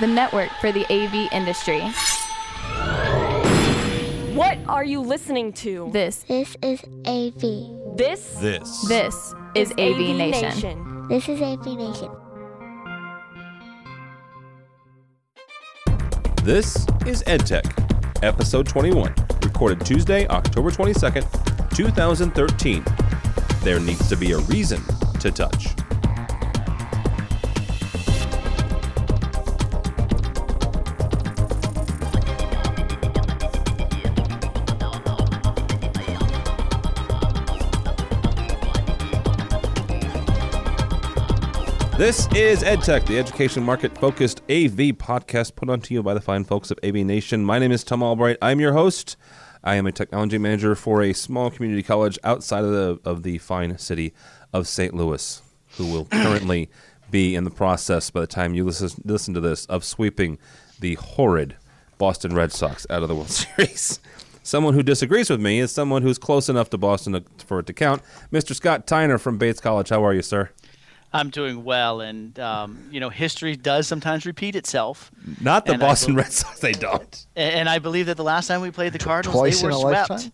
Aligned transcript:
the 0.00 0.06
network 0.06 0.50
for 0.60 0.70
the 0.72 0.84
AV 0.92 1.32
industry. 1.32 1.80
What 4.34 4.58
are 4.68 4.84
you 4.84 5.00
listening 5.00 5.52
to? 5.54 5.90
This, 5.92 6.24
This 6.28 6.56
is 6.62 6.82
AV. 7.06 7.96
This 7.96 8.34
This. 8.40 8.86
this 8.86 9.34
is 9.56 9.72
AV, 9.72 10.16
Nation. 10.16 11.08
This 11.08 11.28
is 11.28 11.40
AV 11.42 11.66
Nation. 11.66 12.10
This 16.44 16.86
is 17.04 17.24
EdTech, 17.24 18.22
episode 18.22 18.68
21, 18.68 19.12
recorded 19.42 19.84
Tuesday, 19.84 20.28
October 20.28 20.70
22nd, 20.70 21.74
2013. 21.74 22.84
There 23.62 23.80
needs 23.80 24.08
to 24.08 24.16
be 24.16 24.32
a 24.32 24.38
reason 24.38 24.80
to 25.18 25.32
touch. 25.32 25.74
This 41.98 42.28
is 42.32 42.62
EdTech, 42.62 43.06
the 43.06 43.18
education 43.18 43.64
market 43.64 43.98
focused 43.98 44.38
AV 44.42 44.94
podcast 44.94 45.56
put 45.56 45.68
on 45.68 45.80
to 45.80 45.94
you 45.94 46.00
by 46.00 46.14
the 46.14 46.20
fine 46.20 46.44
folks 46.44 46.70
of 46.70 46.78
AV 46.84 46.94
Nation. 46.94 47.44
My 47.44 47.58
name 47.58 47.72
is 47.72 47.82
Tom 47.82 48.04
Albright. 48.04 48.36
I'm 48.40 48.60
your 48.60 48.72
host. 48.72 49.16
I 49.64 49.74
am 49.74 49.84
a 49.84 49.90
technology 49.90 50.38
manager 50.38 50.76
for 50.76 51.02
a 51.02 51.12
small 51.12 51.50
community 51.50 51.82
college 51.82 52.16
outside 52.22 52.62
of 52.62 52.70
the 52.70 53.00
of 53.04 53.24
the 53.24 53.38
fine 53.38 53.78
city 53.78 54.14
of 54.52 54.68
St. 54.68 54.94
Louis, 54.94 55.42
who 55.70 55.90
will 55.90 56.04
currently 56.12 56.70
be 57.10 57.34
in 57.34 57.42
the 57.42 57.50
process 57.50 58.10
by 58.10 58.20
the 58.20 58.28
time 58.28 58.54
you 58.54 58.64
listen 58.64 59.02
listen 59.04 59.34
to 59.34 59.40
this 59.40 59.66
of 59.66 59.82
sweeping 59.82 60.38
the 60.78 60.94
horrid 60.94 61.56
Boston 61.98 62.32
Red 62.32 62.52
Sox 62.52 62.86
out 62.88 63.02
of 63.02 63.08
the 63.08 63.16
World 63.16 63.30
Series. 63.56 63.98
Someone 64.44 64.74
who 64.74 64.84
disagrees 64.84 65.28
with 65.28 65.40
me 65.40 65.58
is 65.58 65.72
someone 65.72 66.02
who's 66.02 66.16
close 66.16 66.48
enough 66.48 66.70
to 66.70 66.78
Boston 66.78 67.14
to, 67.14 67.24
for 67.44 67.58
it 67.58 67.66
to 67.66 67.72
count. 67.72 68.02
Mr. 68.32 68.54
Scott 68.54 68.86
Tyner 68.86 69.20
from 69.20 69.36
Bates 69.36 69.60
College. 69.60 69.88
How 69.88 70.02
are 70.06 70.14
you, 70.14 70.22
sir? 70.22 70.50
I'm 71.12 71.30
doing 71.30 71.64
well, 71.64 72.00
and 72.00 72.38
um, 72.38 72.88
you 72.90 73.00
know, 73.00 73.08
history 73.08 73.56
does 73.56 73.86
sometimes 73.86 74.26
repeat 74.26 74.54
itself. 74.56 75.10
Not 75.40 75.64
the 75.66 75.72
And 75.72 75.80
Boston 75.80 76.14
bel- 76.14 76.24
Red 76.24 76.32
Sox. 76.32 76.60
They 76.60 76.72
don't. 76.72 77.26
And 77.34 77.68
I 77.68 77.78
believe 77.78 78.06
that 78.06 78.16
the 78.16 78.24
last 78.24 78.46
time 78.46 78.60
we 78.60 78.70
played 78.70 78.92
the 78.92 78.98
Cardinals, 78.98 79.34
twice 79.38 79.60
they 79.62 79.66
were 79.68 79.72
swept. 79.72 80.10
lifetime? 80.10 80.32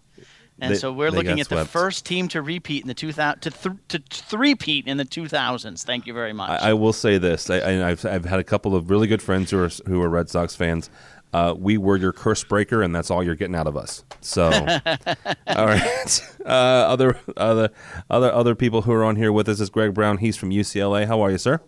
And 0.60 0.72
They- 0.72 0.78
so 0.78 0.92
we're 0.92 1.10
looking 1.10 1.36
got 1.36 1.40
at 1.40 1.48
the 1.48 1.64
first 1.64 2.06
team 2.06 2.28
to 2.28 2.40
repeat 2.40 2.82
in 2.82 2.88
the 2.88 2.94
2000 2.94 3.40
to 3.40 3.50
th- 3.50 3.74
to 3.88 3.98
three-peat 4.08 4.86
in 4.86 4.98
the 4.98 5.04
2000s. 5.04 5.82
Thank 5.84 6.06
you 6.06 6.12
very 6.14 6.32
much. 6.32 6.48
I, 6.62 6.70
I 6.70 6.72
will 6.74 6.92
say 6.92 7.18
this: 7.18 7.50
I, 7.50 7.58
I, 7.58 7.88
I've, 7.90 8.04
I've 8.06 8.24
had 8.24 8.38
a 8.38 8.44
couple 8.44 8.74
of 8.76 8.88
really 8.90 9.06
good 9.08 9.20
friends 9.22 9.50
who 9.50 9.58
are 9.62 9.70
who 9.86 10.00
are 10.02 10.08
Red 10.08 10.28
Sox 10.30 10.54
fans. 10.54 10.90
Uh, 11.34 11.52
we 11.52 11.76
were 11.76 11.96
your 11.96 12.12
curse 12.12 12.44
breaker, 12.44 12.80
and 12.80 12.94
that's 12.94 13.10
all 13.10 13.20
you're 13.20 13.34
getting 13.34 13.56
out 13.56 13.66
of 13.66 13.76
us. 13.76 14.04
So, 14.20 14.44
all 15.48 15.66
right. 15.66 16.30
Uh, 16.46 16.48
other 16.48 17.18
other 17.36 17.70
other 18.08 18.32
other 18.32 18.54
people 18.54 18.82
who 18.82 18.92
are 18.92 19.02
on 19.02 19.16
here 19.16 19.32
with 19.32 19.48
us 19.48 19.58
is 19.58 19.68
Greg 19.68 19.94
Brown. 19.94 20.18
He's 20.18 20.36
from 20.36 20.50
UCLA. 20.50 21.08
How 21.08 21.20
are 21.22 21.32
you, 21.32 21.38
sir? 21.38 21.60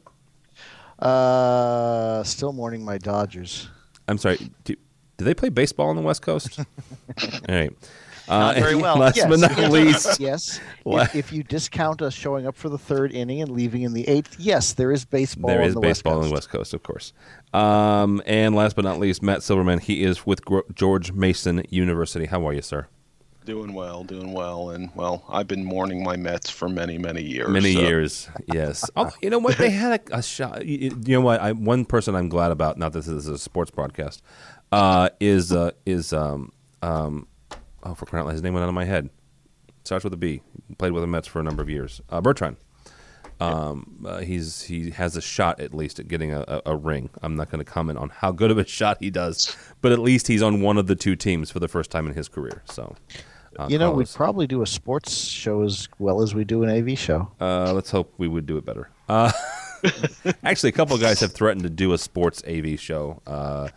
Uh, 1.00 2.22
still 2.22 2.52
mourning 2.52 2.84
my 2.84 2.96
Dodgers. 2.96 3.68
I'm 4.06 4.18
sorry. 4.18 4.38
Do, 4.62 4.76
do 5.16 5.24
they 5.24 5.34
play 5.34 5.48
baseball 5.48 5.88
on 5.88 5.96
the 5.96 6.02
West 6.02 6.22
Coast? 6.22 6.60
all 6.60 6.66
right. 7.48 7.72
Uh, 8.28 8.38
Not 8.38 8.56
very 8.56 8.74
well. 8.82 8.98
Last 8.98 9.16
Yes, 9.16 9.28
but 9.28 9.38
not 9.40 9.56
yes, 9.56 9.70
least, 10.16 10.20
yes. 10.20 10.60
If, 10.84 11.14
if 11.14 11.32
you 11.32 11.42
discount 11.42 12.02
us 12.02 12.14
showing 12.14 12.46
up 12.46 12.56
for 12.56 12.68
the 12.68 12.78
third 12.78 13.12
inning 13.12 13.40
and 13.40 13.50
leaving 13.50 13.82
in 13.82 13.92
the 13.92 14.06
eighth, 14.08 14.36
yes, 14.38 14.72
there 14.72 14.92
is 14.92 15.04
baseball. 15.04 15.48
There 15.48 15.60
on 15.60 15.68
is 15.68 15.74
the 15.74 15.80
baseball 15.80 16.18
West 16.18 16.24
on 16.24 16.30
the 16.30 16.34
Coast. 16.34 16.48
West 16.48 16.50
Coast, 16.50 16.74
of 16.74 16.82
course. 16.82 17.12
Um, 17.54 18.22
and 18.26 18.54
last 18.54 18.76
but 18.76 18.84
not 18.84 18.98
least, 18.98 19.22
Matt 19.22 19.42
Silverman. 19.42 19.78
He 19.78 20.02
is 20.02 20.26
with 20.26 20.40
George 20.74 21.12
Mason 21.12 21.64
University. 21.70 22.26
How 22.26 22.46
are 22.46 22.52
you, 22.52 22.62
sir? 22.62 22.86
Doing 23.44 23.74
well, 23.74 24.02
doing 24.02 24.32
well, 24.32 24.70
and 24.70 24.90
well, 24.96 25.22
I've 25.28 25.46
been 25.46 25.64
mourning 25.64 26.02
my 26.02 26.16
Mets 26.16 26.50
for 26.50 26.68
many, 26.68 26.98
many 26.98 27.22
years. 27.22 27.48
Many 27.48 27.74
so- 27.74 27.80
years, 27.80 28.28
yes. 28.52 28.84
Although, 28.96 29.12
you 29.22 29.30
know 29.30 29.38
what? 29.38 29.56
They 29.56 29.70
had 29.70 30.00
a, 30.10 30.16
a 30.18 30.22
shot. 30.22 30.66
You, 30.66 31.00
you 31.06 31.14
know 31.14 31.20
what? 31.20 31.40
I, 31.40 31.52
one 31.52 31.84
person 31.84 32.16
I'm 32.16 32.28
glad 32.28 32.50
about. 32.50 32.76
Not 32.76 32.92
that 32.94 33.04
this 33.04 33.06
is 33.06 33.28
a 33.28 33.38
sports 33.38 33.70
broadcast. 33.70 34.20
Uh, 34.72 35.10
is 35.20 35.52
uh, 35.52 35.70
is 35.86 36.12
um, 36.12 36.50
um, 36.82 37.28
oh 37.86 37.94
for 37.94 38.06
crying 38.06 38.22
out 38.22 38.26
loud, 38.26 38.32
his 38.32 38.42
name 38.42 38.54
went 38.54 38.64
out 38.64 38.68
of 38.68 38.74
my 38.74 38.84
head. 38.84 39.10
Starts 39.84 40.04
with 40.04 40.12
a 40.12 40.16
B. 40.16 40.42
Played 40.78 40.92
with 40.92 41.02
the 41.02 41.06
Mets 41.06 41.28
for 41.28 41.40
a 41.40 41.42
number 41.42 41.62
of 41.62 41.70
years. 41.70 42.00
Uh, 42.10 42.20
Beltran. 42.20 42.56
Um, 43.38 44.04
uh, 44.06 44.18
he's 44.20 44.62
he 44.62 44.90
has 44.90 45.14
a 45.16 45.20
shot 45.20 45.60
at 45.60 45.74
least 45.74 45.98
at 45.98 46.08
getting 46.08 46.32
a, 46.32 46.40
a, 46.48 46.62
a 46.72 46.76
ring. 46.76 47.10
I'm 47.22 47.36
not 47.36 47.50
going 47.50 47.62
to 47.64 47.70
comment 47.70 47.98
on 47.98 48.08
how 48.08 48.32
good 48.32 48.50
of 48.50 48.58
a 48.58 48.66
shot 48.66 48.96
he 49.00 49.10
does, 49.10 49.54
but 49.82 49.92
at 49.92 49.98
least 49.98 50.26
he's 50.28 50.42
on 50.42 50.60
one 50.62 50.78
of 50.78 50.86
the 50.86 50.94
two 50.96 51.16
teams 51.16 51.50
for 51.50 51.60
the 51.60 51.68
first 51.68 51.90
time 51.90 52.06
in 52.06 52.14
his 52.14 52.28
career. 52.28 52.62
So, 52.64 52.96
uh, 53.58 53.66
You 53.68 53.78
know, 53.78 53.92
we'd 53.92 54.08
probably 54.08 54.46
do 54.46 54.62
a 54.62 54.66
sports 54.66 55.14
show 55.16 55.62
as 55.62 55.88
well 55.98 56.22
as 56.22 56.34
we 56.34 56.44
do 56.44 56.62
an 56.62 56.70
AV 56.70 56.98
show. 56.98 57.30
Uh, 57.40 57.72
let's 57.74 57.90
hope 57.90 58.12
we 58.16 58.26
would 58.26 58.46
do 58.46 58.56
it 58.56 58.64
better. 58.64 58.88
Uh, 59.08 59.30
actually, 60.42 60.70
a 60.70 60.72
couple 60.72 60.94
of 60.96 61.02
guys 61.02 61.20
have 61.20 61.32
threatened 61.32 61.62
to 61.64 61.70
do 61.70 61.92
a 61.92 61.98
sports 61.98 62.42
AV 62.48 62.80
show. 62.80 63.20
Uh, 63.26 63.68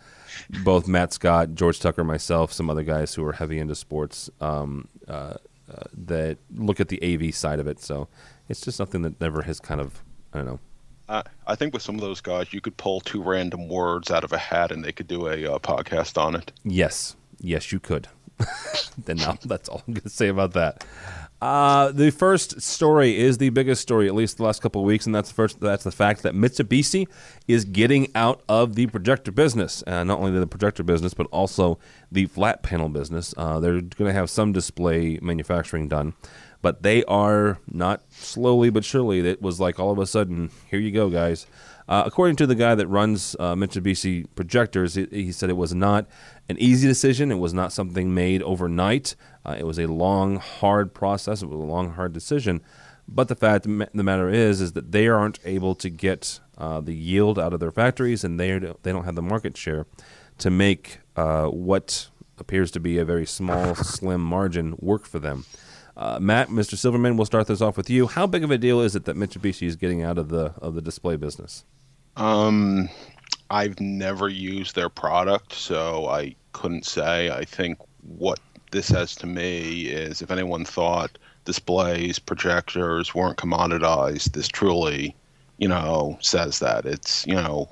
both 0.64 0.88
Matt 0.88 1.12
Scott, 1.12 1.54
George 1.54 1.80
Tucker, 1.80 2.04
myself, 2.04 2.52
some 2.52 2.70
other 2.70 2.82
guys 2.82 3.14
who 3.14 3.24
are 3.24 3.32
heavy 3.32 3.58
into 3.58 3.74
sports 3.74 4.30
um, 4.40 4.88
uh, 5.08 5.34
uh, 5.70 5.84
that 6.06 6.38
look 6.54 6.80
at 6.80 6.88
the 6.88 7.00
AV 7.02 7.34
side 7.34 7.60
of 7.60 7.66
it. 7.66 7.80
So 7.80 8.08
it's 8.48 8.60
just 8.60 8.76
something 8.76 9.02
that 9.02 9.20
never 9.20 9.42
has 9.42 9.60
kind 9.60 9.80
of, 9.80 10.02
I 10.32 10.38
don't 10.38 10.46
know. 10.46 10.60
I, 11.08 11.22
I 11.46 11.54
think 11.54 11.74
with 11.74 11.82
some 11.82 11.94
of 11.96 12.00
those 12.00 12.20
guys, 12.20 12.52
you 12.52 12.60
could 12.60 12.76
pull 12.76 13.00
two 13.00 13.22
random 13.22 13.68
words 13.68 14.10
out 14.10 14.24
of 14.24 14.32
a 14.32 14.38
hat, 14.38 14.70
and 14.72 14.84
they 14.84 14.92
could 14.92 15.08
do 15.08 15.26
a 15.26 15.54
uh, 15.54 15.58
podcast 15.58 16.20
on 16.20 16.34
it. 16.36 16.52
Yes, 16.64 17.16
yes, 17.40 17.72
you 17.72 17.80
could. 17.80 18.08
then 19.04 19.16
now 19.16 19.36
that's 19.44 19.68
all 19.68 19.82
I'm 19.86 19.94
going 19.94 20.02
to 20.02 20.08
say 20.08 20.28
about 20.28 20.52
that. 20.54 20.84
Uh, 21.40 21.90
the 21.92 22.10
first 22.10 22.60
story 22.60 23.18
is 23.18 23.38
the 23.38 23.48
biggest 23.48 23.80
story, 23.80 24.06
at 24.06 24.14
least 24.14 24.36
the 24.36 24.42
last 24.42 24.60
couple 24.60 24.82
of 24.82 24.86
weeks, 24.86 25.06
and 25.06 25.14
that's 25.14 25.30
the 25.30 25.34
first. 25.34 25.58
That's 25.60 25.84
the 25.84 25.90
fact 25.90 26.22
that 26.22 26.34
Mitsubishi 26.34 27.08
is 27.48 27.64
getting 27.64 28.08
out 28.14 28.42
of 28.48 28.74
the 28.74 28.86
projector 28.88 29.32
business. 29.32 29.82
Uh, 29.86 30.04
not 30.04 30.18
only 30.18 30.38
the 30.38 30.46
projector 30.46 30.82
business, 30.82 31.14
but 31.14 31.26
also 31.30 31.78
the 32.12 32.26
flat 32.26 32.62
panel 32.62 32.90
business. 32.90 33.32
Uh, 33.38 33.58
they're 33.58 33.80
going 33.80 34.08
to 34.08 34.12
have 34.12 34.28
some 34.28 34.52
display 34.52 35.18
manufacturing 35.22 35.88
done, 35.88 36.12
but 36.60 36.82
they 36.82 37.04
are 37.04 37.58
not 37.66 38.02
slowly 38.10 38.68
but 38.68 38.84
surely. 38.84 39.20
It 39.20 39.40
was 39.40 39.58
like 39.58 39.80
all 39.80 39.90
of 39.90 39.98
a 39.98 40.06
sudden, 40.06 40.50
here 40.68 40.80
you 40.80 40.90
go, 40.90 41.08
guys. 41.08 41.46
Uh, 41.90 42.04
according 42.06 42.36
to 42.36 42.46
the 42.46 42.54
guy 42.54 42.76
that 42.76 42.86
runs 42.86 43.34
uh, 43.40 43.52
Mitsubishi 43.56 44.24
projectors, 44.36 44.94
he, 44.94 45.08
he 45.10 45.32
said 45.32 45.50
it 45.50 45.56
was 45.56 45.74
not 45.74 46.06
an 46.48 46.56
easy 46.60 46.86
decision. 46.86 47.32
It 47.32 47.38
was 47.38 47.52
not 47.52 47.72
something 47.72 48.14
made 48.14 48.42
overnight. 48.44 49.16
Uh, 49.44 49.56
it 49.58 49.64
was 49.64 49.76
a 49.76 49.88
long, 49.88 50.36
hard 50.36 50.94
process. 50.94 51.42
It 51.42 51.48
was 51.48 51.58
a 51.58 51.64
long, 51.64 51.94
hard 51.94 52.12
decision. 52.12 52.62
But 53.08 53.26
the 53.26 53.34
fact 53.34 53.64
the 53.64 54.04
matter 54.04 54.28
is, 54.28 54.60
is 54.60 54.74
that 54.74 54.92
they 54.92 55.08
aren't 55.08 55.40
able 55.44 55.74
to 55.74 55.90
get 55.90 56.38
uh, 56.56 56.80
the 56.80 56.94
yield 56.94 57.40
out 57.40 57.52
of 57.52 57.58
their 57.58 57.72
factories, 57.72 58.22
and 58.22 58.38
they 58.38 58.56
they 58.58 58.92
don't 58.92 59.04
have 59.04 59.16
the 59.16 59.22
market 59.22 59.56
share 59.56 59.86
to 60.38 60.48
make 60.48 61.00
uh, 61.16 61.46
what 61.46 62.08
appears 62.38 62.70
to 62.70 62.78
be 62.78 62.98
a 62.98 63.04
very 63.04 63.26
small, 63.26 63.74
slim 63.74 64.20
margin 64.20 64.76
work 64.78 65.06
for 65.06 65.18
them. 65.18 65.44
Uh, 65.96 66.20
Matt, 66.20 66.50
Mr. 66.50 66.78
Silverman, 66.78 67.16
we'll 67.16 67.26
start 67.26 67.48
this 67.48 67.60
off 67.60 67.76
with 67.76 67.90
you. 67.90 68.06
How 68.06 68.28
big 68.28 68.44
of 68.44 68.52
a 68.52 68.58
deal 68.58 68.80
is 68.80 68.94
it 68.94 69.06
that 69.06 69.16
Mitsubishi 69.16 69.66
is 69.66 69.74
getting 69.74 70.04
out 70.04 70.16
of 70.16 70.28
the 70.28 70.54
of 70.62 70.74
the 70.74 70.80
display 70.80 71.16
business? 71.16 71.64
Um, 72.16 72.88
I've 73.50 73.80
never 73.80 74.28
used 74.28 74.74
their 74.74 74.88
product, 74.88 75.52
so 75.52 76.06
I 76.08 76.34
couldn't 76.52 76.86
say. 76.86 77.30
I 77.30 77.44
think 77.44 77.78
what 78.02 78.38
this 78.70 78.86
says 78.86 79.14
to 79.16 79.26
me 79.26 79.86
is 79.86 80.22
if 80.22 80.30
anyone 80.30 80.64
thought 80.64 81.18
displays, 81.44 82.18
projectors 82.18 83.14
weren't 83.14 83.38
commoditized, 83.38 84.32
this 84.32 84.48
truly, 84.48 85.16
you 85.58 85.68
know, 85.68 86.18
says 86.20 86.58
that. 86.60 86.86
It's, 86.86 87.26
you 87.26 87.34
know, 87.34 87.68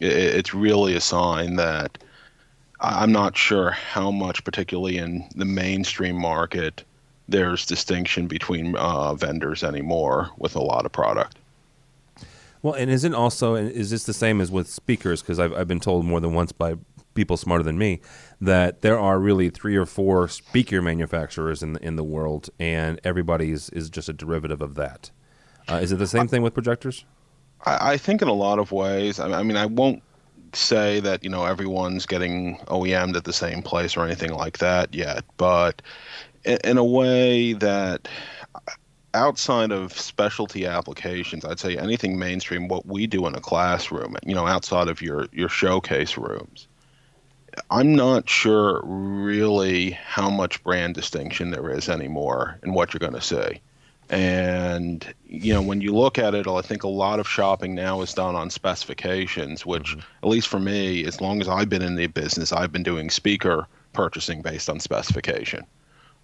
it, 0.00 0.12
it's 0.12 0.54
really 0.54 0.94
a 0.94 1.00
sign 1.00 1.56
that 1.56 1.98
I'm 2.80 3.12
not 3.12 3.36
sure 3.36 3.70
how 3.70 4.10
much, 4.10 4.44
particularly 4.44 4.98
in 4.98 5.28
the 5.36 5.44
mainstream 5.44 6.16
market, 6.16 6.84
there's 7.28 7.64
distinction 7.64 8.26
between 8.26 8.76
uh, 8.76 9.14
vendors 9.14 9.62
anymore 9.62 10.30
with 10.36 10.56
a 10.56 10.60
lot 10.60 10.84
of 10.84 10.92
product. 10.92 11.38
Well, 12.62 12.74
and 12.74 12.90
isn't 12.90 13.14
also 13.14 13.56
is 13.56 13.90
this 13.90 14.04
the 14.04 14.12
same 14.12 14.40
as 14.40 14.50
with 14.50 14.68
speakers? 14.68 15.20
Because 15.20 15.38
I've 15.38 15.52
I've 15.52 15.68
been 15.68 15.80
told 15.80 16.04
more 16.04 16.20
than 16.20 16.32
once 16.32 16.52
by 16.52 16.76
people 17.14 17.36
smarter 17.36 17.64
than 17.64 17.78
me 17.78 18.00
that 18.40 18.82
there 18.82 18.98
are 18.98 19.18
really 19.18 19.50
three 19.50 19.76
or 19.76 19.86
four 19.86 20.28
speaker 20.28 20.80
manufacturers 20.80 21.62
in 21.62 21.74
the, 21.74 21.84
in 21.84 21.96
the 21.96 22.04
world, 22.04 22.50
and 22.58 23.00
everybody 23.04 23.50
is, 23.50 23.70
just 23.90 24.08
a 24.08 24.12
derivative 24.12 24.62
of 24.62 24.74
that. 24.76 25.10
Uh, 25.68 25.74
is 25.74 25.92
it 25.92 25.96
the 25.96 26.06
same 26.06 26.26
thing 26.26 26.42
with 26.42 26.54
projectors? 26.54 27.04
I, 27.64 27.92
I 27.92 27.96
think 27.96 28.22
in 28.22 28.28
a 28.28 28.32
lot 28.32 28.58
of 28.58 28.72
ways. 28.72 29.20
I, 29.20 29.30
I 29.30 29.42
mean, 29.42 29.56
I 29.56 29.66
won't 29.66 30.02
say 30.54 31.00
that 31.00 31.24
you 31.24 31.30
know 31.30 31.44
everyone's 31.44 32.06
getting 32.06 32.58
OEM'd 32.66 33.16
at 33.16 33.24
the 33.24 33.32
same 33.32 33.62
place 33.62 33.96
or 33.96 34.04
anything 34.04 34.32
like 34.32 34.58
that 34.58 34.94
yet, 34.94 35.24
but 35.36 35.82
in, 36.44 36.58
in 36.64 36.78
a 36.78 36.84
way 36.84 37.52
that 37.54 38.08
outside 39.14 39.72
of 39.72 39.92
specialty 39.98 40.66
applications, 40.66 41.44
I'd 41.44 41.60
say 41.60 41.76
anything 41.76 42.18
mainstream, 42.18 42.68
what 42.68 42.86
we 42.86 43.06
do 43.06 43.26
in 43.26 43.34
a 43.34 43.40
classroom, 43.40 44.16
you 44.24 44.34
know, 44.34 44.46
outside 44.46 44.88
of 44.88 45.02
your, 45.02 45.26
your 45.32 45.48
showcase 45.48 46.16
rooms, 46.16 46.68
I'm 47.70 47.94
not 47.94 48.28
sure 48.28 48.80
really 48.84 49.90
how 49.90 50.30
much 50.30 50.62
brand 50.64 50.94
distinction 50.94 51.50
there 51.50 51.70
is 51.70 51.88
anymore 51.88 52.58
in 52.62 52.72
what 52.72 52.92
you're 52.92 52.98
going 52.98 53.12
to 53.12 53.20
see. 53.20 53.60
And, 54.08 55.14
you 55.26 55.54
know, 55.54 55.62
when 55.62 55.80
you 55.80 55.94
look 55.94 56.18
at 56.18 56.34
it, 56.34 56.46
I 56.46 56.60
think 56.60 56.82
a 56.82 56.88
lot 56.88 57.18
of 57.18 57.28
shopping 57.28 57.74
now 57.74 58.02
is 58.02 58.12
done 58.12 58.34
on 58.34 58.50
specifications, 58.50 59.64
which, 59.64 59.92
mm-hmm. 59.92 60.00
at 60.22 60.28
least 60.28 60.48
for 60.48 60.60
me, 60.60 61.04
as 61.04 61.20
long 61.20 61.40
as 61.40 61.48
I've 61.48 61.68
been 61.68 61.82
in 61.82 61.94
the 61.94 62.08
business, 62.08 62.52
I've 62.52 62.72
been 62.72 62.82
doing 62.82 63.10
speaker 63.10 63.66
purchasing 63.92 64.42
based 64.42 64.68
on 64.68 64.80
specification. 64.80 65.64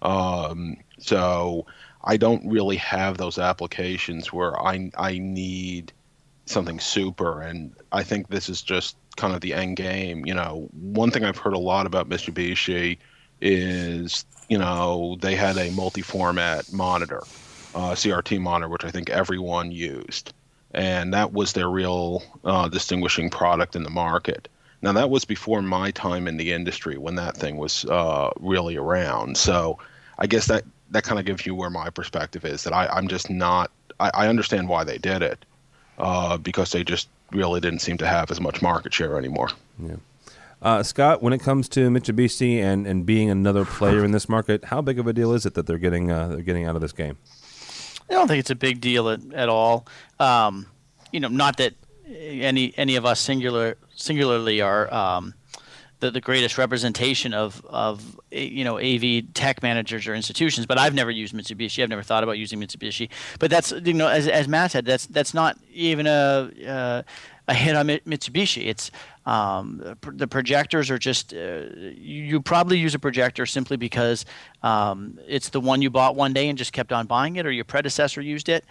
Um, 0.01 0.77
so 0.99 1.65
I 2.03 2.17
don't 2.17 2.47
really 2.49 2.77
have 2.77 3.17
those 3.17 3.37
applications 3.37 4.31
where 4.33 4.59
I, 4.61 4.89
I 4.97 5.17
need 5.19 5.93
something 6.45 6.79
super. 6.79 7.41
And 7.41 7.73
I 7.91 8.03
think 8.03 8.29
this 8.29 8.49
is 8.49 8.61
just 8.61 8.97
kind 9.17 9.33
of 9.33 9.41
the 9.41 9.53
end 9.53 9.77
game. 9.77 10.25
You 10.25 10.33
know, 10.33 10.69
one 10.71 11.11
thing 11.11 11.23
I've 11.25 11.37
heard 11.37 11.53
a 11.53 11.59
lot 11.59 11.85
about 11.85 12.09
Mitsubishi 12.09 12.97
is, 13.41 14.25
you 14.49 14.57
know, 14.57 15.17
they 15.21 15.35
had 15.35 15.57
a 15.57 15.71
multi 15.71 16.01
format 16.01 16.71
monitor 16.71 17.27
uh, 17.73 17.91
CRT 17.91 18.39
monitor, 18.41 18.69
which 18.69 18.85
I 18.85 18.91
think 18.91 19.09
everyone 19.09 19.71
used, 19.71 20.33
and 20.71 21.13
that 21.13 21.33
was 21.33 21.53
their 21.53 21.69
real 21.69 22.23
uh, 22.43 22.67
distinguishing 22.67 23.29
product 23.29 23.75
in 23.75 23.83
the 23.83 23.89
market. 23.89 24.47
Now 24.81 24.93
that 24.93 25.09
was 25.09 25.25
before 25.25 25.61
my 25.61 25.91
time 25.91 26.27
in 26.27 26.37
the 26.37 26.53
industry 26.53 26.97
when 26.97 27.15
that 27.15 27.35
thing 27.37 27.57
was 27.57 27.85
uh, 27.85 28.31
really 28.39 28.77
around. 28.77 29.37
So 29.37 29.77
I 30.17 30.27
guess 30.27 30.47
that 30.47 30.63
that 30.91 31.03
kind 31.03 31.19
of 31.19 31.25
gives 31.25 31.45
you 31.45 31.55
where 31.55 31.69
my 31.69 31.89
perspective 31.89 32.45
is 32.45 32.63
that 32.63 32.73
I, 32.73 32.87
I'm 32.87 33.07
just 33.07 33.29
not. 33.29 33.71
I, 33.99 34.11
I 34.13 34.27
understand 34.27 34.69
why 34.69 34.83
they 34.83 34.97
did 34.97 35.21
it 35.21 35.45
uh, 35.97 36.37
because 36.37 36.71
they 36.71 36.83
just 36.83 37.09
really 37.31 37.59
didn't 37.59 37.79
seem 37.79 37.97
to 37.97 38.07
have 38.07 38.31
as 38.31 38.41
much 38.41 38.61
market 38.61 38.93
share 38.93 39.17
anymore. 39.17 39.49
Yeah. 39.77 39.95
Uh, 40.61 40.83
Scott, 40.83 41.23
when 41.23 41.31
it 41.31 41.39
comes 41.39 41.69
to 41.69 41.89
Mitsubishi 41.89 42.57
and, 42.61 42.85
and 42.85 43.05
being 43.05 43.29
another 43.29 43.63
player 43.63 44.03
in 44.03 44.11
this 44.11 44.27
market, 44.27 44.65
how 44.65 44.81
big 44.81 44.99
of 44.99 45.07
a 45.07 45.13
deal 45.13 45.31
is 45.31 45.45
it 45.45 45.53
that 45.53 45.67
they're 45.67 45.77
getting 45.77 46.11
uh, 46.11 46.27
they're 46.27 46.41
getting 46.41 46.65
out 46.65 46.75
of 46.75 46.81
this 46.81 46.91
game? 46.91 47.17
I 48.09 48.13
don't 48.13 48.27
think 48.27 48.39
it's 48.39 48.49
a 48.49 48.55
big 48.55 48.81
deal 48.81 49.09
at, 49.09 49.21
at 49.33 49.47
all. 49.47 49.87
Um, 50.19 50.65
you 51.13 51.19
know, 51.19 51.27
not 51.29 51.57
that 51.57 51.75
any 52.07 52.73
any 52.75 52.95
of 52.97 53.05
us 53.05 53.19
singular 53.19 53.77
singularly 53.95 54.61
are 54.61 54.93
um, 54.93 55.33
the, 55.99 56.11
the 56.11 56.21
greatest 56.21 56.57
representation 56.57 57.33
of 57.33 57.65
of 57.65 58.19
you 58.31 58.63
know 58.63 58.77
AV 58.77 59.33
tech 59.33 59.61
managers 59.61 60.07
or 60.07 60.15
institutions, 60.15 60.65
but 60.65 60.77
I've 60.77 60.93
never 60.93 61.11
used 61.11 61.33
Mitsubishi. 61.33 61.83
I've 61.83 61.89
never 61.89 62.03
thought 62.03 62.23
about 62.23 62.37
using 62.37 62.59
Mitsubishi. 62.59 63.09
But 63.39 63.51
that's 63.51 63.71
you 63.71 63.93
know, 63.93 64.07
as 64.07 64.27
as 64.27 64.47
Matt 64.47 64.71
said, 64.71 64.85
that's 64.85 65.05
that's 65.07 65.33
not 65.33 65.57
even 65.73 66.07
a 66.07 66.51
uh, 66.67 67.01
a 67.47 67.53
hit 67.53 67.75
on 67.75 67.87
Mitsubishi. 67.87 68.67
It's 68.67 68.91
um, 69.25 69.95
the 70.01 70.27
projectors 70.27 70.89
are 70.89 70.97
just 70.97 71.33
uh, 71.33 71.65
you 71.93 72.41
probably 72.41 72.77
use 72.77 72.95
a 72.95 72.99
projector 72.99 73.45
simply 73.45 73.77
because 73.77 74.25
um, 74.63 75.19
it's 75.27 75.49
the 75.49 75.59
one 75.59 75.81
you 75.81 75.89
bought 75.89 76.15
one 76.15 76.33
day 76.33 76.47
and 76.47 76.57
just 76.57 76.73
kept 76.73 76.93
on 76.93 77.07
buying 77.07 77.35
it, 77.35 77.45
or 77.45 77.51
your 77.51 77.65
predecessor 77.65 78.21
used 78.21 78.49
it. 78.49 78.65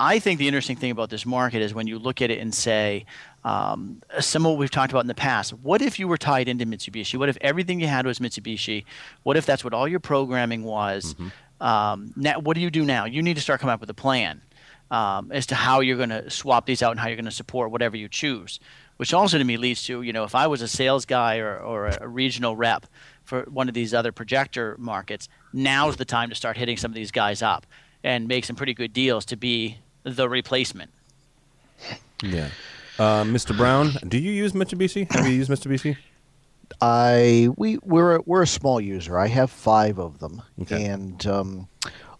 I 0.00 0.20
think 0.20 0.38
the 0.38 0.46
interesting 0.46 0.76
thing 0.76 0.92
about 0.92 1.10
this 1.10 1.26
market 1.26 1.60
is 1.60 1.74
when 1.74 1.88
you 1.88 1.98
look 1.98 2.22
at 2.22 2.30
it 2.30 2.38
and 2.38 2.54
say, 2.54 3.04
um, 3.44 4.02
some 4.20 4.44
of 4.44 4.52
what 4.52 4.58
we've 4.58 4.70
talked 4.70 4.92
about 4.92 5.00
in 5.00 5.08
the 5.08 5.14
past. 5.14 5.52
What 5.52 5.82
if 5.82 5.98
you 5.98 6.08
were 6.08 6.18
tied 6.18 6.48
into 6.48 6.66
Mitsubishi? 6.66 7.18
What 7.18 7.28
if 7.28 7.38
everything 7.40 7.80
you 7.80 7.86
had 7.86 8.06
was 8.06 8.18
Mitsubishi? 8.18 8.84
What 9.22 9.36
if 9.36 9.46
that's 9.46 9.64
what 9.64 9.72
all 9.72 9.88
your 9.88 10.00
programming 10.00 10.64
was? 10.64 11.14
Mm-hmm. 11.14 11.64
Um, 11.66 12.12
now, 12.16 12.38
what 12.38 12.54
do 12.54 12.60
you 12.60 12.70
do 12.70 12.84
now? 12.84 13.04
You 13.04 13.22
need 13.22 13.34
to 13.34 13.42
start 13.42 13.60
coming 13.60 13.72
up 13.72 13.80
with 13.80 13.90
a 13.90 13.94
plan 13.94 14.42
um, 14.90 15.32
as 15.32 15.46
to 15.46 15.54
how 15.54 15.80
you're 15.80 15.96
going 15.96 16.08
to 16.10 16.30
swap 16.30 16.66
these 16.66 16.82
out 16.82 16.92
and 16.92 17.00
how 17.00 17.08
you're 17.08 17.16
going 17.16 17.24
to 17.24 17.30
support 17.30 17.70
whatever 17.70 17.96
you 17.96 18.08
choose 18.08 18.60
which 18.98 19.14
also 19.14 19.38
to 19.38 19.44
me 19.44 19.56
leads 19.56 19.82
to 19.84 20.02
you 20.02 20.12
know 20.12 20.24
if 20.24 20.34
I 20.34 20.46
was 20.46 20.60
a 20.60 20.68
sales 20.68 21.06
guy 21.06 21.38
or, 21.38 21.56
or 21.56 21.86
a 21.86 22.06
regional 22.06 22.54
rep 22.54 22.86
for 23.24 23.42
one 23.42 23.68
of 23.68 23.74
these 23.74 23.92
other 23.92 24.10
projector 24.12 24.76
markets, 24.78 25.28
now's 25.52 25.96
the 25.96 26.04
time 26.04 26.30
to 26.30 26.34
start 26.34 26.56
hitting 26.56 26.76
some 26.76 26.90
of 26.90 26.94
these 26.94 27.10
guys 27.10 27.42
up 27.42 27.66
and 28.02 28.26
make 28.26 28.44
some 28.44 28.56
pretty 28.56 28.74
good 28.74 28.92
deals 28.92 29.24
to 29.26 29.36
be 29.36 29.78
the 30.02 30.28
replacement. 30.28 30.90
Yeah, 32.22 32.48
uh, 32.98 33.24
Mr. 33.24 33.56
Brown, 33.56 33.90
do 34.06 34.18
you 34.18 34.30
use 34.30 34.52
Mitsubishi? 34.52 35.10
Have 35.12 35.26
you 35.26 35.32
used 35.32 35.50
Mitsubishi? 35.50 35.96
I 36.80 37.48
we 37.56 37.78
we're 37.78 38.16
a, 38.16 38.20
we're 38.26 38.42
a 38.42 38.46
small 38.46 38.80
user. 38.80 39.18
I 39.18 39.28
have 39.28 39.50
five 39.50 39.98
of 39.98 40.18
them, 40.18 40.42
okay. 40.62 40.84
and 40.84 41.26
um, 41.26 41.68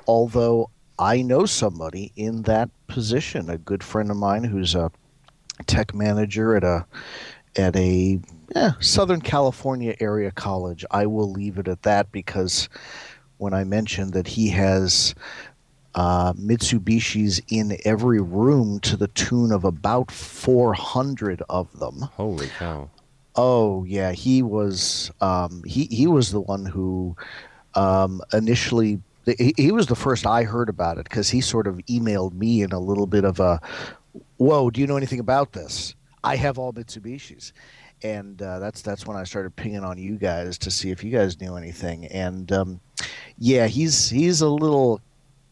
although 0.07 0.71
I 0.99 1.23
know 1.23 1.47
somebody 1.47 2.13
in 2.17 2.43
that 2.43 2.71
position, 2.87 3.51
a 3.51 3.59
good 3.59 3.85
friend 3.85 4.11
of 4.11 4.17
mine 4.17 4.45
who's 4.45 4.75
a 4.75 4.91
tech 5.67 5.95
manager 5.95 6.57
at 6.57 6.65
a 6.65 6.87
at 7.57 7.77
a 7.77 8.21
eh, 8.55 8.71
Southern 8.81 9.21
California 9.21 9.95
area 10.01 10.31
college. 10.31 10.85
I 10.91 11.07
will 11.07 11.31
leave 11.31 11.59
it 11.59 11.69
at 11.69 11.83
that 11.83 12.11
because 12.13 12.69
when 13.39 13.55
I 13.55 13.65
mentioned 13.65 14.13
that 14.15 14.27
he 14.27 14.49
has 14.51 15.15
uh, 15.99 16.33
Mitsubishis 16.35 17.41
in 17.49 17.77
every 17.85 18.21
room 18.21 18.79
to 18.79 18.97
the 18.97 19.09
tune 19.09 19.51
of 19.51 19.65
about 19.65 20.13
400 20.13 21.43
of 21.49 21.77
them. 21.81 22.03
Holy 22.13 22.47
cow! 22.57 22.89
Oh 23.35 23.83
yeah, 23.83 24.13
he 24.13 24.41
was 24.41 25.11
um, 25.21 25.65
he 25.65 25.87
he 25.87 26.07
was 26.07 26.31
the 26.31 26.41
one 26.41 26.65
who 26.65 27.17
um, 27.75 28.23
initially 28.33 29.01
he, 29.27 29.53
he 29.57 29.73
was 29.73 29.89
the 29.89 29.97
first 29.97 30.25
I 30.25 30.45
heard 30.45 30.69
about 30.69 30.99
it 30.99 31.05
because 31.05 31.31
he 31.31 31.41
sort 31.41 31.67
of 31.67 31.79
emailed 31.89 32.33
me 32.35 32.63
in 32.63 32.71
a 32.71 32.79
little 32.79 33.09
bit 33.09 33.25
of 33.25 33.41
a 33.41 33.61
whoa, 34.37 34.71
do 34.71 34.81
you 34.81 34.87
know 34.87 34.97
anything 34.97 35.19
about 35.19 35.53
this? 35.53 35.97
I 36.23 36.37
have 36.37 36.59
all 36.59 36.73
Mitsubishis. 36.73 37.51
And 38.05 38.41
uh, 38.41 38.61
that's 38.61 38.83
that's 38.83 39.05
when 39.05 39.17
I 39.17 39.25
started 39.25 39.57
pinging 39.57 39.83
on 39.83 39.99
you 39.99 40.17
guys 40.17 40.59
to 40.59 40.71
see 40.71 40.93
if 40.93 41.03
you 41.03 41.11
guys 41.11 41.41
knew 41.41 41.57
anything. 41.57 42.07
And 42.07 42.53
um, 42.53 42.81
yeah, 43.37 43.67
he's 43.67 44.09
he's 44.09 44.41
a 44.41 44.49
little 44.49 45.01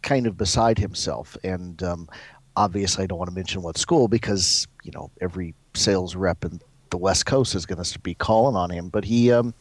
kind 0.07 0.27
of 0.27 0.39
beside 0.39 0.79
himself. 0.79 1.37
And 1.45 1.83
um, 1.83 2.09
obviously, 2.57 3.05
I 3.05 3.07
don't 3.07 3.19
want 3.19 3.29
to 3.29 3.35
mention 3.35 3.61
what 3.61 3.77
school 3.77 4.09
because 4.09 4.67
you 4.83 4.93
know 4.93 5.11
every 5.21 5.55
sales 5.75 6.17
rep 6.17 6.45
in 6.45 6.61
the 6.91 6.97
West 6.97 7.27
Coast 7.27 7.55
is 7.55 7.67
going 7.67 7.83
to 7.83 7.99
be 7.99 8.15
calling 8.15 8.57
on 8.57 8.71
him. 8.71 8.89
But 8.89 9.05
he 9.05 9.31
um, 9.31 9.53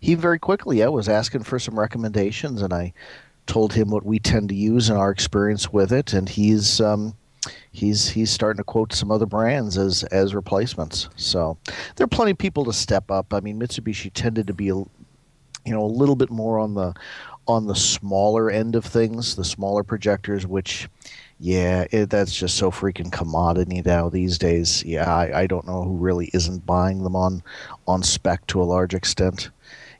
he 0.00 0.14
very 0.14 0.38
quickly 0.38 0.80
yeah, 0.80 0.88
was 0.88 1.08
asking 1.08 1.44
for 1.44 1.58
some 1.58 1.78
recommendations, 1.78 2.60
and 2.60 2.74
I 2.74 2.92
told 3.46 3.72
him 3.72 3.90
what 3.90 4.04
we 4.04 4.18
tend 4.18 4.48
to 4.50 4.54
use 4.54 4.90
and 4.90 4.98
our 4.98 5.10
experience 5.10 5.72
with 5.72 5.92
it, 5.92 6.12
and 6.12 6.28
he's 6.28 6.80
um, 6.80 7.14
he's 7.70 8.08
he's 8.08 8.30
starting 8.30 8.58
to 8.58 8.64
quote 8.64 8.92
some 8.92 9.10
other 9.10 9.26
brands 9.26 9.78
as 9.78 10.02
as 10.04 10.34
replacements. 10.34 11.08
So 11.16 11.56
there 11.96 12.04
are 12.04 12.08
plenty 12.08 12.32
of 12.32 12.38
people 12.38 12.64
to 12.64 12.72
step 12.72 13.10
up. 13.10 13.32
I 13.32 13.40
mean, 13.40 13.60
Mitsubishi 13.60 14.10
tended 14.12 14.48
to 14.48 14.54
be, 14.54 14.70
a, 14.70 14.74
you 14.74 14.88
know, 15.66 15.84
a 15.84 15.86
little 15.86 16.16
bit 16.16 16.30
more 16.30 16.58
on 16.58 16.74
the 16.74 16.94
on 17.46 17.66
the 17.66 17.74
smaller 17.74 18.50
end 18.50 18.76
of 18.76 18.84
things, 18.84 19.36
the 19.36 19.44
smaller 19.44 19.82
projectors, 19.82 20.46
which. 20.46 20.88
Yeah, 21.40 21.84
it, 21.90 22.10
that's 22.10 22.34
just 22.34 22.56
so 22.56 22.70
freaking 22.70 23.10
commodity 23.10 23.82
now 23.84 24.08
these 24.08 24.38
days. 24.38 24.84
Yeah, 24.84 25.12
I, 25.12 25.40
I 25.40 25.46
don't 25.48 25.66
know 25.66 25.82
who 25.82 25.96
really 25.96 26.30
isn't 26.32 26.64
buying 26.64 27.02
them 27.02 27.16
on 27.16 27.42
on 27.88 28.04
spec 28.04 28.46
to 28.46 28.62
a 28.62 28.64
large 28.64 28.94
extent 28.94 29.50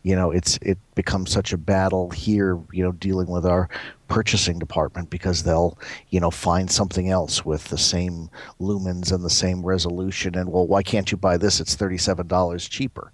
you 0.05 0.15
know 0.15 0.31
it's 0.31 0.59
it 0.59 0.79
becomes 0.95 1.33
such 1.33 1.53
a 1.53 1.59
battle 1.59 2.11
here 2.11 2.61
you 2.71 2.85
know 2.85 2.93
dealing 2.93 3.27
with 3.27 3.45
our 3.45 3.69
purchasing 4.07 4.59
department 4.59 5.11
because 5.11 5.43
they'll 5.43 5.77
you 6.11 6.21
know 6.21 6.31
find 6.31 6.71
something 6.71 7.11
else 7.11 7.45
with 7.45 7.65
the 7.65 7.79
same 7.79 8.31
lumens 8.61 9.11
and 9.11 9.25
the 9.25 9.31
same 9.31 9.63
resolution 9.65 10.37
and 10.37 10.53
well 10.53 10.67
why 10.67 10.83
can't 10.83 11.11
you 11.11 11.17
buy 11.17 11.37
this 11.37 11.59
it's 11.59 11.75
$37 11.75 12.71
cheaper 12.71 13.11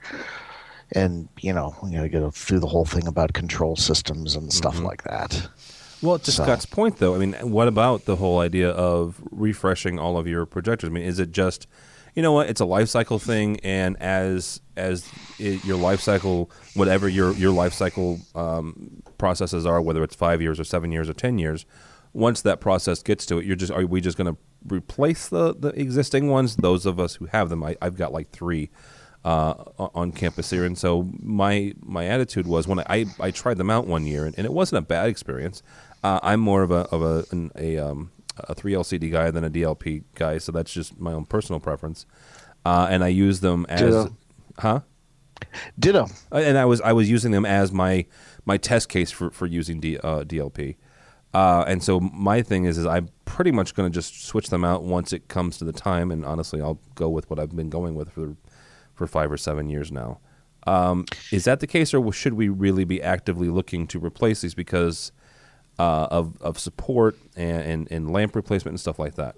and 0.93 1.29
you 1.41 1.53
know 1.53 1.75
you 1.85 1.97
got 1.97 2.03
to 2.03 2.09
go 2.09 2.31
through 2.31 2.61
the 2.61 2.67
whole 2.67 2.85
thing 2.85 3.07
about 3.07 3.33
control 3.33 3.77
systems 3.77 4.35
and 4.35 4.53
stuff 4.53 4.77
mm-hmm. 4.77 4.87
like 4.87 5.03
that 5.05 5.49
well 6.03 6.19
to 6.19 6.33
so. 6.33 6.43
scott's 6.43 6.67
point 6.67 6.97
though 6.99 7.15
i 7.15 7.19
mean 7.19 7.33
what 7.43 7.69
about 7.69 8.05
the 8.05 8.17
whole 8.17 8.41
idea 8.41 8.71
of 8.71 9.21
refreshing 9.31 9.99
all 9.99 10.17
of 10.19 10.27
your 10.27 10.47
projectors 10.47 10.89
i 10.89 10.93
mean 10.93 11.05
is 11.05 11.19
it 11.19 11.33
just 11.33 11.67
you 12.15 12.23
know 12.23 12.33
what? 12.33 12.49
It's 12.49 12.61
a 12.61 12.65
life 12.65 12.89
cycle 12.89 13.19
thing, 13.19 13.61
and 13.61 13.97
as 14.01 14.61
as 14.77 15.09
it, 15.39 15.65
your 15.65 15.77
life 15.77 16.01
cycle, 16.01 16.51
whatever 16.75 17.09
your 17.09 17.33
your 17.35 17.53
life 17.53 17.73
cycle 17.73 18.19
um, 18.35 19.03
processes 19.19 19.67
are, 19.67 19.81
whether 19.81 20.03
it's 20.03 20.15
five 20.15 20.43
years 20.43 20.59
or 20.59 20.65
seven 20.65 20.91
years 20.91 21.09
or 21.09 21.13
ten 21.13 21.39
years, 21.39 21.67
once 22.13 22.43
that 22.43 22.61
process 22.61 23.03
gets 23.03 23.27
to 23.27 23.39
it, 23.39 23.45
you're 23.45 23.57
just 23.57 23.73
are 23.73 23.87
we 23.87 24.01
just 24.01 24.19
going 24.19 24.35
to 24.35 24.41
replace 24.67 25.29
the 25.29 25.55
the 25.55 25.69
existing 25.69 26.29
ones? 26.29 26.57
Those 26.57 26.85
of 26.85 26.99
us 26.99 27.17
who 27.17 27.27
have 27.27 27.49
them, 27.49 27.63
I, 27.63 27.77
have 27.81 27.97
got 27.97 28.13
like 28.13 28.31
three. 28.31 28.71
Uh, 29.23 29.53
on 29.95 30.13
campus 30.13 30.49
here, 30.49 30.65
and 30.65 30.79
so 30.79 31.07
my 31.21 31.75
my 31.83 32.07
attitude 32.07 32.47
was 32.47 32.67
when 32.67 32.79
I, 32.81 33.05
I, 33.21 33.31
tried 33.31 33.59
them 33.59 33.69
out 33.69 33.87
one 33.87 34.07
year, 34.07 34.25
and, 34.25 34.35
and 34.39 34.47
it 34.47 34.53
wasn't 34.53 34.79
a 34.79 34.81
bad 34.81 35.11
experience. 35.11 35.63
Uh, 36.03 36.21
I'm 36.23 36.41
more 36.41 36.63
of 36.63 36.71
a 36.71 36.89
of 36.91 37.03
a 37.03 37.27
an, 37.31 37.51
a 37.55 37.77
um, 37.77 38.13
a 38.39 38.55
3LCD 38.55 39.11
guy 39.11 39.31
than 39.31 39.45
a 39.45 39.51
DLP 39.51 40.05
guy, 40.15 40.39
so 40.39 40.53
that's 40.53 40.73
just 40.73 40.99
my 40.99 41.13
own 41.13 41.27
personal 41.27 41.61
preference. 41.61 42.07
Uh, 42.65 42.89
and 42.91 43.03
I 43.03 43.09
use 43.09 43.41
them 43.41 43.67
as, 43.69 43.81
Ditto. 43.81 44.17
huh? 44.59 44.81
Ditto. 45.79 46.07
Uh, 46.33 46.37
and 46.37 46.59
I 46.59 46.65
was 46.65 46.81
I 46.81 46.93
was 46.93 47.11
using 47.11 47.33
them 47.33 47.47
as 47.47 47.73
my 47.73 48.07
my 48.45 48.57
test 48.57 48.89
case 48.89 49.11
for 49.11 49.31
for 49.31 49.47
using 49.47 49.81
D, 49.81 49.99
uh, 49.99 50.25
DLP. 50.25 50.77
Uh, 51.33 51.65
and 51.69 51.83
so 51.83 52.01
my 52.01 52.43
thing 52.43 52.65
is, 52.65 52.77
is 52.77 52.87
I'm 52.87 53.09
pretty 53.25 53.53
much 53.53 53.75
going 53.75 53.91
to 53.91 53.95
just 53.95 54.25
switch 54.25 54.49
them 54.49 54.65
out 54.65 54.83
once 54.83 55.13
it 55.13 55.29
comes 55.29 55.59
to 55.59 55.65
the 55.65 55.73
time. 55.73 56.11
And 56.11 56.25
honestly, 56.25 56.61
I'll 56.61 56.81
go 56.97 57.09
with 57.09 57.31
what 57.31 57.39
I've 57.39 57.55
been 57.55 57.71
going 57.71 57.95
with 57.95 58.11
for 58.11 58.37
for 59.01 59.07
five 59.07 59.33
or 59.33 59.39
seven 59.39 59.71
years 59.71 59.91
now. 59.91 60.21
Um, 60.67 61.07
is 61.33 61.45
that 61.45 61.61
the 61.61 61.67
case, 61.67 61.95
or 61.95 62.13
should 62.13 62.35
we 62.35 62.51
really 62.51 62.85
be 62.85 63.03
actively 63.03 63.49
looking 63.49 63.87
to 63.87 63.99
replace 63.99 64.43
these 64.43 64.55
because 64.55 65.11
uh, 65.79 66.07
of 66.11 66.37
of 66.43 66.59
support 66.59 67.17
and, 67.35 67.63
and, 67.63 67.89
and 67.91 68.13
lamp 68.13 68.37
replacement 68.37 68.75
and 68.75 68.81
stuff 68.81 68.99
like 68.99 69.15
that? 69.15 69.37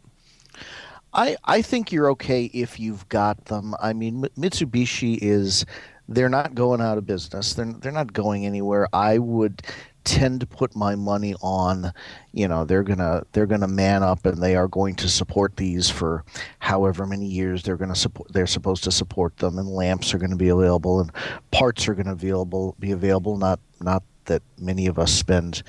I, 1.14 1.36
I 1.44 1.62
think 1.62 1.92
you're 1.92 2.10
okay 2.10 2.46
if 2.46 2.80
you've 2.80 3.08
got 3.08 3.44
them. 3.44 3.76
I 3.80 3.92
mean, 3.92 4.22
Mitsubishi 4.36 5.16
is 5.22 5.64
they're 6.08 6.28
not 6.28 6.56
going 6.56 6.80
out 6.80 6.98
of 6.98 7.06
business. 7.06 7.54
They're 7.54 7.72
they're 7.72 7.92
not 7.92 8.12
going 8.12 8.44
anywhere. 8.44 8.88
I 8.92 9.18
would 9.18 9.62
tend 10.04 10.40
to 10.40 10.46
put 10.46 10.74
my 10.74 10.94
money 10.94 11.34
on 11.42 11.92
you 12.32 12.48
know 12.48 12.64
they're 12.64 12.82
gonna 12.82 13.22
they're 13.32 13.46
gonna 13.46 13.68
man 13.68 14.02
up 14.02 14.24
and 14.26 14.42
they 14.42 14.56
are 14.56 14.68
going 14.68 14.94
to 14.94 15.08
support 15.08 15.56
these 15.56 15.88
for 15.88 16.24
however 16.58 17.06
many 17.06 17.26
years 17.26 17.62
they're 17.62 17.76
gonna 17.76 17.94
support 17.94 18.32
they're 18.32 18.46
supposed 18.46 18.84
to 18.84 18.90
support 18.90 19.36
them 19.36 19.58
and 19.58 19.68
lamps 19.68 20.12
are 20.14 20.18
to 20.30 20.36
be 20.36 20.48
available 20.48 21.00
and 21.00 21.12
parts 21.50 21.86
are 21.88 21.94
going 21.94 22.06
to 22.06 22.12
available 22.12 22.74
be 22.78 22.92
available 22.92 23.36
not 23.36 23.60
not 23.80 24.02
that 24.24 24.42
many 24.58 24.86
of 24.86 24.98
us 24.98 25.12
spend 25.12 25.62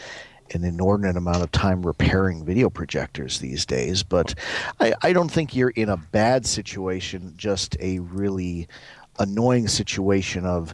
an 0.54 0.64
inordinate 0.64 1.18
amount 1.18 1.42
of 1.42 1.52
time 1.52 1.86
repairing 1.86 2.46
video 2.46 2.70
projectors 2.70 3.40
these 3.40 3.66
days 3.66 4.04
but 4.04 4.36
I, 4.80 4.94
I 5.02 5.14
don't 5.14 5.30
think 5.30 5.56
you're 5.56 5.70
in 5.70 5.90
a 5.90 5.98
bad 5.98 6.46
situation 6.46 7.34
just 7.38 7.76
a 7.80 8.00
really 8.00 8.68
annoying 9.20 9.68
situation 9.68 10.46
of 10.46 10.74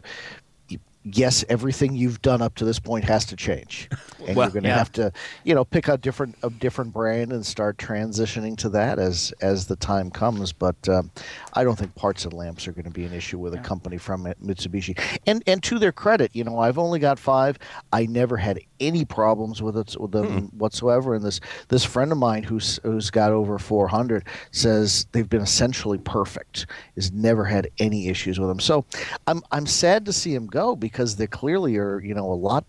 yes, 1.04 1.44
everything 1.48 1.94
you've 1.94 2.20
done 2.22 2.42
up 2.42 2.54
to 2.56 2.64
this 2.64 2.78
point 2.78 3.04
has 3.04 3.24
to 3.26 3.36
change, 3.36 3.88
and 4.26 4.36
well, 4.36 4.46
you're 4.46 4.52
going 4.52 4.64
to 4.64 4.68
yeah. 4.68 4.76
have 4.78 4.92
to, 4.92 5.12
you 5.44 5.54
know, 5.54 5.64
pick 5.64 5.88
a 5.88 5.96
different 5.96 6.36
a 6.42 6.50
different 6.50 6.92
brand 6.92 7.32
and 7.32 7.44
start 7.44 7.78
transitioning 7.78 8.56
to 8.58 8.68
that 8.70 8.98
as 8.98 9.32
as 9.40 9.66
the 9.66 9.76
time 9.76 10.10
comes. 10.10 10.52
But 10.52 10.88
um, 10.88 11.10
I 11.54 11.64
don't 11.64 11.78
think 11.78 11.94
parts 11.94 12.24
and 12.24 12.32
lamps 12.32 12.68
are 12.68 12.72
going 12.72 12.84
to 12.84 12.90
be 12.90 13.04
an 13.04 13.12
issue 13.12 13.38
with 13.38 13.54
yeah. 13.54 13.60
a 13.60 13.62
company 13.62 13.96
from 13.96 14.24
Mitsubishi. 14.44 14.98
And 15.26 15.42
and 15.46 15.62
to 15.64 15.78
their 15.78 15.92
credit, 15.92 16.30
you 16.34 16.44
know, 16.44 16.58
I've 16.58 16.78
only 16.78 16.98
got 16.98 17.18
five. 17.18 17.58
I 17.92 18.06
never 18.06 18.36
had 18.36 18.60
any 18.78 19.04
problems 19.04 19.62
with 19.62 19.76
it 19.76 19.96
with 19.98 20.12
them 20.12 20.26
mm 20.26 20.40
whatsoever. 20.54 21.14
And 21.14 21.24
this 21.24 21.40
this 21.68 21.84
friend 21.84 22.12
of 22.12 22.18
mine 22.18 22.42
who's 22.42 22.80
who's 22.82 23.10
got 23.10 23.30
over 23.30 23.58
400 23.58 24.24
says 24.50 25.06
they've 25.12 25.28
been 25.28 25.40
essentially 25.40 25.98
perfect. 25.98 26.66
Has 26.96 27.12
never 27.12 27.44
had 27.44 27.70
any 27.78 28.08
issues 28.08 28.38
with 28.38 28.48
them. 28.48 28.60
So 28.60 28.84
I'm 29.26 29.42
I'm 29.52 29.66
sad 29.66 30.04
to 30.06 30.12
see 30.12 30.34
him 30.34 30.46
go 30.46 30.76
because 30.76 30.89
they 30.90 31.26
clearly 31.26 31.76
are 31.76 32.00
you 32.00 32.14
know 32.14 32.30
a 32.30 32.34
lot 32.34 32.64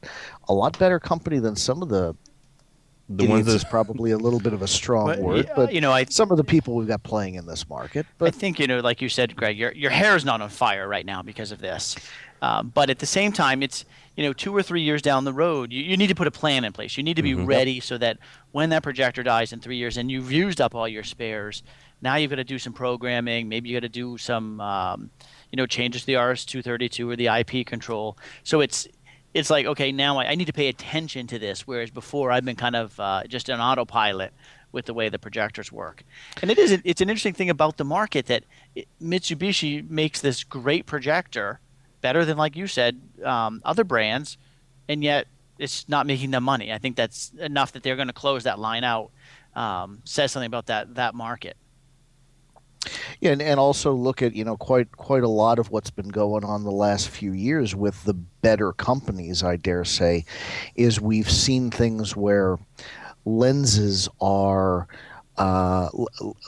a 0.48 0.54
lot 0.54 0.78
better 0.80 1.00
company 1.00 1.40
than 1.40 1.56
some 1.56 1.82
of 1.82 1.90
the 1.90 2.16
the 3.18 3.28
ones 3.28 3.48
is 3.48 3.64
probably 3.64 4.12
a 4.12 4.18
little 4.18 4.40
bit 4.40 4.54
of 4.54 4.62
a 4.62 4.68
strong 4.68 5.08
but, 5.08 5.20
word, 5.20 5.52
but 5.56 5.74
you 5.74 5.82
know, 5.82 5.92
I, 5.92 6.06
some 6.06 6.32
of 6.32 6.38
the 6.38 6.44
people 6.44 6.76
we've 6.76 6.88
got 6.88 7.04
playing 7.04 7.36
in 7.36 7.46
this 7.46 7.68
market. 7.68 8.06
But 8.18 8.28
I 8.28 8.32
think 8.32 8.60
you 8.60 8.68
know, 8.68 8.80
like 8.80 9.02
you 9.02 9.10
said, 9.10 9.36
Greg, 9.36 9.58
your 9.58 9.72
your 9.74 9.92
hair 9.92 10.16
is 10.16 10.24
not 10.24 10.42
on 10.42 10.50
fire 10.50 10.88
right 10.88 11.06
now 11.06 11.22
because 11.22 11.52
of 11.52 11.60
this. 11.60 11.96
Um, 12.42 12.72
but 12.74 12.90
at 12.90 13.00
the 13.00 13.06
same 13.06 13.32
time, 13.32 13.62
it's 13.62 13.86
you 14.16 14.24
know 14.24 14.34
two 14.34 14.56
or 14.56 14.64
three 14.64 14.82
years 14.82 15.02
down 15.02 15.26
the 15.26 15.34
road, 15.34 15.72
you, 15.72 15.84
you 15.84 15.98
need 15.98 16.08
to 16.08 16.16
put 16.16 16.28
a 16.28 16.32
plan 16.32 16.64
in 16.64 16.74
place. 16.74 16.98
You 16.98 17.04
need 17.04 17.16
to 17.16 17.24
be 17.24 17.34
mm-hmm. 17.34 17.46
ready 17.46 17.80
so 17.80 17.98
that 17.98 18.18
when 18.52 18.70
that 18.70 18.84
projector 18.84 19.24
dies 19.24 19.52
in 19.54 19.60
three 19.60 19.78
years 19.78 19.98
and 19.98 20.10
you've 20.10 20.32
used 20.32 20.62
up 20.62 20.74
all 20.74 20.88
your 20.88 21.04
spares, 21.04 21.64
now 22.02 22.16
you've 22.16 22.30
got 22.30 22.38
to 22.38 22.44
do 22.44 22.60
some 22.60 22.74
programming. 22.74 23.50
Maybe 23.50 23.70
you 23.70 23.76
got 23.76 23.82
to 23.82 23.90
do 23.90 24.18
some. 24.18 24.60
Um, 24.62 25.10
you 25.52 25.58
know 25.58 25.66
changes 25.66 26.06
the 26.06 26.16
RS-232 26.16 27.12
or 27.12 27.16
the 27.16 27.28
IP 27.28 27.66
control. 27.66 28.18
So 28.44 28.62
it's 28.62 28.88
it's 29.34 29.50
like 29.50 29.66
okay 29.66 29.92
now 29.92 30.18
I, 30.18 30.32
I 30.32 30.36
need 30.36 30.48
to 30.48 30.54
pay 30.54 30.68
attention 30.68 31.28
to 31.28 31.40
this, 31.40 31.68
whereas 31.68 31.92
before 31.92 32.32
I've 32.32 32.46
been 32.46 32.56
kind 32.56 32.76
of 32.76 33.00
uh, 33.00 33.24
just 33.28 33.50
an 33.50 33.60
autopilot 33.60 34.34
with 34.72 34.86
the 34.86 34.94
way 34.94 35.10
the 35.10 35.20
projectors 35.20 35.72
work. 35.72 36.04
And 36.42 36.50
it 36.50 36.58
is 36.58 36.80
it's 36.84 37.02
an 37.02 37.10
interesting 37.10 37.34
thing 37.34 37.50
about 37.50 37.78
the 37.78 37.86
market 37.86 38.28
that 38.28 38.44
Mitsubishi 39.02 39.88
makes 39.90 40.22
this 40.22 40.44
great 40.44 40.86
projector 40.86 41.60
better 42.02 42.26
than 42.26 42.38
like 42.38 42.56
you 42.56 42.68
said 42.68 43.00
um, 43.24 43.62
other 43.64 43.84
brands, 43.84 44.38
and 44.88 45.04
yet 45.04 45.28
it's 45.60 45.88
not 45.88 46.08
making 46.08 46.32
them 46.32 46.44
money. 46.44 46.72
I 46.74 46.78
think 46.78 46.96
that's 46.96 47.32
enough 47.40 47.74
that 47.74 47.84
they're 47.84 47.96
going 47.96 48.08
to 48.08 48.14
close 48.14 48.44
that 48.44 48.60
line 48.60 48.84
out. 48.84 49.12
Um, 49.54 50.00
says 50.06 50.32
something 50.32 50.48
about 50.48 50.68
that 50.68 50.96
that 50.96 51.14
market. 51.14 51.58
And, 53.24 53.42
and 53.42 53.60
also 53.60 53.94
look 53.94 54.24
at 54.24 54.34
you 54.36 54.44
know 54.44 54.58
quite 54.58 54.98
quite 54.98 55.24
a 55.24 55.30
lot 55.30 55.60
of 55.60 55.70
what's 55.70 55.92
been 55.92 56.10
going 56.10 56.44
on 56.44 56.64
the 56.64 56.72
last 56.72 57.10
few 57.10 57.34
years 57.34 57.76
with 57.76 58.04
the 58.04 58.16
better 58.16 58.74
companies. 58.74 59.44
I 59.44 59.58
dare 59.58 59.86
say, 59.86 60.26
is 60.76 61.00
we've 61.00 61.30
seen 61.30 61.70
things 61.70 62.16
where 62.16 62.58
lenses 63.26 64.10
are 64.20 64.88
uh, 65.38 65.90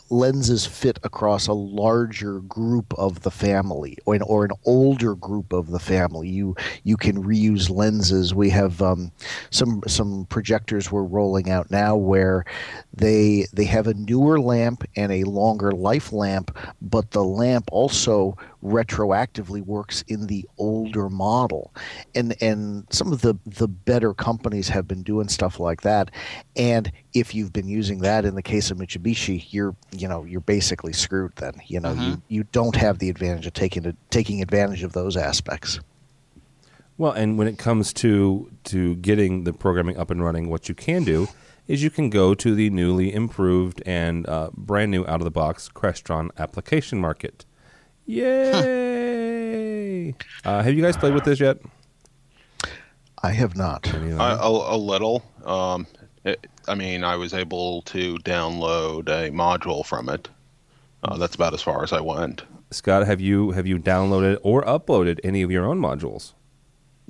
lenses 0.10 0.66
fit 0.66 1.00
across 1.04 1.48
a 1.48 1.54
larger 1.54 2.40
group 2.42 2.94
of 2.96 3.22
the 3.22 3.32
family 3.32 3.98
or 4.06 4.16
an, 4.16 4.22
or 4.24 4.46
an 4.46 4.52
older 4.66 5.16
group 5.16 5.54
of 5.54 5.72
the 5.72 5.80
family. 5.80 6.30
You 6.30 6.56
you 6.84 6.98
can 6.98 7.24
reuse 7.24 7.70
lenses. 7.70 8.36
We 8.36 8.50
have 8.50 8.82
um, 8.82 9.12
some 9.50 9.82
some 9.88 10.26
projectors 10.26 10.92
we're 10.92 11.04
rolling 11.04 11.50
out 11.50 11.72
now 11.72 11.96
where 11.96 12.46
they 12.94 13.48
they 13.54 13.66
have 13.66 13.88
a 13.88 13.94
newer 13.94 14.40
lamp 14.40 14.84
and 14.96 15.12
a 15.12 15.24
longer 15.24 15.72
life 15.72 16.12
lamp, 16.12 16.56
but 16.82 17.12
the 17.12 17.24
lamp 17.24 17.70
also 17.72 18.38
retroactively 18.64 19.62
works 19.62 20.04
in 20.08 20.28
the 20.28 20.48
older 20.58 21.10
model. 21.10 21.74
And 22.16 22.36
and 22.42 22.86
some 22.90 23.12
of 23.12 23.22
the 23.22 23.36
the 23.46 23.68
better 23.68 24.14
companies 24.14 24.70
have 24.70 24.88
been 24.88 25.04
doing 25.04 25.28
stuff 25.28 25.60
like 25.60 25.82
that. 25.82 26.12
And 26.56 26.92
if 27.14 27.36
you've 27.36 27.54
been 27.54 27.68
using 27.68 28.00
that 28.00 28.26
in 28.26 28.36
the 28.36 28.42
case 28.42 28.72
of 28.72 28.78
Mitsubishi, 28.78 29.46
you're 29.52 29.76
you 29.92 30.08
know 30.08 30.24
you're 30.24 30.42
basically 30.42 30.94
screwed. 30.94 31.34
Then 31.36 31.54
you 31.68 31.80
know 31.80 31.94
mm-hmm. 31.94 32.04
you, 32.04 32.22
you 32.30 32.44
don't 32.52 32.76
have 32.76 33.00
the 33.00 33.10
advantage 33.10 33.46
of 33.46 33.54
taking 33.54 33.96
taking 34.10 34.42
advantage 34.42 34.84
of 34.84 34.94
those 34.94 35.18
aspects. 35.18 35.80
Well, 36.98 37.12
and 37.12 37.38
when 37.38 37.48
it 37.48 37.58
comes 37.58 37.92
to 37.94 38.52
to 38.66 38.96
getting 38.98 39.44
the 39.44 39.54
programming 39.54 39.98
up 39.98 40.12
and 40.12 40.24
running, 40.24 40.50
what 40.50 40.70
you 40.70 40.76
can 40.76 41.04
do 41.04 41.28
is 41.68 41.82
you 41.82 41.90
can 41.90 42.10
go 42.10 42.34
to 42.36 42.56
the 42.56 42.70
newly 42.70 43.14
improved 43.14 43.82
and 43.86 44.28
uh, 44.28 44.50
brand 44.54 44.92
new 44.92 45.06
out 45.06 45.22
of 45.22 45.24
the 45.24 45.32
box 45.32 45.70
Crestron 45.74 46.30
application 46.38 47.00
market. 47.00 47.46
Yay! 48.06 49.94
uh, 50.46 50.62
have 50.62 50.74
you 50.74 50.82
guys 50.82 50.98
played 50.98 51.14
with 51.14 51.24
this 51.24 51.40
yet? 51.40 51.58
I 53.22 53.32
have 53.32 53.56
not. 53.56 53.88
I, 53.94 54.34
a, 54.34 54.48
a, 54.48 54.78
little. 54.78 55.24
Um, 55.46 55.88
it, 56.26 56.46
I 56.68 56.76
mean, 56.76 57.06
I 57.06 57.16
was 57.16 57.34
able 57.34 57.82
to 57.84 58.16
download 58.18 59.08
a 59.08 59.32
module 59.32 59.86
from 59.86 60.10
it. 60.10 60.28
Uh, 61.04 61.18
that's 61.18 61.36
about 61.36 61.54
as 61.54 61.62
far 61.62 61.84
as 61.84 61.94
I 61.94 62.02
went. 62.02 62.44
Scott, 62.72 63.06
have 63.06 63.22
you 63.22 63.52
have 63.52 63.68
you 63.68 63.78
downloaded 63.78 64.40
or 64.44 64.64
uploaded 64.64 65.20
any 65.24 65.42
of 65.42 65.52
your 65.52 65.66
own 65.66 65.80
modules? 65.80 66.34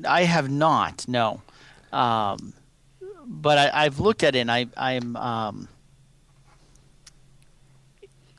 I 0.08 0.24
have 0.24 0.50
not. 0.50 1.08
No. 1.08 1.42
Um, 1.92 2.54
but 3.26 3.58
I, 3.58 3.84
have 3.84 4.00
looked 4.00 4.24
at 4.24 4.36
it. 4.36 4.40
and 4.40 4.52
I, 4.52 4.68
I'm. 4.78 5.16
Um, 5.16 5.68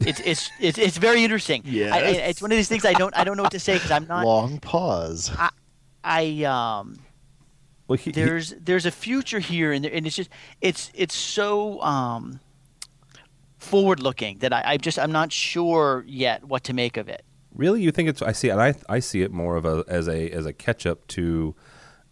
it's, 0.07 0.21
it's 0.21 0.51
it's 0.61 0.79
it's 0.79 0.97
very 0.97 1.25
interesting. 1.25 1.63
Yeah, 1.65 1.97
it's 1.97 2.43
one 2.43 2.53
of 2.53 2.57
these 2.57 2.69
things 2.69 2.85
I 2.85 2.93
don't 2.93 3.17
I 3.17 3.25
don't 3.25 3.37
know 3.37 3.43
what 3.43 3.53
to 3.53 3.61
say 3.61 3.75
because 3.75 3.91
I'm 3.91 4.07
not. 4.07 4.25
Long 4.25 4.59
pause. 4.59 5.31
I, 5.37 5.51
I 6.03 6.45
um. 6.45 6.99
Well, 7.87 7.99
he, 7.99 8.13
there's 8.13 8.51
he, 8.51 8.57
there's 8.63 8.87
a 8.87 8.91
future 8.91 9.41
here, 9.41 9.73
and, 9.73 9.85
and 9.85 10.07
it's 10.07 10.17
just 10.17 10.31
it's 10.61 10.91
it's 10.95 11.15
so 11.15 11.81
um 11.83 12.41
forward 13.59 14.01
looking 14.01 14.39
that 14.39 14.53
I, 14.53 14.63
I 14.65 14.77
just 14.77 14.99
I'm 14.99 15.13
not 15.13 15.33
sure 15.33 16.05
yet 16.07 16.45
what 16.45 16.65
to 16.65 16.73
make 16.73 16.97
of 16.97 17.09
it. 17.09 17.23
Really, 17.55 17.83
you 17.83 17.91
think 17.91 18.09
it's? 18.09 18.23
I 18.23 18.33
see 18.33 18.49
it. 18.49 18.57
I 18.57 18.75
I 18.89 18.99
see 19.01 19.23
it 19.23 19.33
more 19.33 19.57
of 19.57 19.65
a 19.65 19.85
as 19.89 20.09
a 20.09 20.31
as 20.31 20.47
a 20.47 20.53
catch 20.53 20.87
up 20.87 21.07
to 21.09 21.55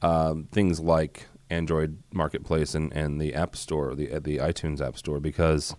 um, 0.01 0.49
things 0.53 0.79
like 0.81 1.27
Android 1.51 1.99
Marketplace 2.13 2.75
and, 2.75 2.93
and 2.93 3.21
the 3.21 3.35
App 3.35 3.57
Store, 3.57 3.95
the 3.95 4.07
the 4.21 4.39
iTunes 4.39 4.81
App 4.81 4.97
Store, 4.97 5.21
because 5.21 5.75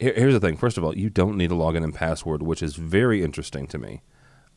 here, 0.00 0.14
here's 0.14 0.34
the 0.34 0.40
thing. 0.40 0.56
First 0.56 0.78
of 0.78 0.84
all, 0.84 0.96
you 0.96 1.10
don't 1.10 1.36
need 1.36 1.52
a 1.52 1.54
login 1.54 1.84
and 1.84 1.94
password, 1.94 2.42
which 2.42 2.62
is 2.62 2.76
very 2.76 3.22
interesting 3.22 3.66
to 3.68 3.78
me. 3.78 4.02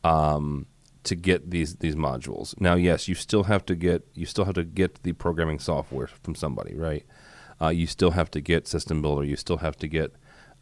Um, 0.02 0.66
to 1.04 1.14
get 1.14 1.50
these 1.50 1.76
these 1.76 1.94
modules. 1.94 2.58
Now, 2.60 2.74
yes, 2.74 3.08
you 3.08 3.14
still 3.14 3.44
have 3.44 3.64
to 3.66 3.74
get 3.74 4.06
you 4.14 4.26
still 4.26 4.46
have 4.46 4.54
to 4.54 4.64
get 4.64 5.02
the 5.02 5.12
programming 5.12 5.58
software 5.58 6.06
from 6.06 6.34
somebody, 6.34 6.74
right? 6.74 7.04
Uh, 7.60 7.68
you 7.68 7.86
still 7.86 8.10
have 8.12 8.30
to 8.32 8.40
get 8.40 8.66
System 8.66 9.00
Builder. 9.00 9.24
You 9.24 9.36
still 9.36 9.58
have 9.58 9.76
to 9.76 9.86
get 9.86 10.12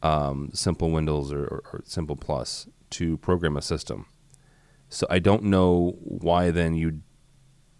um, 0.03 0.51
SIMPL 0.53 0.93
Windows 0.93 1.33
or, 1.33 1.45
or, 1.45 1.63
or 1.73 1.83
SIMPL+ 1.87 2.67
to 2.91 3.17
program 3.19 3.57
a 3.57 3.63
system. 3.63 4.07
So 4.89 5.07
I 5.09 5.21
don't 5.21 5.45
know 5.45 5.97
why 6.03 6.51
then 6.51 6.75
you 6.75 7.01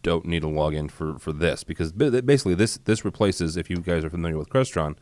don't 0.03 0.25
need 0.25 0.43
a 0.43 0.49
login 0.49 0.91
for, 0.91 1.19
for 1.19 1.33
this 1.33 1.63
because 1.63 1.93
basically 1.93 2.55
this 2.55 2.79
this 2.79 3.05
replaces 3.05 3.57
if 3.57 3.71
you 3.71 3.77
guys 3.77 4.05
are 4.05 4.11
familiar 4.11 4.39
with 4.39 4.49
Crestron, 4.49 4.97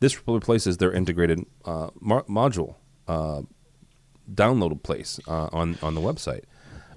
this 0.00 0.26
replaces 0.26 0.78
their 0.78 0.92
integrated 0.92 1.46
uh, 1.64 1.90
module 2.00 2.74
uh, 3.06 3.42
downloaded 4.32 4.82
place 4.82 5.20
uh, 5.28 5.48
on 5.52 5.78
on 5.82 5.94
the 5.94 6.00
website. 6.00 6.42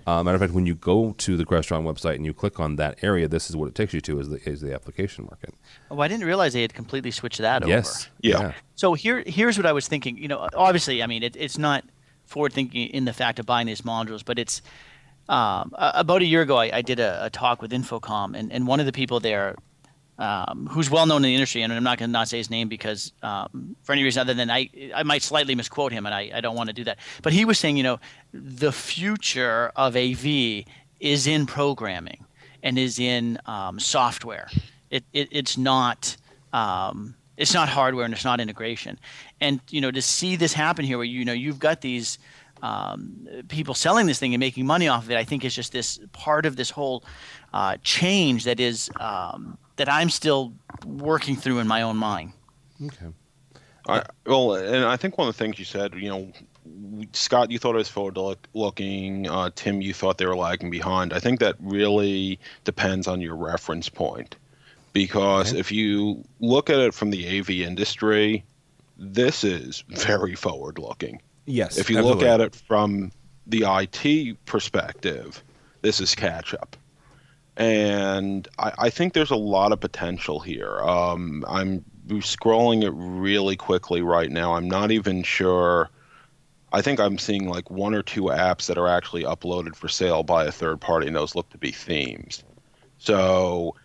Uh, 0.05 0.21
matter 0.21 0.35
of 0.35 0.41
fact, 0.41 0.53
when 0.53 0.65
you 0.65 0.75
go 0.75 1.13
to 1.13 1.37
the 1.37 1.45
Crestron 1.45 1.83
website 1.83 2.15
and 2.15 2.25
you 2.25 2.33
click 2.33 2.59
on 2.59 2.75
that 2.75 3.01
area, 3.01 3.25
this 3.27 3.49
is 3.49 3.55
what 3.55 3.69
it 3.69 3.75
takes 3.75 3.93
you 3.93 4.01
to 4.01 4.19
is 4.19 4.29
the 4.29 4.49
is 4.49 4.61
the 4.61 4.73
application 4.73 5.25
market. 5.25 5.53
Oh, 5.89 5.99
I 5.99 6.07
didn't 6.07 6.25
realize 6.25 6.53
they 6.53 6.61
had 6.61 6.73
completely 6.73 7.11
switched 7.11 7.39
that 7.39 7.65
yes. 7.65 8.05
over. 8.05 8.11
Yeah. 8.21 8.53
So 8.75 8.93
here, 8.95 9.23
here's 9.25 9.57
what 9.57 9.65
I 9.65 9.71
was 9.71 9.87
thinking. 9.87 10.17
You 10.17 10.27
know, 10.27 10.49
obviously, 10.55 11.01
I 11.01 11.07
mean, 11.07 11.23
it, 11.23 11.37
it's 11.37 11.57
not 11.57 11.85
forward 12.25 12.51
thinking 12.51 12.87
in 12.87 13.05
the 13.05 13.13
fact 13.13 13.39
of 13.39 13.45
buying 13.45 13.67
these 13.67 13.81
modules, 13.81 14.25
but 14.25 14.39
it's 14.39 14.61
um, 15.29 15.71
about 15.77 16.21
a 16.21 16.25
year 16.25 16.41
ago. 16.41 16.57
I, 16.57 16.77
I 16.77 16.81
did 16.81 16.99
a, 16.99 17.25
a, 17.25 17.29
talk 17.29 17.61
with 17.61 17.71
InfoComm, 17.71 18.37
and, 18.37 18.51
and 18.51 18.67
one 18.67 18.81
of 18.81 18.85
the 18.85 18.91
people 18.91 19.21
there 19.21 19.55
um, 20.19 20.67
who's 20.71 20.89
well 20.89 21.05
known 21.05 21.17
in 21.17 21.23
the 21.23 21.33
industry, 21.33 21.61
and 21.63 21.73
I'm 21.73 21.83
not 21.83 21.97
going 21.97 22.09
to 22.09 22.13
not 22.13 22.27
say 22.27 22.37
his 22.37 22.49
name 22.49 22.67
because 22.67 23.11
um, 23.23 23.75
for 23.83 23.93
any 23.93 24.03
reason 24.03 24.21
other 24.21 24.33
than 24.33 24.49
I, 24.49 24.69
I 24.93 25.03
might 25.03 25.23
slightly 25.23 25.55
misquote 25.55 25.91
him, 25.91 26.05
and 26.05 26.13
I, 26.13 26.31
I 26.33 26.41
don't 26.41 26.55
want 26.55 26.69
to 26.69 26.73
do 26.73 26.83
that. 26.85 26.99
But 27.21 27.33
he 27.33 27.45
was 27.45 27.57
saying, 27.57 27.77
you 27.77 27.83
know, 27.83 27.99
the 28.31 28.71
future 28.71 29.71
of 29.75 29.95
AV 29.95 30.65
is 30.99 31.27
in 31.27 31.45
programming 31.45 32.25
and 32.61 32.77
is 32.77 32.99
in 32.99 33.39
um, 33.45 33.79
software. 33.79 34.49
It, 34.89 35.03
it, 35.13 35.29
it's 35.31 35.57
not 35.57 36.15
um, 36.53 37.15
it's 37.35 37.53
not 37.53 37.67
hardware 37.67 38.05
and 38.05 38.13
it's 38.13 38.23
not 38.23 38.39
integration. 38.39 38.99
And 39.41 39.59
you 39.69 39.81
know, 39.81 39.91
to 39.91 40.01
see 40.01 40.35
this 40.35 40.53
happen 40.53 40.85
here, 40.85 40.97
where 40.97 41.05
you 41.05 41.25
know 41.25 41.33
you've 41.33 41.59
got 41.59 41.81
these 41.81 42.19
um, 42.61 43.27
people 43.49 43.73
selling 43.73 44.05
this 44.05 44.19
thing 44.19 44.33
and 44.33 44.39
making 44.39 44.65
money 44.65 44.87
off 44.87 45.03
of 45.03 45.11
it, 45.11 45.17
I 45.17 45.23
think 45.23 45.43
is 45.43 45.55
just 45.55 45.73
this 45.73 45.99
part 46.13 46.45
of 46.45 46.55
this 46.55 46.69
whole 46.69 47.03
uh, 47.53 47.77
change 47.83 48.45
that 48.45 48.59
is 48.59 48.89
um, 48.99 49.57
that 49.75 49.91
I'm 49.91 50.09
still 50.09 50.53
working 50.85 51.35
through 51.35 51.59
in 51.59 51.67
my 51.67 51.81
own 51.81 51.97
mind. 51.97 52.33
Okay. 52.83 53.07
I, 53.87 54.03
well, 54.25 54.55
and 54.55 54.85
I 54.85 54.95
think 54.95 55.17
one 55.17 55.27
of 55.27 55.35
the 55.35 55.43
things 55.43 55.59
you 55.59 55.65
said, 55.65 55.93
you 55.95 56.09
know, 56.09 56.31
Scott, 57.11 57.51
you 57.51 57.59
thought 57.59 57.75
it 57.75 57.79
was 57.79 57.89
forward 57.89 58.17
looking. 58.53 59.29
Uh, 59.29 59.49
Tim, 59.55 59.81
you 59.81 59.93
thought 59.93 60.17
they 60.17 60.25
were 60.25 60.37
lagging 60.37 60.69
behind. 60.69 61.11
I 61.11 61.19
think 61.19 61.39
that 61.41 61.55
really 61.59 62.39
depends 62.63 63.07
on 63.07 63.19
your 63.19 63.35
reference 63.35 63.89
point, 63.89 64.37
because 64.93 65.51
okay. 65.51 65.59
if 65.59 65.71
you 65.71 66.23
look 66.39 66.69
at 66.69 66.79
it 66.79 66.93
from 66.93 67.09
the 67.09 67.39
AV 67.39 67.49
industry, 67.49 68.43
this 68.97 69.43
is 69.43 69.83
very 69.89 70.35
forward 70.35 70.79
looking. 70.79 71.21
Yes. 71.45 71.77
If 71.77 71.89
you 71.89 71.97
absolutely. 71.97 72.23
look 72.23 72.33
at 72.33 72.39
it 72.39 72.55
from 72.55 73.11
the 73.47 73.65
IT 73.67 74.37
perspective, 74.45 75.43
this 75.81 75.99
is 75.99 76.15
catch 76.15 76.53
up 76.53 76.77
and 77.57 78.47
I, 78.57 78.73
I, 78.77 78.89
think 78.89 79.13
there's 79.13 79.31
a 79.31 79.35
lot 79.35 79.71
of 79.71 79.79
potential 79.79 80.39
here. 80.39 80.79
Um, 80.81 81.45
I'm 81.47 81.85
scrolling 82.07 82.83
it 82.83 82.91
really 82.91 83.55
quickly 83.55 84.01
right 84.01 84.31
now. 84.31 84.55
I'm 84.55 84.67
not 84.67 84.91
even 84.91 85.23
sure. 85.23 85.89
I 86.71 86.81
think 86.81 86.99
I'm 86.99 87.19
seeing 87.19 87.47
like 87.47 87.69
one 87.69 87.93
or 87.93 88.01
two 88.01 88.23
apps 88.23 88.65
that 88.65 88.77
are 88.77 88.87
actually 88.87 89.23
uploaded 89.23 89.75
for 89.75 89.87
sale 89.87 90.23
by 90.23 90.45
a 90.45 90.51
third 90.51 90.81
party, 90.81 91.07
and 91.07 91.15
those 91.15 91.35
look 91.35 91.49
to 91.51 91.57
be 91.57 91.71
themes. 91.71 92.43
So 92.97 93.75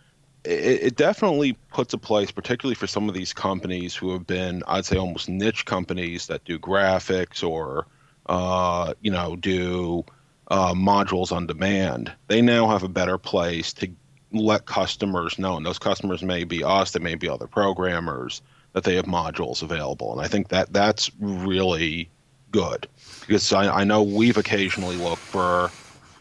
it, 0.43 0.83
it 0.83 0.95
definitely 0.95 1.53
puts 1.71 1.93
a 1.93 1.99
place, 1.99 2.31
particularly 2.31 2.75
for 2.75 2.87
some 2.87 3.07
of 3.07 3.13
these 3.13 3.33
companies 3.33 3.95
who 3.95 4.11
have 4.13 4.25
been, 4.25 4.63
I'd 4.67 4.85
say, 4.85 4.97
almost 4.97 5.29
niche 5.29 5.65
companies 5.65 6.27
that 6.27 6.43
do 6.45 6.57
graphics 6.57 7.47
or, 7.47 7.85
uh, 8.25 8.95
you 9.01 9.11
know, 9.11 9.35
do 9.35 10.03
uh, 10.49 10.73
modules 10.73 11.31
on 11.31 11.47
demand, 11.47 12.11
they 12.27 12.41
now 12.41 12.67
have 12.67 12.83
a 12.83 12.89
better 12.89 13.17
place 13.17 13.73
to 13.73 13.89
let 14.31 14.65
customers 14.65 15.39
know. 15.39 15.57
And 15.57 15.65
those 15.65 15.79
customers 15.79 16.21
may 16.23 16.43
be 16.43 16.63
us, 16.63 16.91
they 16.91 16.99
may 16.99 17.15
be 17.15 17.29
other 17.29 17.47
programmers, 17.47 18.41
that 18.73 18.83
they 18.83 18.95
have 18.95 19.05
modules 19.05 19.61
available. 19.61 20.11
And 20.11 20.21
I 20.21 20.27
think 20.27 20.49
that 20.49 20.71
that's 20.73 21.11
really 21.19 22.09
good 22.51 22.87
because 23.21 23.51
I, 23.53 23.81
I 23.81 23.83
know 23.83 24.01
we've 24.03 24.37
occasionally 24.37 24.95
looked 24.95 25.21
for 25.21 25.71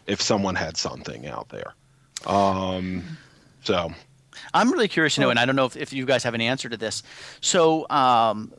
if 0.06 0.20
someone 0.20 0.54
had 0.54 0.76
something 0.76 1.26
out 1.26 1.48
there. 1.50 1.74
Um, 2.26 3.02
so. 3.62 3.92
I'm 4.54 4.72
really 4.72 4.88
curious 4.88 5.16
to 5.16 5.20
know, 5.20 5.30
and 5.30 5.38
I 5.38 5.44
don't 5.44 5.56
know 5.56 5.66
if, 5.66 5.76
if 5.76 5.92
you 5.92 6.06
guys 6.06 6.22
have 6.22 6.34
an 6.34 6.40
answer 6.40 6.68
to 6.68 6.76
this. 6.76 7.02
So, 7.40 7.88
um, 7.90 8.52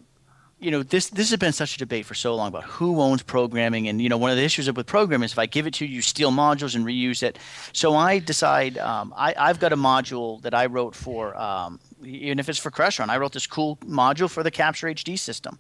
you 0.60 0.72
know 0.72 0.84
this 0.84 1.10
this 1.10 1.30
has 1.30 1.40
been 1.40 1.54
such 1.54 1.76
a 1.76 1.78
debate 1.78 2.06
for 2.06 2.14
so 2.14 2.36
long 2.36 2.50
about 2.50 2.64
who 2.64 3.02
owns 3.02 3.24
programming. 3.24 3.88
And 3.88 4.02
you 4.02 4.10
know 4.10 4.18
one 4.18 4.30
of 4.32 4.38
the 4.38 4.44
issues 4.44 4.72
with 4.72 4.86
programming 4.86 5.26
is 5.26 5.32
if 5.32 5.40
i 5.40 5.46
give 5.46 5.66
it 5.66 5.74
to 5.76 5.86
you 5.86 5.96
you 5.96 6.02
steal 6.02 6.32
modules 6.32 6.76
and 6.76 6.86
reuse 6.86 7.24
it. 7.24 7.40
So 7.74 7.96
i 7.96 8.20
decide 8.20 8.78
um, 8.78 9.14
I, 9.16 9.34
i've 9.38 9.60
got 9.60 9.74
a 9.74 9.78
module 9.78 10.42
that 10.42 10.54
i 10.54 10.66
wrote 10.66 10.96
for 10.96 11.36
um, 11.38 11.80
even 12.04 12.40
if 12.40 12.50
it's 12.50 12.60
for 12.60 12.72
crestron 12.72 13.10
i 13.10 13.18
wrote 13.18 13.34
this 13.34 13.48
cool 13.48 13.78
module 13.78 14.30
for 14.30 14.44
the 14.44 14.52
capture 14.52 14.88
hd 14.88 15.18
system. 15.18 15.60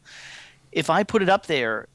If 0.71 0.89
i 0.89 1.03
put 1.03 1.21
it 1.21 1.29
up 1.29 1.45
there 1.45 1.87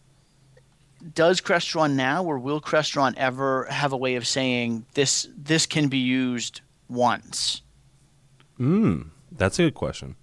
does 1.14 1.42
crestron 1.42 1.92
now 1.92 2.24
or 2.24 2.38
will 2.38 2.62
crestron 2.62 3.12
ever 3.18 3.64
have 3.64 3.92
a 3.92 3.96
way 3.96 4.14
of 4.14 4.26
saying 4.26 4.86
this 4.94 5.28
this 5.36 5.66
can 5.66 5.88
be 5.88 5.98
used 5.98 6.62
once? 6.88 7.60
Mm, 8.58 9.10
that's 9.30 9.58
a 9.58 9.64
good 9.64 9.74
question 9.74 10.16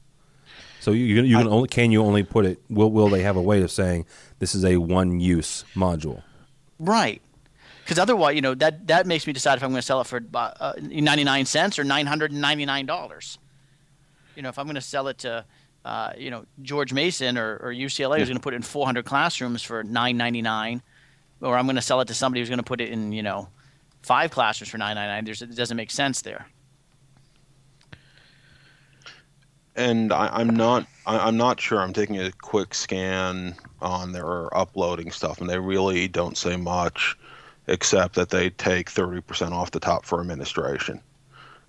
so 0.82 0.94
you, 0.94 1.22
you 1.22 1.38
can 1.38 1.48
I, 1.48 1.50
only 1.52 1.68
can 1.68 1.92
you 1.92 2.02
only 2.04 2.24
put 2.24 2.44
it? 2.44 2.60
Will 2.68 2.92
will 2.92 3.08
they 3.08 3.22
have 3.22 3.36
a 3.36 3.42
way 3.42 3.62
of 3.62 3.70
saying 3.70 4.08
this 4.40 4.56
is 4.56 4.66
a 4.66 4.78
one 4.78 5.20
use 5.20 5.64
module? 5.76 6.24
Right. 6.80 7.22
Because 7.84 8.00
otherwise, 8.00 8.34
you 8.34 8.42
know 8.42 8.56
that 8.56 8.88
that 8.88 9.06
makes 9.06 9.28
me 9.28 9.32
decide 9.32 9.58
if 9.58 9.64
I'm 9.64 9.70
going 9.70 9.78
to 9.78 9.86
sell 9.86 10.02
it 10.02 10.08
for 10.08 10.24
uh, 10.34 10.74
99 10.82 11.46
cents 11.46 11.78
or 11.78 11.84
999 11.84 12.88
dollars. 12.88 13.38
You 14.36 14.42
know, 14.42 14.50
if 14.50 14.58
I'm 14.58 14.66
going 14.66 14.74
to 14.74 14.82
sell 14.82 15.08
it 15.08 15.20
to 15.20 15.46
uh, 15.86 16.14
you 16.18 16.32
know 16.32 16.48
George 16.64 16.94
Mason 16.94 17.38
or, 17.38 17.58
or 17.58 17.72
UCLA 17.72 18.18
who's 18.18 18.30
going 18.30 18.38
to 18.38 18.44
put 18.44 18.56
it 18.56 18.58
in 18.58 18.64
400 18.64 19.06
classrooms 19.06 19.62
for 19.62 19.84
999, 19.84 20.82
or 21.42 21.60
I'm 21.60 21.68
going 21.68 21.76
to 21.76 21.82
sell 21.84 22.02
it 22.02 22.08
to 22.08 22.16
somebody 22.16 22.42
who's 22.42 22.50
going 22.50 22.58
to 22.58 22.64
put 22.64 22.82
it 22.82 22.90
in 22.90 23.12
you 23.12 23.22
know 23.22 23.50
five 24.02 24.32
classrooms 24.32 24.72
for 24.72 24.80
999. 24.80 25.26
There's 25.26 25.42
it 25.44 25.56
doesn't 25.56 25.78
make 25.78 25.92
sense 25.92 26.24
there 26.24 26.48
and 29.76 30.12
I, 30.12 30.42
am 30.42 30.56
not 30.56 30.86
I, 31.06 31.28
am 31.28 31.38
not 31.38 31.60
sure. 31.60 31.82
I'm 31.82 31.94
taking 31.94 32.20
a 32.20 32.32
quick 32.32 32.74
scan 32.74 33.56
on 33.82 34.12
their 34.12 34.56
uploading 34.56 35.12
stuff, 35.12 35.40
and 35.40 35.50
they 35.50 35.60
really 35.60 36.08
don't 36.08 36.38
say 36.38 36.58
much, 36.58 37.18
except 37.68 38.16
that 38.16 38.30
they 38.30 38.50
take 38.50 38.90
30% 38.90 39.52
off 39.52 39.72
the 39.72 39.80
top 39.80 40.06
for 40.06 40.20
administration. 40.20 41.02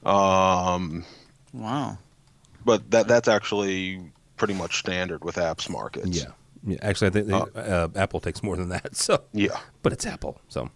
Um, 0.04 1.04
wow. 1.52 1.98
But 2.64 2.90
that 2.90 3.08
that's 3.08 3.28
actually 3.28 4.00
pretty 4.36 4.54
much 4.54 4.78
standard 4.78 5.24
with 5.24 5.36
apps 5.36 5.68
markets. 5.68 6.20
Yeah. 6.20 6.32
Yeah, 6.64 6.78
actually, 6.80 7.08
I 7.08 7.10
think 7.10 7.26
they, 7.26 7.32
uh, 7.32 7.44
uh, 7.56 7.88
Apple 7.96 8.20
takes 8.20 8.40
more 8.40 8.56
than 8.56 8.68
that. 8.68 8.90
So 8.94 9.22
yeah, 9.32 9.58
but 9.82 9.92
it's 9.92 10.06
Apple. 10.06 10.40
So 10.48 10.70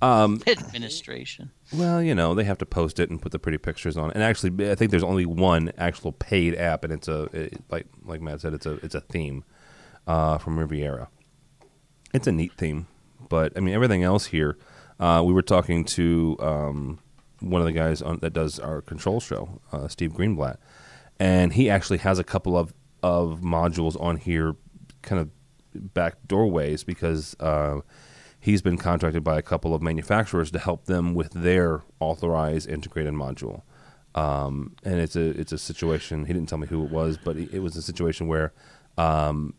um, 0.00 0.40
Administration. 0.46 1.50
Well, 1.72 2.02
you 2.02 2.14
know, 2.14 2.34
they 2.34 2.44
have 2.44 2.58
to 2.58 2.66
post 2.66 2.98
it 2.98 3.10
and 3.10 3.20
put 3.20 3.32
the 3.32 3.38
pretty 3.38 3.58
pictures 3.58 3.96
on. 3.96 4.10
And 4.12 4.22
actually, 4.22 4.70
I 4.70 4.74
think 4.74 4.90
there's 4.90 5.02
only 5.02 5.26
one 5.26 5.72
actual 5.76 6.12
paid 6.12 6.54
app, 6.54 6.82
and 6.82 6.92
it's 6.92 7.08
a 7.08 7.24
it, 7.32 7.62
like 7.70 7.86
like 8.04 8.22
Matt 8.22 8.40
said, 8.40 8.54
it's 8.54 8.66
a 8.66 8.74
it's 8.84 8.94
a 8.94 9.00
theme 9.00 9.44
uh, 10.06 10.38
from 10.38 10.58
Riviera. 10.58 11.08
It's 12.14 12.26
a 12.26 12.32
neat 12.32 12.52
theme, 12.54 12.86
but 13.28 13.52
I 13.56 13.60
mean 13.60 13.74
everything 13.74 14.02
else 14.02 14.26
here. 14.26 14.56
Uh, 14.98 15.22
we 15.24 15.32
were 15.32 15.42
talking 15.42 15.84
to 15.84 16.36
um, 16.40 16.98
one 17.40 17.60
of 17.60 17.66
the 17.66 17.72
guys 17.72 18.02
on, 18.02 18.18
that 18.20 18.32
does 18.32 18.58
our 18.58 18.80
control 18.80 19.20
show, 19.20 19.60
uh, 19.70 19.86
Steve 19.88 20.12
Greenblatt, 20.12 20.56
and 21.20 21.52
he 21.52 21.68
actually 21.70 21.98
has 21.98 22.18
a 22.18 22.24
couple 22.24 22.56
of 22.56 22.72
of 23.02 23.40
modules 23.40 24.00
on 24.00 24.16
here, 24.16 24.56
kind 25.02 25.20
of 25.20 25.30
back 25.94 26.14
doorways 26.26 26.82
because 26.82 27.36
uh, 27.40 27.80
he's 28.40 28.62
been 28.62 28.78
contracted 28.78 29.24
by 29.24 29.38
a 29.38 29.42
couple 29.42 29.74
of 29.74 29.82
manufacturers 29.82 30.50
to 30.52 30.58
help 30.58 30.86
them 30.86 31.14
with 31.14 31.32
their 31.32 31.82
authorized 32.00 32.68
integrated 32.68 33.14
module. 33.14 33.62
Um, 34.14 34.74
and 34.84 35.00
it's 35.00 35.16
a 35.16 35.30
it's 35.38 35.52
a 35.52 35.58
situation. 35.58 36.24
He 36.24 36.32
didn't 36.32 36.48
tell 36.48 36.58
me 36.58 36.66
who 36.66 36.84
it 36.84 36.90
was, 36.90 37.18
but 37.18 37.36
it 37.36 37.60
was 37.60 37.76
a 37.76 37.82
situation 37.82 38.26
where 38.26 38.52
um, 38.96 39.54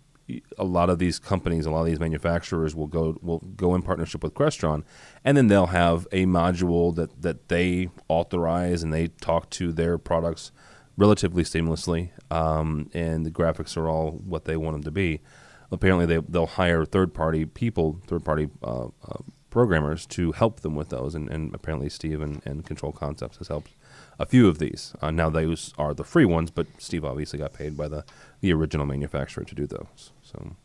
a 0.58 0.64
lot 0.64 0.90
of 0.90 1.00
these 1.00 1.20
companies, 1.20 1.66
a 1.66 1.72
lot 1.72 1.82
of 1.82 1.88
these 1.88 2.00
manufacturers 2.00 2.76
will 2.76 2.88
go 2.88 3.18
will 3.22 3.40
go 3.40 3.76
in 3.76 3.82
partnership 3.82 4.24
with 4.24 4.34
Crestron, 4.34 4.84
and 5.24 5.38
then 5.38 5.48
they'll 5.48 5.68
have 5.68 6.08
a 6.12 6.26
module 6.26 6.96
that 6.96 7.22
that 7.22 7.50
they 7.50 7.90
authorize 8.08 8.84
and 8.84 8.94
they 8.94 9.08
talk 9.08 9.50
to 9.52 9.72
their 9.72 9.98
products 9.98 10.52
relatively 10.98 11.44
seamlessly, 11.44 12.10
um, 12.30 12.90
and 12.94 13.26
the 13.26 13.32
graphics 13.32 13.78
are 13.78 13.88
all 13.88 14.12
what 14.12 14.46
they 14.46 14.58
want 14.58 14.76
them 14.76 14.84
to 14.84 14.92
be 14.92 15.22
apparently 15.72 16.06
they 16.06 16.18
they'll 16.28 16.46
hire 16.46 16.86
third 16.86 17.14
party 17.14 17.46
people, 17.46 18.00
third 18.08 18.24
party 18.24 18.50
uh, 18.64 18.86
uh, 18.86 19.22
programmers 19.50 20.06
to 20.08 20.32
help 20.32 20.62
them 20.62 20.76
with 20.76 20.90
those, 20.90 21.16
and, 21.16 21.30
and 21.30 21.54
apparently 21.54 21.90
Steve 21.90 22.22
and, 22.22 22.42
and 22.46 22.66
Control 22.66 22.92
Concepts 22.92 23.38
has 23.38 23.48
helped 23.48 23.72
a 24.18 24.26
few 24.26 24.48
of 24.48 24.60
these. 24.60 24.94
Uh, 25.02 25.12
now 25.12 25.30
those 25.30 25.74
are 25.78 25.94
the 25.94 26.04
free 26.04 26.26
ones, 26.26 26.52
but 26.52 26.68
Steve 26.78 27.06
obviously 27.06 27.40
got 27.40 27.54
paid 27.54 27.78
by 27.78 27.88
the 27.88 28.04
the 28.42 28.54
original 28.54 28.86
manufacturer 28.86 29.44
to 29.44 29.56
do 29.56 29.68
those. 29.68 30.12
So. 30.22 30.56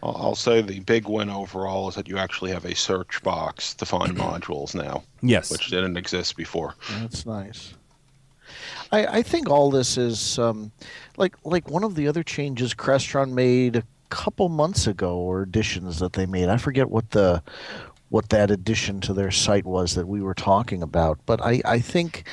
I'll 0.00 0.36
say 0.36 0.62
the 0.62 0.78
big 0.78 1.08
win 1.08 1.28
overall 1.28 1.88
is 1.88 1.96
that 1.96 2.06
you 2.06 2.18
actually 2.18 2.52
have 2.52 2.64
a 2.64 2.74
search 2.74 3.20
box 3.24 3.74
to 3.74 3.84
find 3.84 4.16
modules 4.16 4.72
now. 4.72 5.02
Yes, 5.22 5.50
which 5.50 5.70
didn't 5.70 5.96
exist 5.96 6.36
before. 6.36 6.76
That's 7.00 7.26
nice. 7.26 7.74
I, 8.92 9.06
I 9.06 9.22
think 9.22 9.50
all 9.50 9.70
this 9.70 9.98
is 9.98 10.38
um, 10.38 10.70
like 11.16 11.34
like 11.44 11.68
one 11.68 11.84
of 11.84 11.94
the 11.94 12.06
other 12.06 12.22
changes 12.22 12.74
Crestron 12.74 13.32
made 13.32 13.82
couple 14.08 14.48
months 14.48 14.86
ago 14.86 15.16
or 15.16 15.42
additions 15.42 15.98
that 15.98 16.14
they 16.14 16.26
made. 16.26 16.48
I 16.48 16.56
forget 16.56 16.90
what 16.90 17.10
the 17.10 17.42
what 18.10 18.30
that 18.30 18.50
addition 18.50 19.00
to 19.02 19.12
their 19.12 19.30
site 19.30 19.66
was 19.66 19.94
that 19.94 20.08
we 20.08 20.22
were 20.22 20.34
talking 20.34 20.82
about. 20.82 21.18
But 21.26 21.42
I, 21.42 21.60
I 21.64 21.78
think 21.78 22.26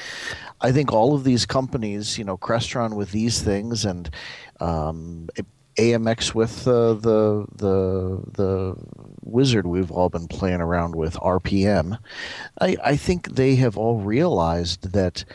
I 0.62 0.72
think 0.72 0.92
all 0.92 1.14
of 1.14 1.24
these 1.24 1.46
companies, 1.46 2.18
you 2.18 2.24
know, 2.24 2.38
Crestron 2.38 2.96
with 2.96 3.12
these 3.12 3.42
things 3.42 3.86
and 3.86 4.10
um, 4.60 5.28
AMX 5.78 6.34
with 6.34 6.68
uh, 6.68 6.94
the 6.94 7.46
the 7.54 8.24
the 8.32 8.76
wizard 9.22 9.68
we've 9.68 9.92
all 9.92 10.10
been 10.10 10.28
playing 10.28 10.62
around 10.62 10.96
with 10.96 11.16
RPM. 11.16 11.98
I, 12.62 12.78
I 12.84 12.96
think 12.96 13.36
they 13.36 13.56
have 13.56 13.78
all 13.78 14.00
realized 14.00 14.94
that 14.94 15.26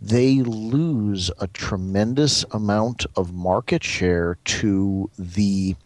they 0.00 0.36
lose 0.36 1.30
a 1.40 1.46
tremendous 1.48 2.44
amount 2.52 3.06
of 3.16 3.32
market 3.34 3.84
share 3.84 4.38
to 4.44 5.10
the 5.18 5.76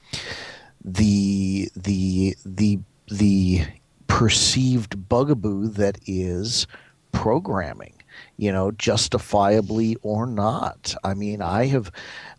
the 0.85 1.69
the 1.75 2.37
the 2.45 2.79
the 3.09 3.63
perceived 4.07 5.09
bugaboo 5.09 5.67
that 5.69 5.99
is 6.07 6.67
programming 7.13 7.95
you 8.37 8.53
know 8.53 8.71
justifiably 8.73 9.97
or 10.03 10.27
not. 10.27 10.95
I 11.03 11.15
mean 11.15 11.43
i 11.43 11.67
have 11.67 11.91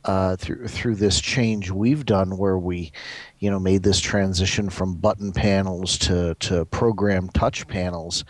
uh, 0.06 0.36
through 0.36 0.68
through 0.68 0.96
this 0.96 1.20
change 1.20 1.72
we've 1.72 2.06
done 2.06 2.38
where 2.38 2.58
we 2.58 2.92
you 3.40 3.50
know 3.50 3.60
made 3.60 3.84
this 3.84 4.00
transition 4.00 4.70
from 4.70 4.96
button 4.96 5.32
panels 5.32 5.98
to 5.98 6.36
to 6.36 6.66
program 6.66 7.30
touch 7.30 7.68
panels 7.68 8.24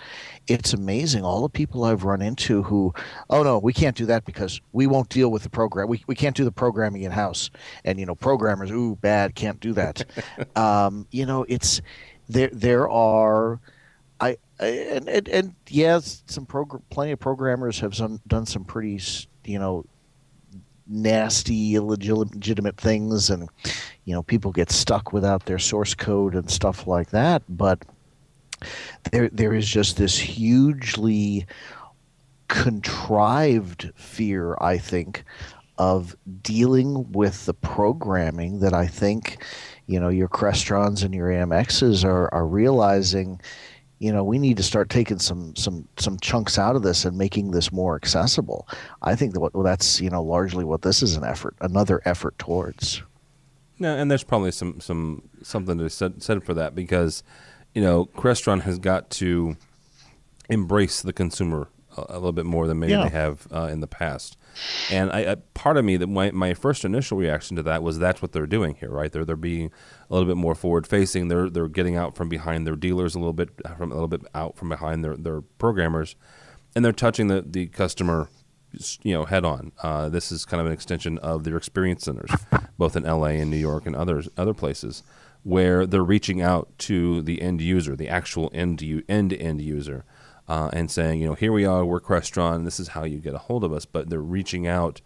it's 0.47 0.73
amazing 0.73 1.23
all 1.23 1.41
the 1.41 1.49
people 1.49 1.83
I've 1.83 2.03
run 2.03 2.21
into 2.21 2.63
who, 2.63 2.93
oh 3.29 3.43
no, 3.43 3.57
we 3.57 3.73
can't 3.73 3.95
do 3.95 4.05
that 4.07 4.25
because 4.25 4.61
we 4.73 4.87
won't 4.87 5.09
deal 5.09 5.31
with 5.31 5.43
the 5.43 5.49
program. 5.49 5.87
We, 5.87 6.03
we 6.07 6.15
can't 6.15 6.35
do 6.35 6.43
the 6.43 6.51
programming 6.51 7.03
in 7.03 7.11
house. 7.11 7.49
And 7.83 7.99
you 7.99 8.05
know, 8.05 8.15
programmers, 8.15 8.71
ooh, 8.71 8.95
bad, 8.95 9.35
can't 9.35 9.59
do 9.59 9.73
that. 9.73 10.05
um, 10.55 11.07
you 11.11 11.25
know, 11.25 11.45
it's 11.47 11.81
there. 12.29 12.49
There 12.51 12.89
are, 12.89 13.59
I, 14.19 14.37
I 14.59 14.65
and, 14.65 15.09
and 15.09 15.27
and 15.29 15.55
yes, 15.67 16.23
some 16.27 16.45
progr- 16.45 16.81
plenty 16.89 17.11
of 17.11 17.19
programmers 17.19 17.79
have 17.79 17.95
some, 17.95 18.21
done 18.27 18.45
some 18.45 18.65
pretty, 18.65 19.01
you 19.45 19.59
know, 19.59 19.85
nasty 20.87 21.75
illegitimate 21.75 22.77
things 22.77 23.29
and 23.29 23.49
you 24.05 24.13
know 24.13 24.21
people 24.23 24.51
get 24.51 24.71
stuck 24.71 25.13
without 25.13 25.45
their 25.45 25.59
source 25.59 25.93
code 25.93 26.35
and 26.35 26.49
stuff 26.49 26.87
like 26.87 27.09
that. 27.09 27.41
But 27.49 27.83
there 29.11 29.29
there 29.29 29.53
is 29.53 29.67
just 29.67 29.97
this 29.97 30.17
hugely 30.17 31.45
contrived 32.47 33.91
fear, 33.95 34.57
I 34.61 34.77
think, 34.77 35.23
of 35.77 36.15
dealing 36.41 37.11
with 37.11 37.45
the 37.45 37.53
programming 37.53 38.59
that 38.59 38.73
I 38.73 38.87
think, 38.87 39.43
you 39.87 39.99
know, 39.99 40.09
your 40.09 40.29
Crestrons 40.29 41.03
and 41.03 41.13
your 41.13 41.27
AMXs 41.27 42.05
are, 42.05 42.33
are 42.33 42.47
realizing, 42.47 43.41
you 43.99 44.11
know, 44.11 44.23
we 44.23 44.37
need 44.37 44.57
to 44.57 44.63
start 44.63 44.89
taking 44.89 45.19
some 45.19 45.55
some 45.55 45.87
some 45.97 46.19
chunks 46.19 46.57
out 46.57 46.75
of 46.75 46.83
this 46.83 47.05
and 47.05 47.17
making 47.17 47.51
this 47.51 47.71
more 47.71 47.95
accessible. 47.95 48.67
I 49.01 49.15
think 49.15 49.33
that 49.33 49.39
what, 49.39 49.53
well, 49.53 49.63
that's 49.63 50.01
you 50.01 50.09
know 50.09 50.23
largely 50.23 50.65
what 50.65 50.81
this 50.81 51.01
is 51.01 51.15
an 51.15 51.23
effort, 51.23 51.55
another 51.61 52.01
effort 52.05 52.37
towards. 52.37 53.01
No, 53.79 53.95
and 53.95 54.09
there's 54.09 54.23
probably 54.23 54.51
some 54.51 54.79
some 54.79 55.29
something 55.43 55.77
to 55.77 55.89
said 55.89 56.21
said 56.21 56.43
for 56.43 56.53
that 56.53 56.75
because 56.75 57.23
you 57.75 57.81
know, 57.81 58.05
Crestron 58.05 58.61
has 58.61 58.79
got 58.79 59.09
to 59.11 59.57
embrace 60.49 61.01
the 61.01 61.13
consumer 61.13 61.67
a, 61.95 62.05
a 62.09 62.15
little 62.15 62.31
bit 62.31 62.45
more 62.45 62.65
than 62.65 62.79
maybe 62.79 62.93
yeah. 62.93 63.03
they 63.03 63.09
have 63.09 63.47
uh, 63.53 63.67
in 63.71 63.81
the 63.81 63.87
past. 63.87 64.37
And 64.91 65.11
I, 65.11 65.31
I, 65.31 65.35
part 65.53 65.77
of 65.77 65.85
me 65.85 65.97
that 65.97 66.07
my, 66.07 66.31
my 66.31 66.53
first 66.53 66.85
initial 66.85 67.17
reaction 67.17 67.55
to 67.57 67.63
that 67.63 67.83
was 67.83 67.99
that's 67.99 68.21
what 68.21 68.31
they're 68.31 68.47
doing 68.47 68.75
here, 68.75 68.89
right? 68.89 69.11
They're 69.11 69.25
they're 69.25 69.35
being 69.35 69.71
a 70.09 70.13
little 70.13 70.27
bit 70.27 70.37
more 70.37 70.55
forward 70.55 70.87
facing. 70.87 71.27
They're 71.27 71.49
they're 71.49 71.67
getting 71.67 71.95
out 71.95 72.15
from 72.15 72.29
behind 72.29 72.65
their 72.65 72.75
dealers 72.75 73.15
a 73.15 73.19
little 73.19 73.33
bit 73.33 73.49
from 73.77 73.91
a 73.91 73.93
little 73.93 74.07
bit 74.07 74.21
out 74.33 74.57
from 74.57 74.69
behind 74.69 75.03
their, 75.03 75.15
their 75.15 75.41
programmers, 75.41 76.15
and 76.75 76.83
they're 76.83 76.91
touching 76.91 77.27
the, 77.27 77.43
the 77.45 77.67
customer, 77.67 78.29
you 79.03 79.13
know, 79.13 79.25
head 79.25 79.45
on. 79.45 79.71
Uh, 79.83 80.09
this 80.09 80.31
is 80.31 80.45
kind 80.45 80.61
of 80.61 80.67
an 80.67 80.73
extension 80.73 81.17
of 81.19 81.43
their 81.43 81.57
experience 81.57 82.03
centers, 82.03 82.31
both 82.77 82.95
in 82.95 83.05
L.A. 83.05 83.39
and 83.39 83.51
New 83.51 83.57
York 83.57 83.85
and 83.85 83.95
others 83.95 84.29
other 84.37 84.53
places 84.53 85.03
where 85.45 85.85
they're 85.85 86.03
reaching 86.03 86.41
out 86.41 86.67
to 86.79 87.21
the 87.21 87.39
end 87.39 87.61
user, 87.61 87.95
the 87.95 88.09
actual 88.09 88.49
end 88.51 88.81
end 89.07 89.31
end 89.31 89.61
user, 89.61 90.03
uh, 90.47 90.69
and 90.73 90.89
saying, 90.89 91.21
you 91.21 91.27
know, 91.27 91.33
here 91.33 91.51
we 91.51 91.65
are, 91.65 91.85
we're 91.85 92.01
Crestron, 92.01 92.65
this 92.65 92.79
is 92.79 92.89
how 92.89 93.03
you 93.03 93.19
get 93.19 93.33
a 93.33 93.39
hold 93.39 93.63
of 93.63 93.73
us. 93.73 93.85
But 93.85 94.09
they're 94.09 94.19
reaching 94.19 94.67
out, 94.67 95.01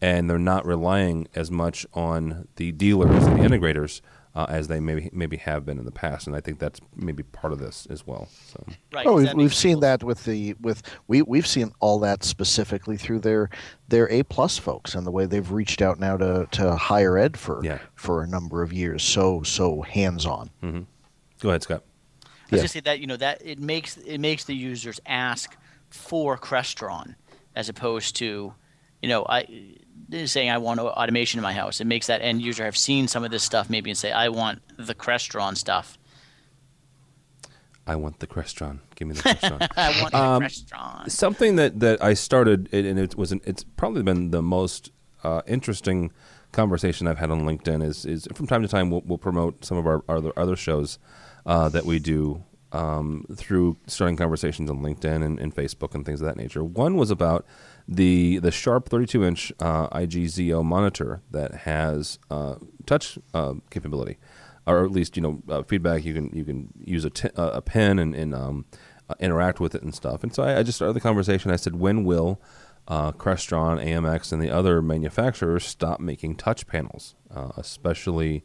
and 0.00 0.28
they're 0.28 0.38
not 0.38 0.66
relying 0.66 1.28
as 1.34 1.50
much 1.50 1.86
on 1.94 2.48
the 2.56 2.72
dealers 2.72 3.24
and 3.24 3.38
the 3.38 3.42
integrators 3.48 4.00
uh, 4.34 4.46
as 4.48 4.68
they 4.68 4.80
maybe 4.80 5.08
maybe 5.12 5.36
have 5.36 5.64
been 5.64 5.78
in 5.78 5.84
the 5.84 5.92
past, 5.92 6.26
and 6.26 6.34
I 6.34 6.40
think 6.40 6.58
that's 6.58 6.80
maybe 6.96 7.22
part 7.22 7.52
of 7.52 7.60
this 7.60 7.86
as 7.88 8.06
well. 8.06 8.28
So. 8.46 8.64
Right. 8.92 9.06
Oh, 9.06 9.14
we've, 9.14 9.32
we've 9.34 9.54
seen 9.54 9.80
that 9.80 10.02
with 10.02 10.24
the 10.24 10.54
with 10.60 10.82
we 11.06 11.22
we've 11.22 11.46
seen 11.46 11.72
all 11.78 12.00
that 12.00 12.24
specifically 12.24 12.96
through 12.96 13.20
their 13.20 13.48
their 13.88 14.10
A 14.10 14.24
plus 14.24 14.58
folks 14.58 14.94
and 14.94 15.06
the 15.06 15.12
way 15.12 15.26
they've 15.26 15.50
reached 15.50 15.82
out 15.82 16.00
now 16.00 16.16
to, 16.16 16.48
to 16.50 16.74
higher 16.74 17.16
ed 17.16 17.36
for 17.36 17.60
yeah. 17.64 17.78
for 17.94 18.22
a 18.22 18.26
number 18.26 18.62
of 18.62 18.72
years. 18.72 19.02
So 19.02 19.42
so 19.42 19.82
hands 19.82 20.26
on. 20.26 20.50
Mm-hmm. 20.62 20.82
Go 21.40 21.50
ahead, 21.50 21.62
Scott. 21.62 21.84
I 22.60 22.62
was 22.62 22.74
yeah. 22.74 22.80
say 22.80 22.80
that 22.80 23.00
you 23.00 23.06
know 23.06 23.16
that 23.16 23.42
it 23.44 23.58
makes 23.58 23.96
it 23.96 24.18
makes 24.18 24.44
the 24.44 24.54
users 24.54 25.00
ask 25.06 25.56
for 25.90 26.36
Crestron 26.36 27.14
as 27.56 27.68
opposed 27.68 28.16
to, 28.16 28.52
you 29.00 29.08
know, 29.08 29.24
I 29.28 29.76
saying 30.26 30.50
I 30.50 30.58
want 30.58 30.80
automation 30.80 31.38
in 31.38 31.42
my 31.42 31.52
house. 31.52 31.80
It 31.80 31.86
makes 31.86 32.08
that 32.08 32.20
end 32.20 32.42
user 32.42 32.64
have 32.64 32.76
seen 32.76 33.08
some 33.08 33.24
of 33.24 33.30
this 33.30 33.42
stuff 33.42 33.70
maybe 33.70 33.90
and 33.90 33.98
say 33.98 34.12
I 34.12 34.28
want 34.28 34.60
the 34.76 34.94
Crestron 34.94 35.56
stuff. 35.56 35.98
I 37.86 37.96
want 37.96 38.20
the 38.20 38.26
Crestron. 38.26 38.78
Give 38.94 39.08
me 39.08 39.14
the 39.14 39.22
Crestron. 39.28 39.68
I 39.76 40.02
want 40.02 40.14
um, 40.14 40.42
the 40.42 40.48
Crestron. 40.48 41.10
Something 41.10 41.56
that, 41.56 41.80
that 41.80 42.02
I 42.02 42.14
started, 42.14 42.72
and 42.72 42.98
it 42.98 43.16
was 43.16 43.30
an, 43.30 43.40
it's 43.44 43.62
probably 43.62 44.02
been 44.02 44.30
the 44.30 44.42
most 44.42 44.90
uh, 45.22 45.42
interesting 45.46 46.10
conversation 46.52 47.06
I've 47.06 47.18
had 47.18 47.30
on 47.30 47.42
LinkedIn. 47.42 47.82
Is 47.82 48.06
is 48.06 48.28
from 48.34 48.46
time 48.46 48.62
to 48.62 48.68
time 48.68 48.90
we'll, 48.90 49.02
we'll 49.04 49.18
promote 49.18 49.64
some 49.64 49.76
of 49.76 49.86
our 49.86 50.02
other 50.08 50.32
other 50.36 50.56
shows 50.56 50.98
uh, 51.46 51.68
that 51.68 51.84
we 51.84 51.98
do 51.98 52.42
um, 52.74 53.24
through 53.34 53.76
starting 53.86 54.16
conversations 54.16 54.68
on 54.68 54.80
LinkedIn 54.80 55.24
and, 55.24 55.38
and, 55.38 55.54
Facebook 55.54 55.94
and 55.94 56.04
things 56.04 56.20
of 56.20 56.26
that 56.26 56.36
nature. 56.36 56.64
One 56.64 56.96
was 56.96 57.10
about 57.10 57.46
the 57.86 58.38
the 58.38 58.50
Sharp 58.50 58.88
32 58.88 59.24
inch 59.24 59.52
uh, 59.60 59.88
IGZO 59.90 60.64
monitor 60.64 61.22
that 61.30 61.54
has 61.54 62.18
uh, 62.30 62.56
touch 62.84 63.16
uh, 63.32 63.54
capability, 63.70 64.18
or 64.66 64.84
at 64.84 64.90
least 64.90 65.16
you 65.16 65.22
know 65.22 65.42
uh, 65.48 65.62
feedback. 65.62 66.04
You 66.04 66.14
can 66.14 66.30
you 66.32 66.44
can 66.44 66.72
use 66.80 67.04
a, 67.04 67.10
a 67.36 67.62
pen 67.62 68.00
and, 68.00 68.14
and 68.14 68.34
um, 68.34 68.64
uh, 69.08 69.14
interact 69.20 69.60
with 69.60 69.76
it 69.76 69.82
and 69.82 69.94
stuff. 69.94 70.24
And 70.24 70.34
so 70.34 70.42
I, 70.42 70.58
I, 70.58 70.62
just 70.64 70.76
started 70.76 70.94
the 70.94 71.00
conversation. 71.00 71.52
I 71.52 71.56
said, 71.56 71.76
when 71.76 72.04
will 72.04 72.40
uh, 72.88 73.12
Crestron, 73.12 73.84
AMX, 73.84 74.32
and 74.32 74.42
the 74.42 74.50
other 74.50 74.82
manufacturers 74.82 75.64
stop 75.64 76.00
making 76.00 76.36
touch 76.36 76.66
panels, 76.66 77.14
especially 77.56 78.44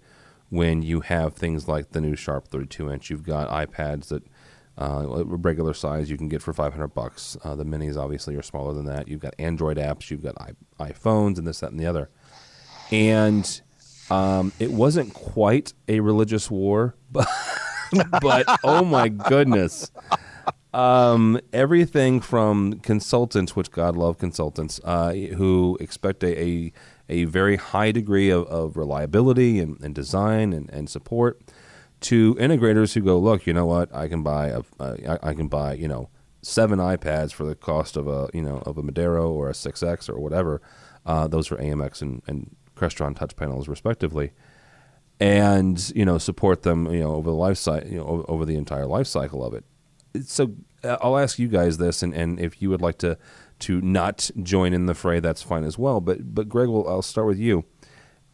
when 0.49 0.81
you 0.81 1.01
have 1.01 1.33
things 1.33 1.67
like 1.67 1.91
the 1.91 2.01
new 2.01 2.15
Sharp 2.15 2.47
32 2.47 2.91
inch? 2.91 3.09
You've 3.09 3.23
got 3.23 3.49
iPads 3.49 4.07
that 4.07 4.23
uh, 4.77 5.25
regular 5.25 5.73
size 5.73 6.09
you 6.09 6.17
can 6.17 6.29
get 6.29 6.41
for 6.41 6.53
500 6.53 6.87
bucks. 6.89 7.37
Uh, 7.43 7.55
the 7.55 7.65
minis 7.65 7.97
obviously 7.97 8.35
are 8.35 8.41
smaller 8.41 8.73
than 8.73 8.85
that. 8.85 9.07
You've 9.07 9.19
got 9.19 9.35
Android 9.37 9.77
apps, 9.77 10.09
you've 10.09 10.23
got 10.23 10.35
I- 10.39 10.91
iPhones, 10.91 11.37
and 11.37 11.45
this, 11.45 11.59
that, 11.59 11.71
and 11.71 11.79
the 11.79 11.85
other. 11.85 12.09
And 12.91 13.61
um, 14.09 14.53
it 14.57 14.71
wasn't 14.71 15.13
quite 15.13 15.73
a 15.87 15.99
religious 15.99 16.49
war, 16.49 16.95
but, 17.11 17.27
but 18.21 18.45
oh 18.63 18.83
my 18.85 19.09
goodness. 19.09 19.91
Um, 20.71 21.39
everything 21.51 22.21
from 22.21 22.79
consultants, 22.81 23.55
which 23.55 23.71
God 23.71 23.97
love 23.97 24.19
consultants, 24.19 24.79
uh, 24.83 25.13
who 25.13 25.77
expect 25.79 26.23
a, 26.23 26.39
a, 26.39 26.73
a, 27.09 27.23
very 27.23 27.55
high 27.55 27.91
degree 27.91 28.29
of, 28.29 28.45
of 28.45 28.77
reliability 28.77 29.59
and, 29.59 29.81
and 29.81 29.95
design 29.95 30.53
and, 30.53 30.69
and 30.69 30.87
support 30.87 31.41
to 32.01 32.35
integrators 32.35 32.93
who 32.93 33.01
go, 33.01 33.17
look, 33.17 33.45
you 33.45 33.53
know 33.53 33.65
what, 33.65 33.93
I 33.93 34.07
can 34.07 34.23
buy 34.23 34.49
a, 34.49 34.61
a 34.79 35.19
I 35.23 35.33
can 35.33 35.47
buy 35.47 35.73
you 35.73 35.87
know 35.87 36.09
seven 36.41 36.79
iPads 36.79 37.33
for 37.33 37.45
the 37.45 37.55
cost 37.55 37.97
of 37.97 38.07
a 38.07 38.29
you 38.33 38.41
know 38.41 38.61
of 38.65 38.77
a 38.77 38.83
Modero 38.83 39.29
or 39.29 39.49
a 39.49 39.53
6X 39.53 40.09
or 40.09 40.19
whatever. 40.19 40.61
Uh, 41.05 41.27
those 41.27 41.51
are 41.51 41.57
AMX 41.57 42.01
and, 42.01 42.21
and 42.27 42.55
Crestron 42.75 43.15
touch 43.15 43.35
panels 43.35 43.67
respectively, 43.67 44.31
and 45.19 45.91
you 45.95 46.05
know 46.05 46.17
support 46.17 46.63
them 46.63 46.91
you 46.91 47.01
know 47.01 47.15
over 47.15 47.29
the 47.29 47.35
life 47.35 47.57
cycle 47.57 47.89
you 47.89 47.97
know 47.97 48.05
over, 48.05 48.23
over, 48.27 48.45
the 48.45 48.55
entire 48.55 48.85
life 48.85 49.07
cycle 49.07 49.43
of 49.43 49.53
it. 49.53 49.65
So 50.23 50.55
uh, 50.83 50.97
I'll 51.01 51.17
ask 51.17 51.39
you 51.39 51.47
guys 51.47 51.77
this, 51.77 52.01
and, 52.03 52.13
and 52.13 52.39
if 52.39 52.61
you 52.61 52.69
would 52.69 52.81
like 52.81 52.97
to 52.99 53.17
to 53.59 53.81
not 53.81 54.31
join 54.41 54.73
in 54.73 54.85
the 54.85 54.93
fray, 54.93 55.19
that's 55.19 55.41
fine 55.41 55.63
as 55.63 55.77
well. 55.77 55.99
But 55.99 56.33
but 56.33 56.49
Greg, 56.49 56.69
will 56.69 56.87
I'll 56.87 57.01
start 57.01 57.27
with 57.27 57.39
you 57.39 57.65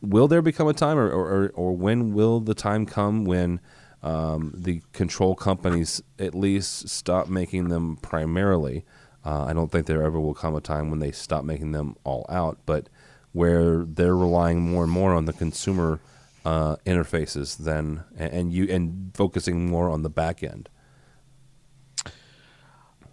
will 0.06 0.28
there 0.28 0.42
become 0.42 0.68
a 0.68 0.74
time, 0.74 0.98
or, 0.98 1.10
or, 1.10 1.50
or 1.56 1.76
when 1.76 2.14
will 2.14 2.40
the 2.40 2.54
time 2.54 2.86
come 2.86 3.26
when 3.26 3.60
um, 4.04 4.54
the 4.56 4.82
control 4.94 5.36
companies 5.36 6.02
at 6.20 6.36
least 6.36 6.90
stop 6.90 7.28
making 7.28 7.70
them 7.70 7.98
primarily? 7.98 8.86
Uh, 9.26 9.46
I 9.46 9.54
don't 9.54 9.72
think 9.72 9.88
there 9.88 10.04
ever 10.04 10.20
will 10.20 10.36
come 10.36 10.56
a 10.56 10.62
time 10.62 10.90
when 10.90 11.00
they 11.00 11.12
stop 11.12 11.44
making 11.44 11.72
them 11.72 11.96
all 12.04 12.26
out, 12.30 12.60
but 12.66 12.90
where 13.32 13.84
they're 13.84 14.16
relying 14.16 14.62
more 14.62 14.84
and 14.84 14.92
more 14.92 15.14
on 15.14 15.26
the 15.26 15.34
consumer 15.34 16.00
uh, 16.46 16.76
interfaces 16.86 17.58
than 17.58 18.04
and 18.16 18.54
you 18.54 18.66
and 18.70 19.12
focusing 19.16 19.68
more 19.68 19.90
on 19.90 20.04
the 20.04 20.10
back 20.10 20.44
end. 20.44 20.70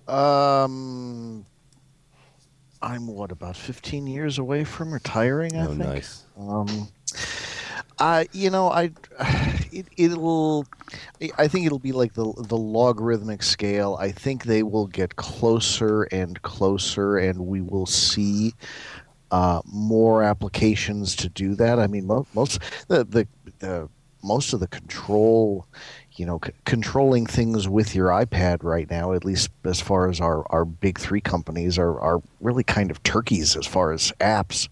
Um, 0.08 1.46
I'm 2.82 3.06
what 3.06 3.30
about 3.30 3.56
15 3.56 4.06
years 4.06 4.38
away 4.38 4.64
from 4.64 4.92
retiring. 4.92 5.56
I 5.56 5.64
oh, 5.64 5.68
think. 5.68 5.78
nice. 5.78 6.24
Um, 6.38 6.88
I, 7.98 8.28
you 8.32 8.50
know, 8.50 8.68
I, 8.68 8.90
it, 9.72 9.86
it'll, 9.96 10.66
I 11.38 11.46
think 11.46 11.66
it'll 11.66 11.78
be 11.78 11.92
like 11.92 12.14
the 12.14 12.32
the 12.48 12.56
logarithmic 12.56 13.42
scale. 13.42 13.96
I 14.00 14.10
think 14.10 14.44
they 14.44 14.62
will 14.62 14.88
get 14.88 15.16
closer 15.16 16.04
and 16.04 16.40
closer, 16.42 17.16
and 17.16 17.46
we 17.46 17.60
will 17.60 17.86
see 17.86 18.54
uh, 19.30 19.62
more 19.64 20.22
applications 20.22 21.14
to 21.16 21.28
do 21.28 21.54
that. 21.54 21.78
I 21.78 21.86
mean, 21.86 22.06
most, 22.06 22.34
most 22.34 22.58
the, 22.88 23.04
the 23.04 23.28
the 23.60 23.88
most 24.22 24.52
of 24.52 24.60
the 24.60 24.68
control 24.68 25.66
you 26.16 26.27
know, 26.27 26.40
c- 26.44 26.53
controlling 26.64 27.27
things 27.27 27.68
with 27.68 27.94
your 27.94 28.09
iPad 28.09 28.62
right 28.62 28.90
now, 28.90 29.12
at 29.12 29.25
least 29.25 29.51
as 29.64 29.81
far 29.81 30.09
as 30.09 30.20
our, 30.20 30.44
our 30.51 30.64
big 30.64 30.98
three 30.98 31.20
companies, 31.20 31.79
are, 31.79 31.98
are 32.01 32.22
really 32.40 32.64
kind 32.64 32.90
of 32.90 33.03
turkeys 33.03 33.57
as 33.57 33.66
far 33.66 33.92
as 33.92 34.12
apps 34.20 34.68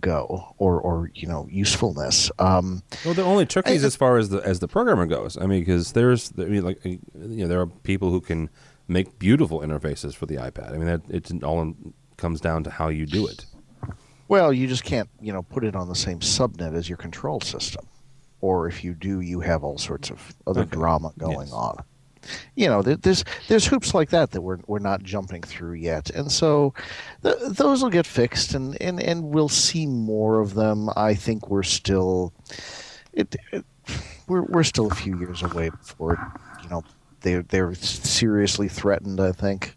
go 0.00 0.54
or, 0.58 0.80
or 0.80 1.10
you 1.14 1.26
know, 1.26 1.46
usefulness. 1.50 2.30
Um, 2.38 2.82
well, 3.04 3.14
they're 3.14 3.24
only 3.24 3.46
turkeys 3.46 3.82
I, 3.82 3.86
as 3.86 3.96
far 3.96 4.18
as 4.18 4.28
the 4.28 4.38
as 4.38 4.60
the 4.60 4.68
programmer 4.68 5.06
goes. 5.06 5.36
I 5.38 5.46
mean, 5.46 5.60
because 5.60 5.92
there's, 5.92 6.32
I 6.38 6.44
mean, 6.44 6.62
like, 6.62 6.84
you 6.84 7.00
know, 7.14 7.48
there 7.48 7.60
are 7.60 7.66
people 7.66 8.10
who 8.10 8.20
can 8.20 8.50
make 8.86 9.18
beautiful 9.18 9.60
interfaces 9.60 10.14
for 10.14 10.26
the 10.26 10.36
iPad. 10.36 10.74
I 10.74 10.76
mean, 10.76 10.86
that 10.86 11.02
it 11.08 11.42
all 11.42 11.74
comes 12.16 12.40
down 12.40 12.64
to 12.64 12.70
how 12.70 12.88
you 12.88 13.06
do 13.06 13.26
it. 13.26 13.46
Well, 14.28 14.52
you 14.52 14.66
just 14.66 14.84
can't, 14.84 15.08
you 15.20 15.32
know, 15.32 15.42
put 15.42 15.64
it 15.64 15.76
on 15.76 15.88
the 15.88 15.94
same 15.94 16.20
subnet 16.20 16.74
as 16.74 16.88
your 16.88 16.96
control 16.96 17.40
system 17.40 17.86
or 18.44 18.68
if 18.68 18.84
you 18.84 18.92
do, 18.92 19.20
you 19.20 19.40
have 19.40 19.64
all 19.64 19.78
sorts 19.78 20.10
of 20.10 20.34
other 20.46 20.60
okay. 20.60 20.70
drama 20.70 21.10
going 21.16 21.48
yes. 21.48 21.52
on. 21.52 21.82
You 22.56 22.68
know, 22.68 22.82
there's 22.82 23.24
there's 23.48 23.66
hoops 23.66 23.94
like 23.94 24.10
that 24.10 24.32
that 24.32 24.42
we're 24.42 24.58
we're 24.66 24.80
not 24.80 25.02
jumping 25.02 25.42
through 25.42 25.74
yet, 25.74 26.10
and 26.10 26.30
so 26.30 26.74
th- 27.22 27.36
those 27.48 27.82
will 27.82 27.88
get 27.88 28.06
fixed, 28.06 28.52
and, 28.54 28.80
and 28.82 29.02
and 29.02 29.24
we'll 29.24 29.48
see 29.48 29.86
more 29.86 30.40
of 30.40 30.52
them. 30.52 30.90
I 30.94 31.14
think 31.14 31.48
we're 31.48 31.62
still, 31.62 32.34
it, 33.14 33.34
it 33.50 33.64
we're 34.28 34.42
we're 34.42 34.62
still 34.62 34.92
a 34.92 34.94
few 34.94 35.18
years 35.18 35.42
away 35.42 35.70
before, 35.70 36.18
you 36.62 36.68
know, 36.68 36.82
they 37.22 37.36
they're 37.36 37.74
seriously 37.74 38.68
threatened. 38.68 39.20
I 39.20 39.32
think. 39.32 39.74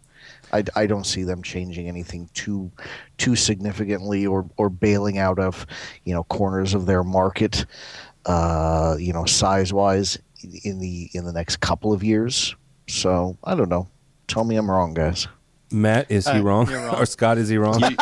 I, 0.54 0.64
I 0.76 0.88
don't 0.88 1.06
see 1.06 1.24
them 1.24 1.44
changing 1.44 1.88
anything 1.88 2.30
too 2.34 2.72
too 3.18 3.36
significantly 3.36 4.26
or, 4.26 4.50
or 4.56 4.70
bailing 4.70 5.18
out 5.18 5.40
of 5.40 5.66
you 6.06 6.14
know 6.14 6.24
corners 6.24 6.74
of 6.74 6.86
their 6.86 7.04
market 7.04 7.66
uh, 8.28 8.96
you 9.00 9.14
know, 9.14 9.26
size 9.26 9.74
wise 9.74 10.20
in 10.64 10.80
the 10.80 11.10
in 11.14 11.26
the 11.26 11.34
next 11.34 11.60
couple 11.62 11.94
of 11.94 12.04
years. 12.04 12.56
So 12.88 13.38
I 13.44 13.56
don't 13.56 13.70
know. 13.70 13.88
Tell 14.28 14.44
me 14.44 14.56
I'm 14.58 14.70
wrong, 14.70 14.94
guys. 14.94 15.28
Matt, 15.72 16.10
is 16.12 16.28
he 16.28 16.40
uh, 16.40 16.42
wrong? 16.42 16.68
wrong? 16.68 16.96
or 17.02 17.06
Scott, 17.06 17.38
is 17.38 17.50
he 17.50 17.58
wrong? 17.58 17.82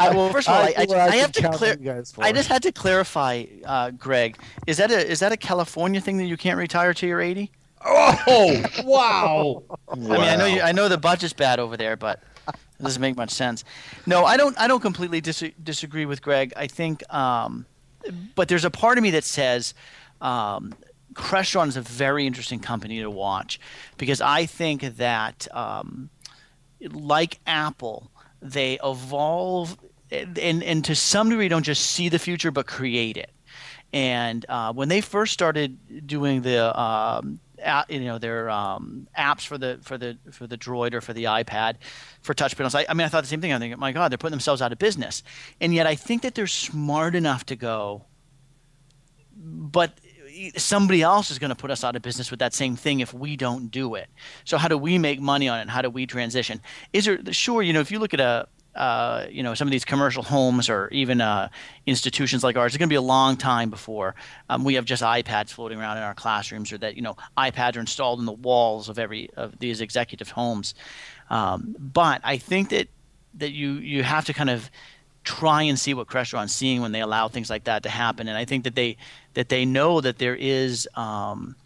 I, 0.00 0.10
well, 0.14 0.30
first 0.30 0.48
of 0.48 0.54
all, 0.54 0.62
I, 0.62 0.74
I, 0.78 0.86
I, 0.90 1.06
I 1.08 1.16
have 1.16 1.32
to 1.32 1.50
clear. 1.50 1.76
I 2.18 2.32
just 2.32 2.48
had 2.48 2.62
to 2.62 2.72
clarify, 2.72 3.44
uh, 3.64 3.90
Greg. 3.90 4.38
Is 4.66 4.76
that 4.76 4.90
a 4.90 5.06
is 5.06 5.20
that 5.20 5.32
a 5.32 5.36
California 5.36 6.00
thing 6.00 6.18
that 6.18 6.26
you 6.26 6.36
can't 6.36 6.58
retire 6.58 6.94
till 6.94 7.08
you're 7.08 7.20
80? 7.20 7.50
Oh, 7.84 8.64
wow! 8.84 9.62
I 9.90 9.94
mean, 9.96 10.12
I 10.12 10.36
know 10.36 10.46
you, 10.46 10.60
I 10.60 10.72
know 10.72 10.88
the 10.88 10.98
budget's 10.98 11.32
bad 11.32 11.58
over 11.58 11.76
there, 11.76 11.96
but 11.96 12.22
it 12.48 12.82
doesn't 12.82 13.00
make 13.00 13.16
much 13.16 13.30
sense. 13.30 13.64
No, 14.06 14.24
I 14.24 14.36
don't. 14.36 14.58
I 14.58 14.68
don't 14.68 14.80
completely 14.80 15.20
dis- 15.20 15.52
disagree 15.62 16.06
with 16.06 16.22
Greg. 16.22 16.52
I 16.56 16.66
think 16.66 17.02
um, 17.12 17.66
but 18.34 18.48
there's 18.48 18.64
a 18.64 18.70
part 18.70 18.98
of 18.98 19.02
me 19.02 19.10
that 19.10 19.24
says 19.24 19.74
um, 20.20 20.74
Crestron 21.14 21.68
is 21.68 21.76
a 21.76 21.82
very 21.82 22.26
interesting 22.26 22.60
company 22.60 23.00
to 23.00 23.10
watch 23.10 23.60
because 23.96 24.20
I 24.20 24.46
think 24.46 24.82
that, 24.96 25.48
um, 25.54 26.10
like 26.80 27.40
Apple, 27.46 28.10
they 28.40 28.78
evolve 28.84 29.76
and, 30.10 30.62
and 30.62 30.84
to 30.84 30.94
some 30.94 31.28
degree 31.28 31.48
don't 31.48 31.64
just 31.64 31.90
see 31.90 32.08
the 32.08 32.18
future 32.18 32.50
but 32.50 32.66
create 32.66 33.16
it. 33.16 33.30
And 33.92 34.44
uh, 34.48 34.72
when 34.72 34.88
they 34.88 35.00
first 35.00 35.32
started 35.32 36.06
doing 36.06 36.42
the 36.42 36.78
um, 36.78 37.40
you 37.88 38.00
know 38.00 38.18
their 38.18 38.50
um, 38.50 39.08
apps 39.16 39.46
for 39.46 39.58
the 39.58 39.78
for 39.82 39.98
the 39.98 40.18
for 40.30 40.46
the 40.46 40.56
Droid 40.58 40.94
or 40.94 41.00
for 41.00 41.12
the 41.12 41.24
iPad 41.24 41.76
for 42.20 42.34
touch 42.34 42.56
panels. 42.56 42.74
I, 42.74 42.86
I 42.88 42.94
mean, 42.94 43.04
I 43.04 43.08
thought 43.08 43.22
the 43.22 43.28
same 43.28 43.40
thing. 43.40 43.52
I 43.52 43.58
think, 43.58 43.76
my 43.78 43.92
God, 43.92 44.10
they're 44.10 44.18
putting 44.18 44.32
themselves 44.32 44.62
out 44.62 44.72
of 44.72 44.78
business. 44.78 45.22
And 45.60 45.74
yet, 45.74 45.86
I 45.86 45.94
think 45.94 46.22
that 46.22 46.34
they're 46.34 46.46
smart 46.46 47.14
enough 47.14 47.46
to 47.46 47.56
go. 47.56 48.04
But 49.36 49.98
somebody 50.56 51.02
else 51.02 51.30
is 51.30 51.38
going 51.38 51.50
to 51.50 51.56
put 51.56 51.70
us 51.70 51.84
out 51.84 51.96
of 51.96 52.02
business 52.02 52.30
with 52.30 52.40
that 52.40 52.54
same 52.54 52.76
thing 52.76 53.00
if 53.00 53.12
we 53.12 53.36
don't 53.36 53.70
do 53.70 53.94
it. 53.94 54.08
So 54.44 54.58
how 54.58 54.68
do 54.68 54.78
we 54.78 54.98
make 54.98 55.20
money 55.20 55.48
on 55.48 55.60
it? 55.60 55.68
How 55.68 55.82
do 55.82 55.90
we 55.90 56.06
transition? 56.06 56.60
Is 56.92 57.04
there 57.06 57.18
sure? 57.32 57.62
You 57.62 57.72
know, 57.72 57.80
if 57.80 57.90
you 57.90 57.98
look 57.98 58.14
at 58.14 58.20
a 58.20 58.46
uh, 58.78 59.26
you 59.28 59.42
know 59.42 59.54
some 59.54 59.66
of 59.66 59.72
these 59.72 59.84
commercial 59.84 60.22
homes 60.22 60.70
or 60.70 60.88
even 60.90 61.20
uh, 61.20 61.48
institutions 61.84 62.44
like 62.44 62.56
ours, 62.56 62.72
it's 62.72 62.78
going 62.78 62.88
to 62.88 62.92
be 62.92 62.96
a 62.96 63.02
long 63.02 63.36
time 63.36 63.70
before 63.70 64.14
um, 64.48 64.64
we 64.64 64.74
have 64.74 64.84
just 64.84 65.02
iPads 65.02 65.50
floating 65.50 65.78
around 65.80 65.96
in 65.96 66.04
our 66.04 66.14
classrooms, 66.14 66.72
or 66.72 66.78
that 66.78 66.94
you 66.94 67.02
know 67.02 67.16
iPads 67.36 67.76
are 67.76 67.80
installed 67.80 68.20
in 68.20 68.24
the 68.24 68.32
walls 68.32 68.88
of 68.88 68.98
every 68.98 69.30
of 69.36 69.58
these 69.58 69.80
executive 69.80 70.30
homes. 70.30 70.74
Um, 71.28 71.74
but 71.78 72.20
I 72.22 72.38
think 72.38 72.70
that 72.70 72.88
that 73.34 73.50
you 73.50 73.72
you 73.72 74.04
have 74.04 74.26
to 74.26 74.32
kind 74.32 74.48
of 74.48 74.70
try 75.24 75.62
and 75.62 75.78
see 75.78 75.92
what 75.92 76.06
Crestron's 76.06 76.54
seeing 76.54 76.80
when 76.80 76.92
they 76.92 77.00
allow 77.00 77.26
things 77.26 77.50
like 77.50 77.64
that 77.64 77.82
to 77.82 77.88
happen, 77.88 78.28
and 78.28 78.38
I 78.38 78.44
think 78.44 78.62
that 78.62 78.76
they 78.76 78.96
that 79.34 79.48
they 79.48 79.64
know 79.64 80.00
that 80.00 80.18
there 80.18 80.36
is. 80.36 80.88
Um, 80.94 81.56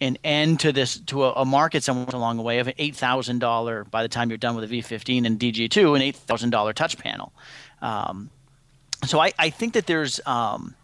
an 0.00 0.16
end 0.22 0.60
to 0.60 0.72
this 0.72 0.98
to 0.98 1.24
a, 1.24 1.32
a 1.32 1.44
market 1.44 1.82
somewhere 1.82 2.06
along 2.12 2.36
the 2.36 2.42
way 2.42 2.58
of 2.58 2.68
an 2.68 2.74
eight 2.78 2.94
thousand 2.94 3.40
dollar 3.40 3.84
by 3.84 4.02
the 4.02 4.08
time 4.08 4.30
you're 4.30 4.38
done 4.38 4.54
with 4.54 4.70
a 4.70 4.74
V15 4.74 5.26
and 5.26 5.38
DG2 5.38 5.96
an 5.96 6.02
eight 6.02 6.16
thousand 6.16 6.50
dollar 6.50 6.72
touch 6.72 6.98
panel. 6.98 7.32
Um, 7.82 8.30
so 9.06 9.20
I, 9.20 9.32
I 9.38 9.50
think 9.50 9.74
that 9.74 9.86
there's 9.86 10.20
um, 10.26 10.74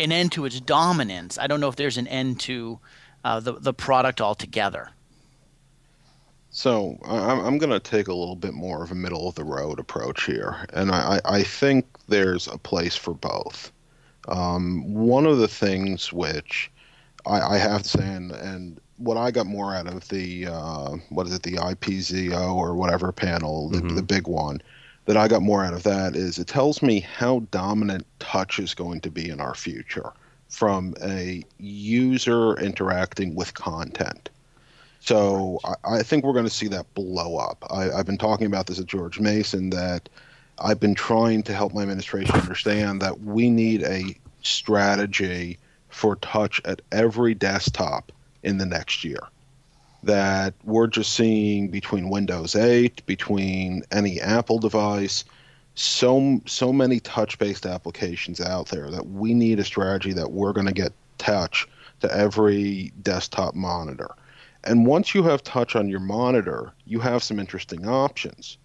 an 0.00 0.12
end 0.12 0.32
to 0.32 0.44
its 0.44 0.60
dominance. 0.60 1.38
I 1.38 1.46
don't 1.46 1.60
know 1.60 1.68
if 1.68 1.76
there's 1.76 1.98
an 1.98 2.08
end 2.08 2.40
to 2.40 2.78
uh, 3.24 3.40
the 3.40 3.52
the 3.52 3.74
product 3.74 4.20
altogether. 4.20 4.90
So 6.50 6.98
I'm, 7.04 7.40
I'm 7.40 7.58
going 7.58 7.70
to 7.70 7.78
take 7.78 8.08
a 8.08 8.14
little 8.14 8.34
bit 8.34 8.54
more 8.54 8.82
of 8.82 8.90
a 8.90 8.94
middle 8.94 9.28
of 9.28 9.34
the 9.34 9.44
road 9.44 9.78
approach 9.78 10.24
here, 10.24 10.66
and 10.72 10.90
I, 10.90 11.20
I 11.24 11.42
think 11.42 11.86
there's 12.08 12.48
a 12.48 12.56
place 12.56 12.96
for 12.96 13.12
both. 13.12 13.70
Um, 14.28 14.92
one 14.92 15.26
of 15.26 15.38
the 15.38 15.48
things 15.48 16.12
which 16.12 16.70
I, 17.28 17.54
I 17.54 17.58
have 17.58 17.82
to 17.82 17.88
say, 17.88 18.06
and, 18.06 18.32
and 18.32 18.80
what 18.96 19.16
I 19.16 19.30
got 19.30 19.46
more 19.46 19.74
out 19.74 19.86
of 19.86 20.08
the 20.08 20.46
uh, 20.46 20.96
what 21.10 21.26
is 21.26 21.34
it, 21.34 21.42
the 21.42 21.52
IPZO 21.52 22.54
or 22.54 22.74
whatever 22.74 23.12
panel, 23.12 23.68
the, 23.68 23.78
mm-hmm. 23.78 23.96
the 23.96 24.02
big 24.02 24.26
one, 24.26 24.60
that 25.04 25.16
I 25.16 25.28
got 25.28 25.42
more 25.42 25.64
out 25.64 25.72
of 25.72 25.84
that 25.84 26.16
is 26.16 26.38
it 26.38 26.48
tells 26.48 26.82
me 26.82 27.00
how 27.00 27.40
dominant 27.50 28.06
touch 28.18 28.58
is 28.58 28.74
going 28.74 29.00
to 29.02 29.10
be 29.10 29.30
in 29.30 29.40
our 29.40 29.54
future 29.54 30.12
from 30.48 30.94
a 31.02 31.42
user 31.58 32.58
interacting 32.58 33.34
with 33.34 33.54
content. 33.54 34.30
So 35.00 35.60
I, 35.64 35.98
I 35.98 36.02
think 36.02 36.24
we're 36.24 36.32
going 36.32 36.44
to 36.44 36.50
see 36.50 36.68
that 36.68 36.92
blow 36.94 37.36
up. 37.36 37.64
I, 37.70 37.84
have 37.84 38.06
been 38.06 38.18
talking 38.18 38.46
about 38.46 38.66
this 38.66 38.80
at 38.80 38.86
George 38.86 39.20
Mason 39.20 39.70
that 39.70 40.08
I've 40.58 40.80
been 40.80 40.94
trying 40.94 41.42
to 41.44 41.54
help 41.54 41.72
my 41.72 41.82
administration 41.82 42.34
understand 42.34 43.00
that 43.02 43.20
we 43.20 43.48
need 43.48 43.82
a 43.82 44.16
strategy 44.42 45.58
for 45.98 46.14
touch 46.16 46.60
at 46.64 46.80
every 46.92 47.34
desktop 47.34 48.12
in 48.44 48.58
the 48.58 48.66
next 48.66 49.02
year. 49.02 49.18
That 50.04 50.54
we're 50.62 50.86
just 50.86 51.12
seeing 51.12 51.68
between 51.68 52.08
Windows 52.08 52.54
8, 52.54 53.04
between 53.04 53.82
any 53.90 54.20
Apple 54.20 54.60
device, 54.60 55.24
so 55.74 56.40
so 56.46 56.72
many 56.72 57.00
touch-based 57.00 57.66
applications 57.66 58.40
out 58.40 58.68
there 58.68 58.90
that 58.92 59.08
we 59.08 59.34
need 59.34 59.58
a 59.58 59.64
strategy 59.64 60.12
that 60.12 60.30
we're 60.30 60.52
going 60.52 60.68
to 60.68 60.72
get 60.72 60.92
touch 61.18 61.66
to 61.98 62.16
every 62.16 62.92
desktop 63.02 63.56
monitor. 63.56 64.10
And 64.62 64.86
once 64.86 65.16
you 65.16 65.24
have 65.24 65.42
touch 65.42 65.74
on 65.74 65.88
your 65.88 66.00
monitor, 66.00 66.72
you 66.86 67.00
have 67.00 67.24
some 67.24 67.40
interesting 67.40 67.88
options. 67.88 68.56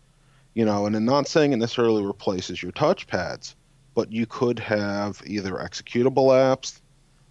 You 0.54 0.66
know, 0.66 0.86
and 0.86 0.96
I'm 0.96 1.06
not 1.06 1.28
saying 1.28 1.52
it 1.52 1.58
necessarily 1.58 2.06
replaces 2.06 2.62
your 2.62 2.74
touchpads, 2.74 3.56
but 3.96 4.12
you 4.12 4.28
could 4.28 4.60
have 4.60 5.24
either 5.26 5.54
executable 5.54 6.30
apps 6.30 6.80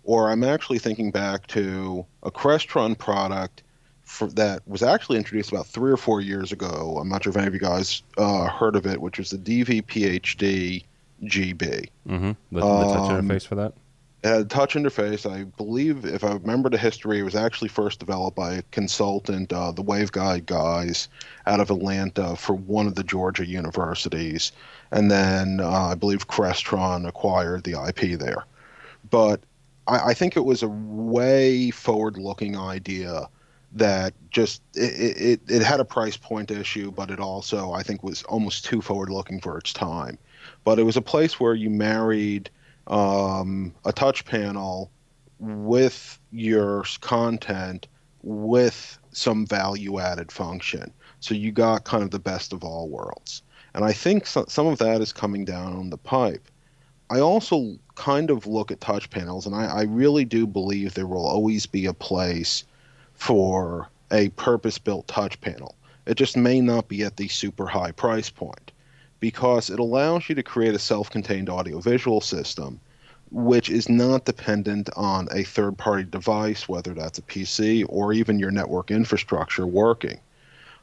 or 0.05 0.31
I'm 0.31 0.45
actually 0.45 0.79
thinking 0.79 1.11
back 1.11 1.47
to 1.49 2.05
a 2.23 2.31
Crestron 2.31 2.99
product 2.99 3.63
for, 4.05 4.29
that 4.29 4.67
was 4.67 4.83
actually 4.83 5.19
introduced 5.19 5.53
about 5.53 5.67
three 5.67 5.93
or 5.93 5.97
four 5.97 6.21
years 6.21 6.53
ago. 6.53 6.99
I'm 7.01 7.09
not 7.09 7.25
sure 7.25 7.31
if 7.31 7.37
any 7.37 7.47
of 7.47 7.55
you 7.55 7.61
guys 7.61 8.03
uh, 8.19 8.47
heard 8.49 8.77
of 8.77 8.87
it, 8.87 9.01
which 9.01 9.19
was 9.19 9.31
the 9.31 9.39
DVPHD 9.39 10.85
GB. 11.25 11.89
Mm-hmm. 12.09 12.33
The, 12.53 12.61
the 12.61 12.67
um, 12.67 12.89
touch 12.89 13.25
interface 13.25 13.47
for 13.47 13.55
that. 13.57 13.75
It 14.25 14.29
had 14.29 14.41
a 14.41 14.45
touch 14.45 14.75
interface. 14.75 15.29
I 15.29 15.45
believe, 15.45 16.05
if 16.05 16.23
I 16.23 16.33
remember 16.35 16.71
the 16.71 16.79
history, 16.79 17.19
it 17.19 17.25
was 17.25 17.35
actually 17.35 17.69
first 17.69 17.99
developed 17.99 18.37
by 18.37 18.55
a 18.55 18.63
consultant, 18.71 19.53
uh, 19.53 19.73
the 19.73 19.83
Waveguide 19.83 20.47
guys 20.47 21.09
out 21.47 21.59
of 21.59 21.71
Atlanta 21.71 22.37
for 22.37 22.55
one 22.55 22.87
of 22.87 22.95
the 22.95 23.03
Georgia 23.03 23.45
universities. 23.45 24.53
And 24.93 25.11
then 25.11 25.59
uh, 25.61 25.89
I 25.91 25.95
believe 25.97 26.29
Crestron 26.29 27.09
acquired 27.09 27.65
the 27.65 27.83
IP 27.89 28.19
there. 28.19 28.45
But 29.11 29.41
I, 29.87 30.11
I 30.11 30.15
think 30.15 30.37
it 30.37 30.45
was 30.45 30.63
a 30.63 30.69
way 30.69 31.71
forward 31.71 32.19
looking 32.19 32.57
idea 32.57 33.29
that 33.75 34.13
just 34.31 34.63
it, 34.75 35.17
it, 35.17 35.41
it 35.49 35.63
had 35.63 35.81
a 35.81 35.85
price 35.85 36.17
point 36.17 36.51
issue, 36.51 36.91
but 36.91 37.11
it 37.11 37.21
also 37.21 37.73
I 37.73 37.83
think 37.83 38.03
was 38.03 38.23
almost 38.25 38.65
too 38.65 38.81
forward 38.81 39.11
looking 39.11 39.41
for 39.41 39.59
its 39.59 39.73
time. 39.73 40.19
But 40.65 40.79
it 40.79 40.85
was 40.85 40.97
a 40.97 41.03
place 41.03 41.41
where 41.41 41.55
you 41.55 41.71
married 41.71 42.51
um, 42.87 43.75
a 43.85 43.93
touch 43.93 44.25
panel 44.25 44.91
with 45.39 46.19
your 46.31 46.85
content 47.01 47.89
with 48.23 48.99
some 49.13 49.47
value 49.47 49.99
added 49.99 50.31
function. 50.31 50.93
So 51.21 51.35
you 51.35 51.53
got 51.53 51.85
kind 51.85 52.03
of 52.03 52.11
the 52.11 52.19
best 52.19 52.53
of 52.53 52.65
all 52.65 52.89
worlds. 52.89 53.43
And 53.75 53.85
I 53.85 53.93
think 53.93 54.27
so, 54.27 54.45
some 54.49 54.67
of 54.67 54.79
that 54.79 55.01
is 55.01 55.13
coming 55.13 55.45
down 55.45 55.91
the 55.91 55.99
pipe. 55.99 56.47
I 57.13 57.21
also 57.21 57.77
kind 57.95 58.31
of 58.31 58.47
look 58.47 58.71
at 58.71 58.81
touch 58.81 59.11
panels, 59.11 59.45
and 59.45 59.55
I, 59.55 59.67
I 59.67 59.83
really 59.83 60.25
do 60.25 60.47
believe 60.47 60.95
there 60.95 61.07
will 61.07 61.27
always 61.27 61.67
be 61.67 61.85
a 61.85 61.93
place 61.93 62.65
for 63.13 63.91
a 64.11 64.31
purpose 64.31 64.79
built 64.79 65.07
touch 65.09 65.39
panel. 65.43 65.75
It 66.07 66.15
just 66.15 66.39
may 66.39 66.63
not 66.63 66.89
be 66.89 67.03
at 67.03 67.19
the 67.19 67.29
super 67.29 67.67
high 67.67 67.93
price 67.93 68.31
point 68.31 68.73
because 69.21 69.69
it 69.69 69.79
allows 69.79 70.27
you 70.31 70.35
to 70.37 70.43
create 70.43 70.75
a 70.75 70.79
self 70.79 71.11
contained 71.11 71.51
audiovisual 71.51 72.23
system 72.23 72.81
which 73.31 73.69
is 73.69 73.89
not 73.89 74.25
dependent 74.25 74.89
on 74.97 75.29
a 75.33 75.43
third 75.43 75.77
party 75.77 76.05
device, 76.05 76.69
whether 76.69 76.93
that's 76.95 77.19
a 77.19 77.23
PC 77.23 77.85
or 77.89 78.13
even 78.13 78.39
your 78.39 78.51
network 78.51 78.91
infrastructure 78.91 79.67
working. 79.67 80.19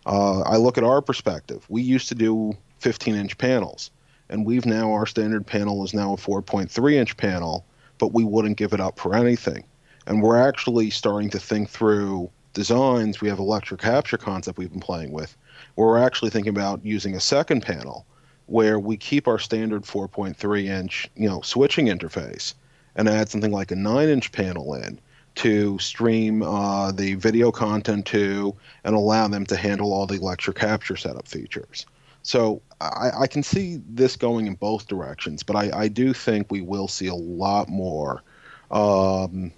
Uh, 0.06 0.42
I 0.42 0.58
look 0.58 0.78
at 0.78 0.84
our 0.84 1.02
perspective. 1.02 1.66
We 1.70 1.82
used 1.82 2.08
to 2.10 2.16
do 2.16 2.54
15 2.80 3.16
inch 3.16 3.38
panels, 3.38 3.92
and 4.30 4.46
we've 4.46 4.66
now, 4.66 4.94
our 4.94 5.06
standard 5.06 5.46
panel 5.46 5.84
is 5.84 5.94
now 5.94 6.14
a 6.14 6.18
4.3 6.18 6.94
inch 6.94 7.18
panel, 7.18 7.66
but 7.98 8.14
we 8.14 8.24
wouldn't 8.24 8.58
give 8.58 8.74
it 8.74 8.80
up 8.80 9.00
for 9.00 9.16
anything. 9.16 9.64
And 10.06 10.22
we're 10.22 10.40
actually 10.40 10.90
starting 10.90 11.30
to 11.32 11.40
think 11.40 11.70
through 11.70 12.30
designs. 12.54 13.22
We 13.22 13.30
have 13.30 13.40
a 13.40 13.44
lecture 13.44 13.78
capture 13.78 14.18
concept 14.18 14.58
we've 14.58 14.72
been 14.72 14.80
playing 14.80 15.12
with, 15.12 15.36
where 15.76 15.88
we're 15.88 15.98
actually 15.98 16.32
thinking 16.32 16.52
about 16.52 16.86
using 16.86 17.16
a 17.16 17.20
second 17.20 17.62
panel 17.62 18.06
where 18.46 18.80
we 18.80 18.98
keep 18.98 19.28
our 19.28 19.38
standard 19.40 19.84
4.3 19.84 20.66
inch, 20.66 21.10
you 21.16 21.30
know, 21.30 21.42
switching 21.42 21.86
interface 21.86 22.56
and 22.96 23.08
add 23.08 23.30
something 23.30 23.52
like 23.52 23.72
a 23.72 23.76
9 23.76 24.10
inch 24.10 24.32
panel 24.32 24.74
in 24.74 25.00
to 25.36 25.78
stream 25.80 26.42
uh, 26.42 26.92
the 26.92 27.14
video 27.16 27.52
content 27.52 28.06
to 28.08 28.56
and 28.84 28.96
allow 28.96 29.28
them 29.28 29.46
to 29.46 29.56
handle 29.56 29.94
all 29.94 30.08
the 30.08 30.18
lecture 30.18 30.52
capture 30.52 30.98
setup 30.98 31.28
features. 31.28 31.86
So 32.24 32.62
I, 32.82 33.12
I 33.22 33.28
can 33.28 33.44
see 33.44 33.82
this 33.88 34.16
going 34.16 34.48
in 34.48 34.56
both 34.56 34.88
directions, 34.88 35.44
but 35.44 35.56
I, 35.56 35.72
I 35.74 35.88
do 35.88 36.14
think 36.14 36.48
we 36.50 36.62
will 36.62 36.88
see 36.88 37.08
a 37.08 37.16
lot 37.16 37.70
more 37.70 38.24
um, 38.72 39.52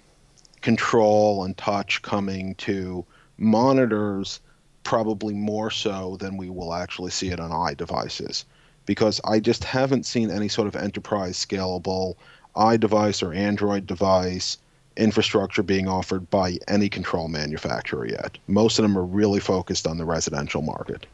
control 0.60 1.44
and 1.44 1.56
touch 1.56 2.02
coming 2.02 2.54
to 2.56 3.04
monitors, 3.38 4.40
probably 4.84 5.34
more 5.34 5.70
so 5.70 6.16
than 6.18 6.36
we 6.36 6.50
will 6.50 6.74
actually 6.74 7.10
see 7.10 7.28
it 7.28 7.40
on 7.40 7.50
iDevices 7.50 8.44
because 8.86 9.20
I 9.24 9.40
just 9.40 9.64
haven't 9.64 10.06
seen 10.06 10.30
any 10.30 10.48
sort 10.48 10.68
of 10.68 10.76
enterprise 10.76 11.36
scalable 11.36 12.14
iDevice 12.56 13.22
or 13.22 13.32
Android 13.32 13.86
device 13.86 14.58
infrastructure 14.96 15.62
being 15.62 15.88
offered 15.88 16.28
by 16.30 16.58
any 16.68 16.88
control 16.88 17.28
manufacturer 17.28 18.06
yet. 18.06 18.36
Most 18.46 18.78
of 18.78 18.82
them 18.82 18.98
are 18.98 19.04
really 19.04 19.40
focused 19.40 19.86
on 19.86 19.96
the 19.96 20.04
residential 20.04 20.62
market. 20.62 21.06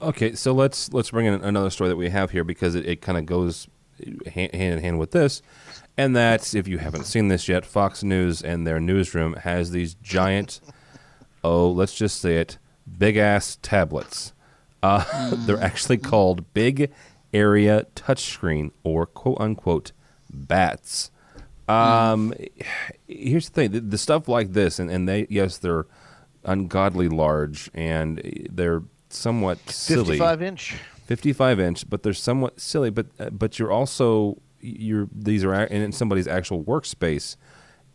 Okay, 0.00 0.34
so 0.34 0.52
let's 0.52 0.92
let's 0.92 1.10
bring 1.10 1.26
in 1.26 1.34
another 1.34 1.70
story 1.70 1.88
that 1.88 1.96
we 1.96 2.10
have 2.10 2.30
here 2.30 2.44
because 2.44 2.76
it, 2.76 2.86
it 2.86 3.02
kind 3.02 3.18
of 3.18 3.26
goes 3.26 3.66
hand, 4.32 4.54
hand 4.54 4.74
in 4.74 4.78
hand 4.78 4.98
with 4.98 5.10
this, 5.10 5.42
and 5.96 6.14
that's 6.14 6.54
if 6.54 6.68
you 6.68 6.78
haven't 6.78 7.04
seen 7.04 7.28
this 7.28 7.48
yet, 7.48 7.66
Fox 7.66 8.04
News 8.04 8.40
and 8.40 8.64
their 8.64 8.78
newsroom 8.78 9.34
has 9.34 9.72
these 9.72 9.94
giant, 9.94 10.60
oh, 11.42 11.68
let's 11.68 11.94
just 11.94 12.20
say 12.20 12.36
it, 12.36 12.58
big 12.96 13.16
ass 13.16 13.58
tablets. 13.60 14.32
Uh, 14.84 15.00
mm. 15.00 15.36
They're 15.46 15.60
actually 15.60 15.98
called 15.98 16.54
Big 16.54 16.92
Area 17.34 17.86
Touchscreen 17.96 18.70
or 18.84 19.04
quote 19.04 19.38
unquote 19.40 19.90
BATs. 20.30 21.10
Um, 21.66 22.32
mm. 22.32 22.48
Here's 23.08 23.48
the 23.48 23.54
thing: 23.54 23.70
the, 23.72 23.80
the, 23.80 23.98
stuff 23.98 24.28
like 24.28 24.52
this, 24.52 24.78
and, 24.78 24.88
and 24.92 25.08
they 25.08 25.26
yes, 25.28 25.58
they're 25.58 25.86
ungodly 26.44 27.08
large 27.08 27.68
and 27.74 28.48
they're 28.50 28.82
somewhat 29.10 29.58
silly. 29.70 30.04
Fifty-five 30.04 30.42
inch. 30.42 30.76
Fifty-five 31.06 31.60
inch, 31.60 31.88
but 31.88 32.02
they're 32.02 32.12
somewhat 32.12 32.60
silly. 32.60 32.90
But 32.90 33.06
uh, 33.18 33.30
but 33.30 33.58
you're 33.58 33.72
also 33.72 34.40
you're 34.60 35.08
these 35.12 35.44
are 35.44 35.64
in 35.64 35.92
somebody's 35.92 36.28
actual 36.28 36.64
workspace, 36.64 37.36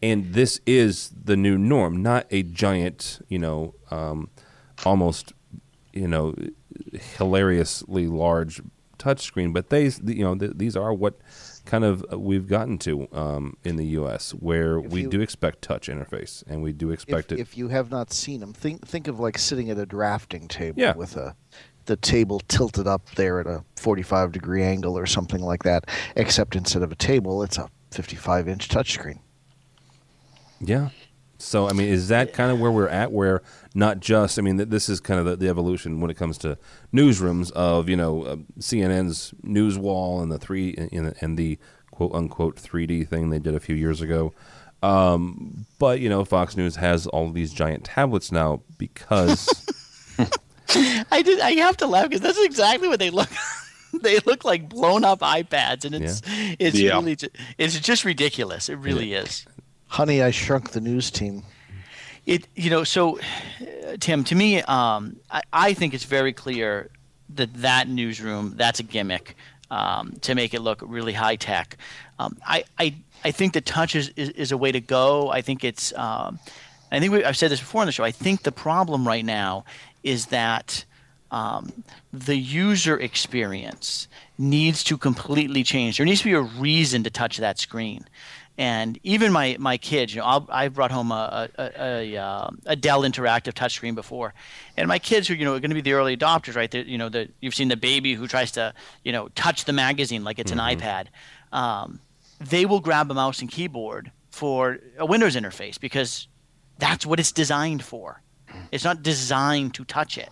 and 0.01 0.33
this 0.33 0.59
is 0.65 1.11
the 1.23 1.37
new 1.37 1.57
norm, 1.57 2.01
not 2.01 2.25
a 2.31 2.43
giant, 2.43 3.19
you 3.29 3.39
know, 3.39 3.75
um, 3.91 4.29
almost, 4.85 5.33
you 5.93 6.07
know, 6.07 6.33
hilariously 7.17 8.07
large 8.07 8.61
touchscreen. 9.03 9.53
But 9.53 9.69
they, 9.69 9.85
you 10.03 10.23
know, 10.23 10.35
th- 10.35 10.53
these 10.55 10.75
are 10.75 10.93
what 10.93 11.15
kind 11.65 11.83
of 11.83 12.05
uh, 12.11 12.19
we've 12.19 12.47
gotten 12.47 12.77
to 12.79 13.07
um, 13.11 13.57
in 13.63 13.75
the 13.75 13.85
U.S., 13.87 14.31
where 14.31 14.79
if 14.79 14.91
we 14.91 15.01
you, 15.01 15.09
do 15.09 15.21
expect 15.21 15.61
touch 15.61 15.87
interface, 15.87 16.43
and 16.47 16.61
we 16.61 16.73
do 16.73 16.91
expect 16.91 17.31
if, 17.31 17.39
it. 17.39 17.41
If 17.41 17.57
you 17.57 17.69
have 17.69 17.91
not 17.91 18.11
seen 18.11 18.39
them, 18.39 18.53
think 18.53 18.87
think 18.87 19.07
of 19.07 19.19
like 19.19 19.37
sitting 19.37 19.69
at 19.69 19.77
a 19.77 19.85
drafting 19.85 20.47
table 20.47 20.81
yeah. 20.81 20.95
with 20.95 21.17
a 21.17 21.35
the 21.85 21.97
table 21.97 22.39
tilted 22.47 22.87
up 22.87 23.09
there 23.15 23.41
at 23.41 23.47
a 23.47 23.63
45 23.75 24.31
degree 24.31 24.63
angle 24.63 24.97
or 24.97 25.05
something 25.05 25.41
like 25.41 25.63
that. 25.63 25.89
Except 26.15 26.55
instead 26.55 26.81
of 26.81 26.91
a 26.91 26.95
table, 26.95 27.43
it's 27.43 27.57
a 27.57 27.69
55 27.91 28.47
inch 28.47 28.69
touchscreen. 28.69 29.19
Yeah. 30.59 30.89
So 31.37 31.67
I 31.67 31.73
mean, 31.73 31.89
is 31.89 32.07
that 32.07 32.33
kind 32.33 32.51
of 32.51 32.59
where 32.59 32.71
we're 32.71 32.87
at? 32.87 33.11
Where 33.11 33.41
not 33.75 33.99
just 33.99 34.39
I 34.39 34.41
mean, 34.41 34.57
this 34.57 34.87
is 34.87 34.99
kind 34.99 35.19
of 35.19 35.25
the, 35.25 35.35
the 35.35 35.49
evolution 35.49 35.99
when 35.99 36.09
it 36.09 36.17
comes 36.17 36.37
to 36.39 36.57
newsrooms 36.93 37.51
of 37.51 37.89
you 37.89 37.97
know 37.97 38.23
uh, 38.23 38.35
CNN's 38.59 39.33
news 39.43 39.77
wall 39.77 40.21
and 40.21 40.31
the 40.31 40.39
three 40.39 40.75
and, 40.91 41.15
and 41.19 41.37
the 41.37 41.57
quote 41.91 42.13
unquote 42.13 42.55
3D 42.55 43.07
thing 43.07 43.29
they 43.29 43.39
did 43.39 43.55
a 43.55 43.59
few 43.59 43.75
years 43.75 44.01
ago. 44.01 44.33
Um, 44.81 45.65
but 45.79 46.01
you 46.01 46.09
know, 46.09 46.25
Fox 46.25 46.57
News 46.57 46.75
has 46.75 47.07
all 47.07 47.31
these 47.31 47.53
giant 47.53 47.85
tablets 47.85 48.31
now 48.31 48.61
because 48.77 49.47
I 51.11 51.21
did. 51.23 51.39
I 51.39 51.51
have 51.53 51.77
to 51.77 51.87
laugh 51.87 52.09
because 52.09 52.21
that's 52.21 52.43
exactly 52.43 52.89
what 52.89 52.99
they 52.99 53.09
look. 53.09 53.29
they 54.01 54.19
look 54.19 54.43
like 54.43 54.67
blown 54.67 55.05
up 55.05 55.19
iPads, 55.19 55.85
and 55.85 55.95
it's 55.95 56.21
yeah. 56.27 56.55
it's 56.59 56.77
yeah. 56.77 56.91
really 56.91 57.17
it's 57.57 57.79
just 57.79 58.03
ridiculous. 58.03 58.67
It 58.67 58.75
really 58.75 59.13
yeah. 59.13 59.21
is. 59.21 59.45
Honey, 59.93 60.23
I 60.23 60.31
Shrunk 60.31 60.71
the 60.71 60.81
News 60.81 61.11
team. 61.11 61.43
It 62.25 62.47
you 62.55 62.71
know 62.71 62.83
so, 62.83 63.19
Tim. 63.99 64.23
To 64.23 64.33
me, 64.33 64.59
um, 64.63 65.17
I, 65.29 65.43
I 65.53 65.73
think 65.75 65.93
it's 65.93 66.05
very 66.05 66.33
clear 66.33 66.89
that 67.35 67.53
that 67.61 67.87
newsroom 67.87 68.55
that's 68.55 68.79
a 68.79 68.83
gimmick 68.83 69.35
um, 69.69 70.13
to 70.21 70.33
make 70.33 70.55
it 70.55 70.61
look 70.61 70.81
really 70.83 71.13
high 71.13 71.35
tech. 71.35 71.77
Um, 72.17 72.35
I, 72.43 72.63
I 72.79 72.95
I 73.23 73.29
think 73.29 73.53
the 73.53 73.61
touch 73.61 73.95
is, 73.95 74.09
is, 74.15 74.29
is, 74.29 74.51
a 74.51 74.57
way 74.57 74.71
to 74.71 74.81
go. 74.81 75.29
I 75.29 75.41
think 75.41 75.63
it's. 75.63 75.93
Um, 75.93 76.39
I 76.91 76.99
think 76.99 77.13
we, 77.13 77.23
I've 77.23 77.37
said 77.37 77.51
this 77.51 77.59
before 77.59 77.81
on 77.81 77.85
the 77.85 77.91
show. 77.91 78.03
I 78.03 78.09
think 78.09 78.41
the 78.41 78.51
problem 78.51 79.07
right 79.07 79.23
now 79.23 79.63
is 80.01 80.25
that 80.27 80.85
um, 81.29 81.71
the 82.11 82.35
user 82.35 82.99
experience 82.99 84.07
needs 84.39 84.83
to 84.85 84.97
completely 84.97 85.63
change. 85.63 85.97
There 85.97 86.05
needs 86.05 86.21
to 86.21 86.25
be 86.25 86.33
a 86.33 86.41
reason 86.41 87.03
to 87.03 87.11
touch 87.11 87.37
that 87.37 87.59
screen 87.59 88.05
and 88.57 88.99
even 89.03 89.31
my 89.31 89.57
my 89.59 89.77
kids, 89.77 90.13
you 90.13 90.21
know, 90.21 90.27
I'll, 90.27 90.47
i 90.51 90.67
brought 90.67 90.91
home 90.91 91.11
a 91.11 91.49
a, 91.57 91.71
a, 91.79 92.17
uh, 92.17 92.49
a 92.67 92.75
Dell 92.75 93.01
Interactive 93.01 93.53
touchscreen 93.53 93.95
before, 93.95 94.33
and 94.77 94.87
my 94.87 94.99
kids 94.99 95.27
who 95.27 95.33
you 95.33 95.43
know 95.43 95.55
are 95.55 95.59
going 95.59 95.71
to 95.71 95.75
be 95.75 95.81
the 95.81 95.93
early 95.93 96.15
adopters, 96.15 96.55
right? 96.55 96.69
They're, 96.69 96.83
you 96.83 96.97
know, 96.97 97.09
the 97.09 97.29
you've 97.41 97.55
seen 97.55 97.69
the 97.69 97.77
baby 97.77 98.13
who 98.13 98.27
tries 98.27 98.51
to 98.51 98.73
you 99.03 99.11
know 99.11 99.29
touch 99.29 99.65
the 99.65 99.73
magazine 99.73 100.23
like 100.23 100.37
it's 100.37 100.51
mm-hmm. 100.51 100.59
an 100.59 100.77
iPad. 100.77 101.07
Um, 101.51 101.99
they 102.39 102.65
will 102.65 102.79
grab 102.79 103.09
a 103.09 103.13
mouse 103.13 103.41
and 103.41 103.49
keyboard 103.49 104.11
for 104.29 104.79
a 104.97 105.05
Windows 105.05 105.35
interface 105.35 105.79
because 105.79 106.27
that's 106.77 107.05
what 107.05 107.19
it's 107.19 107.31
designed 107.31 107.83
for. 107.83 108.21
It's 108.71 108.83
not 108.83 109.01
designed 109.01 109.73
to 109.75 109.85
touch 109.85 110.17
it, 110.19 110.29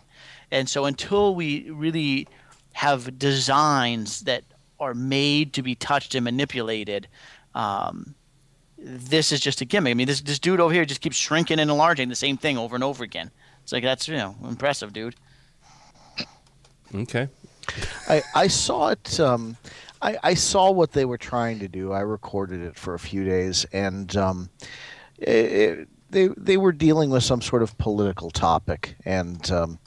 and 0.51 0.69
so 0.69 0.85
until 0.85 1.33
we 1.33 1.71
really 1.71 2.27
have 2.73 3.17
designs 3.17 4.21
that 4.21 4.43
are 4.79 4.93
made 4.93 5.53
to 5.53 5.61
be 5.61 5.75
touched 5.75 6.15
and 6.15 6.23
manipulated 6.23 7.07
um, 7.55 8.15
this 8.77 9.31
is 9.31 9.39
just 9.39 9.61
a 9.61 9.65
gimmick. 9.65 9.91
I 9.91 9.93
mean, 9.93 10.07
this 10.07 10.21
this 10.21 10.39
dude 10.39 10.59
over 10.59 10.73
here 10.73 10.85
just 10.85 11.01
keeps 11.01 11.15
shrinking 11.15 11.59
and 11.59 11.69
enlarging 11.69 12.09
the 12.09 12.15
same 12.15 12.37
thing 12.37 12.57
over 12.57 12.75
and 12.75 12.83
over 12.83 13.03
again. 13.03 13.31
It's 13.63 13.71
like 13.71 13.83
that's 13.83 14.07
you 14.07 14.17
know 14.17 14.35
impressive, 14.43 14.93
dude. 14.93 15.15
Okay. 16.93 17.29
I 18.09 18.21
I 18.35 18.47
saw 18.47 18.89
it. 18.89 19.19
Um, 19.19 19.57
I 20.01 20.17
I 20.23 20.33
saw 20.33 20.71
what 20.71 20.93
they 20.93 21.05
were 21.05 21.17
trying 21.17 21.59
to 21.59 21.67
do. 21.67 21.91
I 21.91 22.01
recorded 22.01 22.61
it 22.61 22.75
for 22.75 22.93
a 22.93 22.99
few 22.99 23.23
days, 23.23 23.65
and 23.71 24.15
um, 24.17 24.49
it, 25.17 25.87
they 26.09 26.29
they 26.37 26.57
were 26.57 26.71
dealing 26.71 27.09
with 27.09 27.23
some 27.23 27.41
sort 27.41 27.63
of 27.63 27.77
political 27.77 28.31
topic, 28.31 28.95
and 29.05 29.49
um, 29.51 29.79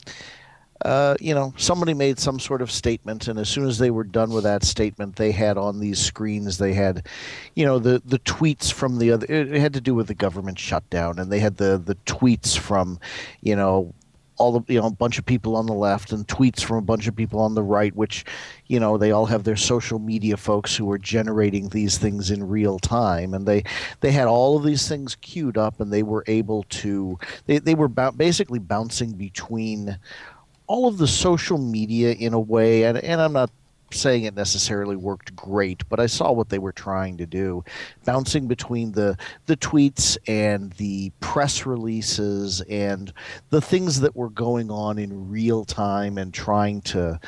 uh, 0.82 1.14
you 1.20 1.34
know, 1.34 1.54
somebody 1.56 1.94
made 1.94 2.18
some 2.18 2.38
sort 2.38 2.60
of 2.60 2.70
statement, 2.70 3.28
and 3.28 3.38
as 3.38 3.48
soon 3.48 3.66
as 3.66 3.78
they 3.78 3.90
were 3.90 4.04
done 4.04 4.30
with 4.30 4.44
that 4.44 4.64
statement, 4.64 5.16
they 5.16 5.30
had 5.30 5.56
on 5.56 5.80
these 5.80 5.98
screens, 5.98 6.58
they 6.58 6.72
had, 6.72 7.06
you 7.54 7.64
know, 7.64 7.78
the 7.78 8.02
the 8.04 8.18
tweets 8.20 8.72
from 8.72 8.98
the 8.98 9.12
other. 9.12 9.26
It 9.28 9.60
had 9.60 9.74
to 9.74 9.80
do 9.80 9.94
with 9.94 10.08
the 10.08 10.14
government 10.14 10.58
shutdown, 10.58 11.18
and 11.18 11.30
they 11.30 11.38
had 11.38 11.56
the 11.56 11.78
the 11.78 11.94
tweets 12.06 12.58
from, 12.58 12.98
you 13.40 13.54
know, 13.54 13.94
all 14.36 14.58
the 14.58 14.72
you 14.72 14.80
know 14.80 14.86
a 14.86 14.90
bunch 14.90 15.18
of 15.18 15.26
people 15.26 15.56
on 15.56 15.66
the 15.66 15.72
left 15.72 16.12
and 16.12 16.26
tweets 16.26 16.62
from 16.62 16.76
a 16.78 16.82
bunch 16.82 17.06
of 17.06 17.14
people 17.14 17.40
on 17.40 17.54
the 17.54 17.62
right 17.62 17.94
which 17.94 18.24
you 18.66 18.80
know 18.80 18.98
they 18.98 19.12
all 19.12 19.26
have 19.26 19.44
their 19.44 19.56
social 19.56 19.98
media 19.98 20.36
folks 20.36 20.74
who 20.74 20.90
are 20.90 20.98
generating 20.98 21.68
these 21.68 21.98
things 21.98 22.30
in 22.30 22.42
real 22.42 22.78
time 22.78 23.34
and 23.34 23.46
they 23.46 23.62
they 24.00 24.10
had 24.10 24.26
all 24.26 24.56
of 24.56 24.64
these 24.64 24.88
things 24.88 25.16
queued 25.16 25.56
up 25.56 25.80
and 25.80 25.92
they 25.92 26.02
were 26.02 26.24
able 26.26 26.64
to 26.64 27.18
they, 27.46 27.58
they 27.58 27.74
were 27.74 27.88
b- 27.88 28.10
basically 28.16 28.58
bouncing 28.58 29.12
between 29.12 29.98
all 30.66 30.88
of 30.88 30.98
the 30.98 31.08
social 31.08 31.58
media 31.58 32.12
in 32.12 32.32
a 32.32 32.40
way, 32.40 32.84
and, 32.84 32.98
and 32.98 33.20
I'm 33.20 33.32
not 33.32 33.50
saying 33.92 34.24
it 34.24 34.34
necessarily 34.34 34.96
worked 34.96 35.36
great, 35.36 35.88
but 35.88 36.00
I 36.00 36.06
saw 36.06 36.32
what 36.32 36.48
they 36.48 36.58
were 36.58 36.72
trying 36.72 37.16
to 37.18 37.26
do, 37.26 37.64
bouncing 38.04 38.46
between 38.48 38.92
the 38.92 39.16
the 39.46 39.56
tweets 39.56 40.16
and 40.26 40.72
the 40.72 41.12
press 41.20 41.64
releases 41.64 42.60
and 42.62 43.12
the 43.50 43.60
things 43.60 44.00
that 44.00 44.16
were 44.16 44.30
going 44.30 44.70
on 44.70 44.98
in 44.98 45.30
real 45.30 45.64
time, 45.64 46.18
and 46.18 46.34
trying 46.34 46.80
to 46.82 47.20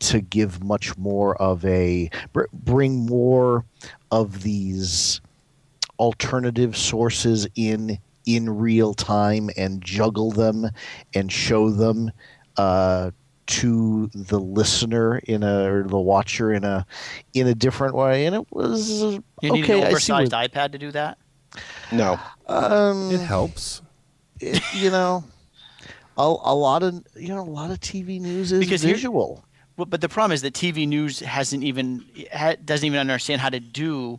to 0.00 0.20
give 0.20 0.62
much 0.62 0.96
more 0.96 1.36
of 1.36 1.64
a 1.64 2.10
bring 2.52 3.06
more 3.06 3.64
of 4.10 4.42
these 4.42 5.20
alternative 5.98 6.76
sources 6.76 7.46
in 7.54 7.98
in 8.26 8.48
real 8.48 8.94
time 8.94 9.50
and 9.56 9.82
juggle 9.82 10.30
them 10.30 10.68
and 11.14 11.32
show 11.32 11.70
them 11.70 12.10
uh, 12.56 13.10
to 13.46 14.06
the 14.14 14.38
listener 14.38 15.18
in 15.18 15.42
a 15.42 15.70
or 15.70 15.82
the 15.84 15.98
watcher 15.98 16.52
in 16.52 16.64
a 16.64 16.86
in 17.34 17.46
a 17.46 17.54
different 17.54 17.94
way, 17.94 18.26
and 18.26 18.34
it 18.34 18.46
was 18.50 19.02
you 19.02 19.22
need 19.42 19.64
okay, 19.64 19.80
an 19.80 19.88
oversized 19.88 20.32
iPad 20.32 20.72
to 20.72 20.78
do 20.78 20.90
that. 20.92 21.18
No, 21.90 22.18
um, 22.46 23.10
it 23.10 23.20
helps. 23.20 23.82
It, 24.40 24.62
you 24.74 24.90
know, 24.90 25.24
a, 26.16 26.22
a 26.22 26.54
lot 26.54 26.82
of 26.82 27.04
you 27.14 27.28
know 27.28 27.40
a 27.40 27.42
lot 27.42 27.70
of 27.70 27.80
TV 27.80 28.20
news 28.20 28.52
is 28.52 28.60
because 28.60 28.82
visual. 28.82 29.44
But 29.76 30.00
the 30.00 30.08
problem 30.08 30.32
is 30.32 30.42
that 30.42 30.52
TV 30.52 30.86
news 30.86 31.20
hasn't 31.20 31.64
even 31.64 32.04
doesn't 32.64 32.86
even 32.86 33.00
understand 33.00 33.40
how 33.40 33.48
to 33.48 33.58
do 33.58 34.18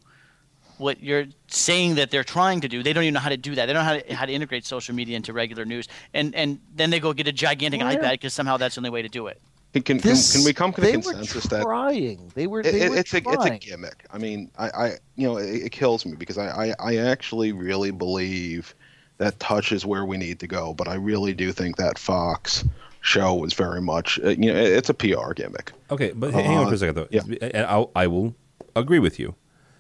what 0.78 1.02
you're 1.02 1.26
saying 1.48 1.96
that 1.96 2.12
they're 2.12 2.24
trying 2.24 2.62
to 2.62 2.68
do. 2.68 2.84
They 2.84 2.94
don't 2.94 3.04
even 3.04 3.14
know 3.14 3.20
how 3.20 3.30
to 3.30 3.38
do 3.38 3.56
that. 3.56 3.66
They 3.66 3.74
don't 3.74 3.84
know 3.86 3.94
how 3.94 4.00
to, 4.00 4.16
how 4.16 4.26
to 4.26 4.34
integrate 4.34 4.66
social 4.66 4.96
media 4.96 5.16
into 5.16 5.34
regular 5.34 5.66
news. 5.66 5.88
And 6.14 6.34
and 6.36 6.60
then 6.76 6.90
they 6.90 7.00
go 7.00 7.14
get 7.14 7.28
a 7.28 7.32
gigantic 7.32 7.82
oh, 7.82 7.86
iPad 7.86 8.12
because 8.12 8.34
somehow 8.34 8.58
that's 8.58 8.76
the 8.76 8.80
only 8.80 8.90
way 8.90 9.02
to 9.02 9.10
do 9.10 9.28
it. 9.28 9.42
Can, 9.82 9.98
this, 9.98 10.32
can, 10.32 10.42
can, 10.42 10.46
we 10.46 10.54
come 10.54 10.72
to 10.74 10.82
the 10.82 10.92
consensus 10.92 11.46
that 11.46 11.64
trying? 11.64 12.32
They 12.36 12.46
were. 12.46 12.62
They 12.62 12.82
it, 12.82 12.90
were 12.92 12.98
it's 12.98 13.10
trying. 13.10 13.26
a 13.26 13.32
it's 13.32 13.46
a 13.46 13.58
gimmick. 13.58 14.06
I 14.12 14.20
mean, 14.20 14.52
I, 14.58 14.70
I 14.70 14.88
you 15.16 15.28
know 15.28 15.38
it, 15.38 15.64
it 15.64 15.72
kills 15.72 16.06
me 16.06 16.16
because 16.16 16.38
I, 16.38 16.68
I 16.68 16.76
I 16.80 16.96
actually 16.98 17.54
really 17.54 17.90
believe 17.90 18.76
that 19.18 19.40
touch 19.40 19.72
is 19.72 19.84
where 19.84 20.06
we 20.06 20.18
need 20.18 20.40
to 20.42 20.48
go. 20.48 20.76
But 20.76 20.88
I 20.88 20.94
really 20.94 21.34
do 21.34 21.52
think 21.52 21.78
that 21.78 21.98
Fox 21.98 22.64
show 23.02 23.34
was 23.34 23.54
very 23.54 23.82
much 23.82 24.20
uh, 24.24 24.30
you 24.30 24.54
know 24.54 24.60
it's 24.60 24.90
a 24.90 24.94
PR 24.94 25.34
gimmick. 25.34 25.72
Okay, 25.90 26.12
but 26.14 26.34
hang 26.34 26.56
on 26.56 26.68
for 26.68 26.76
a 26.76 26.78
second 26.78 26.96
though. 26.96 27.08
Yeah. 27.10 27.66
I, 27.68 28.04
I 28.04 28.08
will 28.08 28.36
agree 28.76 29.00
with 29.00 29.20
you. 29.20 29.34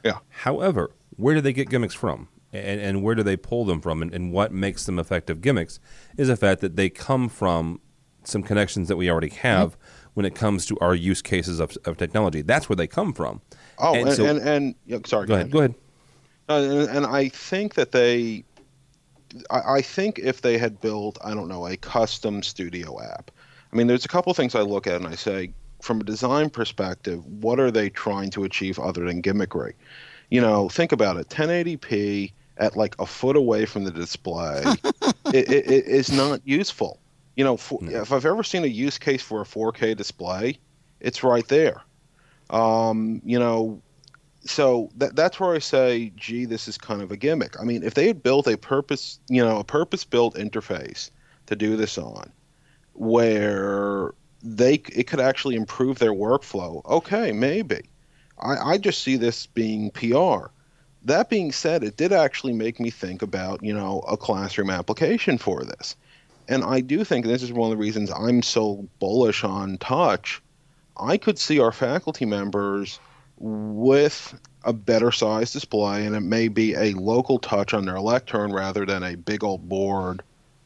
Yeah. 0.03 0.19
However, 0.29 0.91
where 1.15 1.35
do 1.35 1.41
they 1.41 1.53
get 1.53 1.69
gimmicks 1.69 1.93
from? 1.93 2.27
And, 2.51 2.79
and 2.79 3.03
where 3.03 3.15
do 3.15 3.23
they 3.23 3.37
pull 3.37 3.65
them 3.65 3.81
from? 3.81 4.01
And, 4.01 4.13
and 4.13 4.31
what 4.31 4.51
makes 4.51 4.85
them 4.85 4.99
effective 4.99 5.41
gimmicks 5.41 5.79
is 6.17 6.27
the 6.27 6.35
fact 6.35 6.61
that 6.61 6.75
they 6.75 6.89
come 6.89 7.29
from 7.29 7.81
some 8.23 8.43
connections 8.43 8.87
that 8.87 8.95
we 8.95 9.09
already 9.09 9.29
have 9.29 9.71
mm-hmm. 9.71 10.09
when 10.13 10.25
it 10.25 10.35
comes 10.35 10.65
to 10.67 10.77
our 10.79 10.93
use 10.93 11.21
cases 11.21 11.59
of, 11.59 11.77
of 11.85 11.97
technology. 11.97 12.41
That's 12.41 12.69
where 12.69 12.75
they 12.75 12.87
come 12.87 13.13
from. 13.13 13.41
Oh, 13.79 13.95
and, 13.95 14.07
and, 14.07 14.15
so, 14.15 14.25
and, 14.25 14.39
and 14.39 14.75
yeah, 14.85 14.99
sorry. 15.05 15.27
Go, 15.27 15.35
ahead. 15.35 15.51
Go 15.51 15.59
ahead. 15.59 15.75
Uh, 16.49 16.53
and, 16.53 16.97
and, 16.97 17.05
I 17.05 17.29
think 17.29 17.75
that 17.75 17.91
they, 17.91 18.43
I, 19.49 19.75
I, 19.75 19.81
think 19.81 20.19
if 20.19 20.41
they 20.41 20.57
had 20.57 20.79
built, 20.81 21.17
I 21.23 21.33
don't 21.33 21.47
know, 21.47 21.65
a 21.65 21.77
custom 21.77 22.43
studio 22.43 23.01
app. 23.01 23.31
I 23.71 23.75
mean, 23.75 23.87
there's 23.87 24.05
a 24.05 24.09
couple 24.09 24.33
things 24.33 24.53
I 24.53 24.61
look 24.61 24.85
at 24.85 24.95
and 24.95 25.07
I 25.07 25.15
say, 25.15 25.53
from 25.83 25.99
a 25.99 26.03
design 26.03 26.49
perspective, 26.49 27.25
what 27.25 27.59
are 27.59 27.69
they 27.69 27.89
trying 27.89 28.29
to 28.31 28.43
achieve 28.45 28.79
other 28.79 29.05
than 29.05 29.21
gimmickry? 29.21 29.73
You 30.29 30.41
know, 30.41 30.69
think 30.69 30.91
about 30.91 31.17
it 31.17 31.27
1080p 31.29 32.31
at 32.57 32.77
like 32.77 32.95
a 32.99 33.05
foot 33.05 33.35
away 33.35 33.65
from 33.65 33.83
the 33.83 33.91
display 33.91 34.63
it, 35.33 35.51
it, 35.51 35.71
it 35.71 35.85
is 35.85 36.11
not 36.11 36.41
useful. 36.45 36.99
You 37.35 37.43
know, 37.43 37.57
for, 37.57 37.79
no. 37.81 38.01
if 38.01 38.11
I've 38.11 38.25
ever 38.25 38.43
seen 38.43 38.63
a 38.63 38.67
use 38.67 38.97
case 38.97 39.21
for 39.21 39.41
a 39.41 39.45
4K 39.45 39.97
display, 39.97 40.59
it's 40.99 41.23
right 41.23 41.47
there. 41.47 41.81
Um, 42.49 43.21
you 43.25 43.39
know, 43.39 43.81
so 44.45 44.89
that 44.97 45.15
that's 45.15 45.39
where 45.39 45.55
I 45.55 45.59
say, 45.59 46.11
gee, 46.15 46.45
this 46.45 46.67
is 46.67 46.77
kind 46.77 47.01
of 47.01 47.11
a 47.11 47.17
gimmick. 47.17 47.59
I 47.59 47.63
mean, 47.63 47.83
if 47.83 47.95
they 47.95 48.07
had 48.07 48.21
built 48.21 48.47
a 48.47 48.57
purpose, 48.57 49.19
you 49.29 49.43
know, 49.43 49.59
a 49.59 49.63
purpose-built 49.63 50.35
interface 50.35 51.09
to 51.47 51.55
do 51.55 51.75
this 51.75 51.97
on, 51.97 52.31
where 52.93 54.13
they 54.43 54.75
it 54.93 55.07
could 55.07 55.21
actually 55.21 55.55
improve 55.55 55.99
their 55.99 56.13
workflow. 56.13 56.85
Okay, 56.85 57.31
maybe. 57.31 57.81
I, 58.39 58.73
I 58.73 58.77
just 58.77 59.01
see 59.01 59.15
this 59.15 59.47
being 59.47 59.89
PR. 59.91 60.47
That 61.05 61.29
being 61.29 61.51
said, 61.51 61.83
it 61.83 61.97
did 61.97 62.13
actually 62.13 62.53
make 62.53 62.79
me 62.79 62.89
think 62.89 63.21
about 63.21 63.63
you 63.63 63.73
know 63.73 64.03
a 64.07 64.17
classroom 64.17 64.69
application 64.69 65.37
for 65.37 65.63
this, 65.63 65.95
and 66.47 66.63
I 66.63 66.81
do 66.81 67.03
think 67.03 67.25
this 67.25 67.43
is 67.43 67.53
one 67.53 67.71
of 67.71 67.77
the 67.77 67.81
reasons 67.81 68.11
I'm 68.11 68.41
so 68.41 68.87
bullish 68.99 69.43
on 69.43 69.77
touch. 69.77 70.41
I 70.97 71.17
could 71.17 71.39
see 71.39 71.59
our 71.59 71.71
faculty 71.71 72.25
members 72.25 72.99
with 73.37 74.39
a 74.63 74.73
better 74.73 75.11
size 75.11 75.51
display, 75.51 76.05
and 76.05 76.15
it 76.15 76.21
may 76.21 76.47
be 76.49 76.73
a 76.75 76.93
local 76.93 77.39
touch 77.39 77.73
on 77.73 77.85
their 77.85 77.99
lectern 77.99 78.53
rather 78.53 78.85
than 78.85 79.03
a 79.03 79.15
big 79.15 79.43
old 79.43 79.67
board 79.67 80.21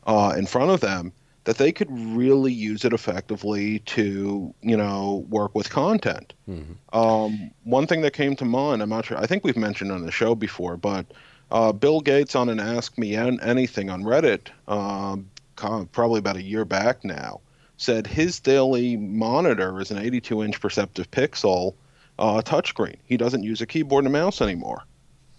uh, 0.06 0.34
in 0.38 0.46
front 0.46 0.72
of 0.72 0.82
them 0.82 1.14
that 1.48 1.58
they 1.58 1.72
could 1.72 1.88
really 1.90 2.52
use 2.52 2.84
it 2.84 2.92
effectively 2.92 3.80
to, 3.80 4.54
you 4.62 4.76
know, 4.76 5.26
work 5.30 5.56
with 5.56 5.70
content. 5.70 6.34
Mm-hmm. 6.50 6.74
Um, 6.92 7.52
one 7.64 7.88
thing 7.88 8.02
that 8.02 8.12
came 8.12 8.36
to 8.36 8.44
mind, 8.44 8.82
I'm 8.82 8.90
not 8.90 9.06
sure, 9.06 9.18
I 9.18 9.28
think 9.28 9.46
we've 9.46 9.56
mentioned 9.56 9.94
on 9.94 10.06
the 10.06 10.12
show 10.12 10.36
before, 10.36 10.76
but 10.76 11.06
uh, 11.50 11.72
Bill 11.72 12.02
Gates 12.02 12.36
on 12.36 12.50
an 12.50 12.60
Ask 12.60 12.98
Me 12.98 13.16
Anything 13.16 13.90
on 13.90 14.04
Reddit, 14.04 14.50
uh, 14.68 15.16
probably 15.56 16.20
about 16.20 16.36
a 16.36 16.44
year 16.44 16.66
back 16.66 17.06
now, 17.06 17.40
said 17.78 18.08
his 18.08 18.42
daily 18.42 18.98
monitor 18.98 19.80
is 19.80 19.90
an 19.90 20.00
82 20.00 20.44
inch 20.44 20.60
perceptive 20.60 21.10
pixel 21.12 21.76
uh, 22.20 22.42
touchscreen. 22.42 22.98
He 23.06 23.16
doesn't 23.16 23.44
use 23.44 23.62
a 23.62 23.66
keyboard 23.66 24.04
and 24.04 24.14
a 24.14 24.20
mouse 24.20 24.42
anymore. 24.42 24.84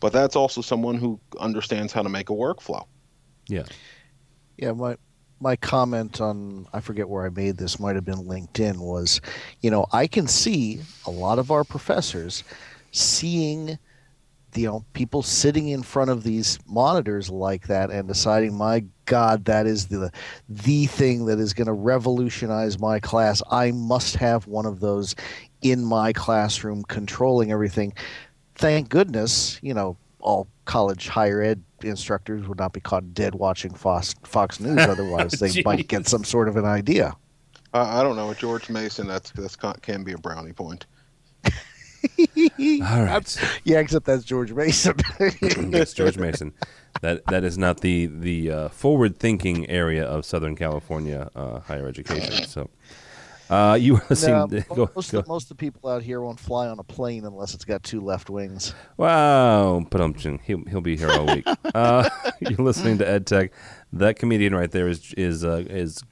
But 0.01 0.15
that's 0.15 0.37
also 0.37 0.63
someone 0.63 0.97
who 0.97 1.21
understands 1.39 1.93
how 1.93 2.01
to 2.01 2.09
make 2.09 2.31
a 2.31 2.35
workflow. 2.35 2.87
Yeah. 3.47 3.65
Yeah, 4.57 4.73
my 4.73 4.97
my 5.41 5.57
comment 5.57 6.21
on 6.21 6.67
I 6.73 6.81
forget 6.81 7.09
where 7.09 7.25
I 7.25 7.31
made 7.31 7.57
this 7.57 7.79
might 7.79 7.95
have 7.95 8.05
been 8.05 8.25
LinkedIn 8.25 8.79
was, 8.79 9.21
you 9.61 9.71
know, 9.71 9.87
I 9.93 10.07
can 10.07 10.27
see 10.27 10.81
a 11.07 11.11
lot 11.11 11.39
of 11.39 11.51
our 11.51 11.65
professors 11.65 12.45
seeing 12.93 13.79
you 14.55 14.67
know 14.67 14.85
people 14.93 15.23
sitting 15.23 15.69
in 15.69 15.83
front 15.83 16.11
of 16.11 16.23
these 16.23 16.59
monitors 16.67 17.29
like 17.29 17.67
that 17.67 17.91
and 17.91 18.09
deciding 18.09 18.57
my 18.57 18.83
god 19.05 19.45
that 19.45 19.67
is 19.67 19.87
the 19.89 20.11
the 20.49 20.87
thing 20.87 21.27
that 21.27 21.39
is 21.39 21.53
going 21.53 21.67
to 21.67 21.73
revolutionize 21.73 22.79
my 22.79 22.99
class. 22.99 23.43
I 23.51 23.73
must 23.73 24.17
have 24.17 24.47
one 24.47 24.67
of 24.67 24.81
those 24.81 25.15
in 25.63 25.85
my 25.85 26.13
classroom 26.13 26.85
controlling 26.85 27.53
everything. 27.53 27.93
Thank 28.55 28.89
goodness 28.89 29.59
you 29.63 29.75
know 29.75 29.97
all 30.21 30.49
college 30.65 31.09
higher 31.09 31.41
ed 31.43 31.63
instructors 31.83 32.47
would 32.49 32.59
not 32.59 32.73
be 32.73 32.81
caught 32.81 33.15
dead 33.15 33.35
watching 33.35 33.73
Fox, 33.73 34.15
Fox 34.25 34.61
News. 34.61 34.79
Otherwise, 34.79 35.33
they 35.41 35.63
might 35.63 35.87
get 35.89 36.07
some 36.07 36.25
sort 36.25 36.49
of 36.49 36.57
an 36.57 36.65
idea. 36.65 37.17
Uh, 37.75 37.87
I 37.89 38.03
don't 38.03 38.17
know. 38.17 38.33
George 38.35 38.71
Mason, 38.71 39.07
that's 39.07 39.31
that's 39.33 39.57
can 39.57 40.03
be 40.03 40.13
a 40.13 40.19
brownie 40.19 40.53
point. 40.53 40.87
All 42.19 43.03
right. 43.03 43.61
yeah, 43.65 43.79
except 43.81 44.07
that's 44.07 44.25
George 44.25 44.53
Mason. 44.53 44.95
That's 45.71 45.93
George 45.93 46.17
Mason. 46.17 46.55
That 47.01 47.27
that 47.27 47.45
is 47.45 47.59
not 47.59 47.81
the 47.81 48.07
the 48.07 48.51
uh, 48.51 48.69
forward 48.69 49.19
thinking 49.19 49.69
area 49.69 50.05
of 50.05 50.25
Southern 50.25 50.55
California 50.55 51.29
uh, 51.35 51.61
higher 51.61 51.89
education. 51.89 52.47
So 52.47 52.71
uh, 53.51 53.79
you 53.81 53.95
were 53.95 54.03
listening. 54.11 54.65
No, 54.69 54.75
go, 54.75 54.91
most, 54.95 55.13
go. 55.13 55.19
Of, 55.21 55.29
most 55.29 55.45
of 55.45 55.49
the 55.51 55.55
people 55.55 55.91
out 55.91 56.03
here 56.03 56.21
won't 56.21 56.39
fly 56.39 56.69
on 56.69 56.79
a 56.79 56.85
plane 56.85 57.25
unless 57.25 57.55
it's 57.55 57.65
got 57.65 57.83
two 57.83 58.01
left 58.01 58.29
wings. 58.29 58.75
Wow, 58.97 59.87
but 59.91 60.01
he'll 60.45 60.65
he'll 60.65 60.81
be 60.81 60.97
here 60.97 61.11
all 61.11 61.27
week. 61.27 61.47
uh, 61.75 62.09
you're 62.41 62.59
listening 62.59 62.99
to 62.99 63.05
EdTech. 63.05 63.51
That 63.93 64.17
comedian 64.17 64.55
right 64.55 64.71
there 64.71 64.89
is 64.89 65.15
is 65.15 65.45
uh, 65.45 65.65
is 65.69 66.03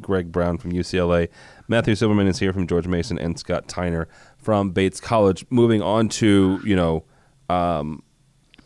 Greg 0.00 0.32
Brown 0.32 0.58
from 0.58 0.72
UCLA. 0.72 1.28
Matthew 1.68 1.94
Silverman 1.94 2.26
is 2.26 2.40
here 2.40 2.52
from 2.52 2.66
George 2.66 2.86
Mason, 2.86 3.18
and 3.18 3.38
Scott 3.38 3.68
Tiner 3.68 4.08
from 4.36 4.70
Bates 4.70 5.00
College. 5.00 5.46
Moving 5.50 5.82
on 5.82 6.08
to 6.10 6.60
you 6.64 6.74
know, 6.74 7.04
um, 7.48 8.02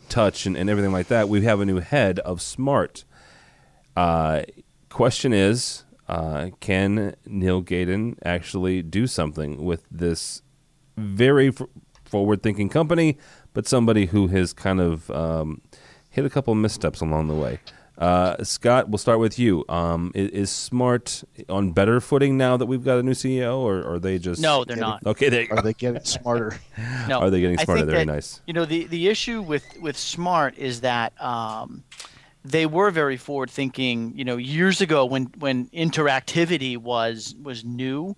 touch 0.09 0.45
and, 0.45 0.57
and 0.57 0.69
everything 0.69 0.91
like 0.91 1.07
that. 1.07 1.29
We 1.29 1.43
have 1.43 1.59
a 1.59 1.65
new 1.65 1.79
head 1.79 2.19
of 2.19 2.41
Smart. 2.41 3.05
Uh, 3.95 4.43
question 4.89 5.31
is 5.31 5.84
Uh, 6.07 6.49
can 6.59 7.15
Neil 7.25 7.61
Gaudet 7.61 8.17
actually 8.23 8.81
do 8.81 9.07
something 9.07 9.63
with 9.63 9.85
this 9.89 10.41
very 10.97 11.47
f- 11.47 11.63
forward-thinking 12.03 12.69
company, 12.69 13.17
but 13.53 13.67
somebody 13.67 14.05
who 14.05 14.27
has 14.27 14.53
kind 14.53 14.79
of 14.79 15.09
um, 15.09 15.61
hit 16.09 16.25
a 16.25 16.29
couple 16.29 16.53
missteps 16.53 17.01
along 17.01 17.27
the 17.27 17.33
way? 17.33 17.59
Uh, 17.97 18.43
Scott, 18.43 18.89
we'll 18.89 18.97
start 18.97 19.19
with 19.19 19.39
you. 19.39 19.63
Um, 19.69 20.11
is, 20.13 20.29
is, 20.31 20.51
Smart 20.51 21.23
on 21.47 21.71
better 21.71 22.01
footing 22.01 22.37
now 22.37 22.57
that 22.57 22.65
we've 22.65 22.83
got 22.83 22.99
a 22.99 23.03
new 23.03 23.13
CEO, 23.13 23.59
or, 23.59 23.77
or 23.79 23.93
are 23.93 23.99
they 23.99 24.19
just 24.19 24.41
no? 24.41 24.65
They're 24.65 24.75
not. 24.75 25.05
Okay, 25.05 25.29
they 25.29 25.47
are 25.47 25.61
they 25.61 25.73
getting 25.73 26.01
smarter? 26.03 26.59
no, 27.07 27.19
are 27.21 27.29
they 27.29 27.39
getting 27.39 27.57
smarter? 27.57 27.85
Very 27.85 27.99
that, 27.99 28.05
nice. 28.05 28.41
You 28.47 28.53
know, 28.53 28.65
the 28.65 28.83
the 28.85 29.07
issue 29.07 29.41
with 29.41 29.63
with 29.79 29.97
Smart 29.97 30.57
is 30.57 30.81
that. 30.81 31.19
Um, 31.21 31.83
they 32.45 32.65
were 32.65 32.91
very 32.91 33.17
forward 33.17 33.49
thinking 33.49 34.13
you 34.15 34.23
know 34.23 34.37
years 34.37 34.81
ago 34.81 35.05
when 35.05 35.25
when 35.39 35.67
interactivity 35.67 36.77
was 36.77 37.35
was 37.41 37.63
new 37.63 38.15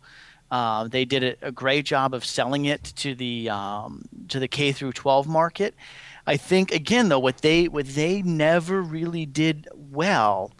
uh, 0.49 0.87
they 0.87 1.03
did 1.03 1.23
a, 1.23 1.47
a, 1.47 1.51
great 1.51 1.85
job 1.85 2.13
of 2.13 2.23
selling 2.23 2.65
it 2.65 2.81
to 2.81 3.13
the 3.13 3.49
um, 3.49 4.05
to 4.29 4.39
the 4.39 4.47
K 4.47 4.71
through 4.71 4.93
12 4.93 5.27
market 5.27 5.75
I 6.25 6.37
think 6.37 6.71
again 6.71 7.09
though 7.09 7.19
what 7.19 7.39
they 7.39 7.67
what 7.67 7.87
they 7.87 8.21
never 8.21 8.81
really 8.81 9.25
did 9.25 9.67
well 9.73 10.51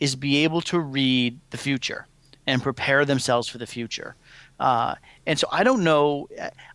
is 0.00 0.16
be 0.16 0.44
able 0.44 0.60
to 0.60 0.78
read 0.78 1.40
the 1.50 1.56
future 1.56 2.06
and 2.46 2.62
prepare 2.62 3.04
themselves 3.04 3.48
for 3.48 3.58
the 3.58 3.66
future. 3.66 4.16
Uh, 4.60 4.94
and 5.26 5.38
so 5.38 5.48
I 5.50 5.64
don't 5.64 5.82
know. 5.82 6.28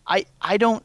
I 0.06 0.26
I 0.40 0.56
don't. 0.56 0.84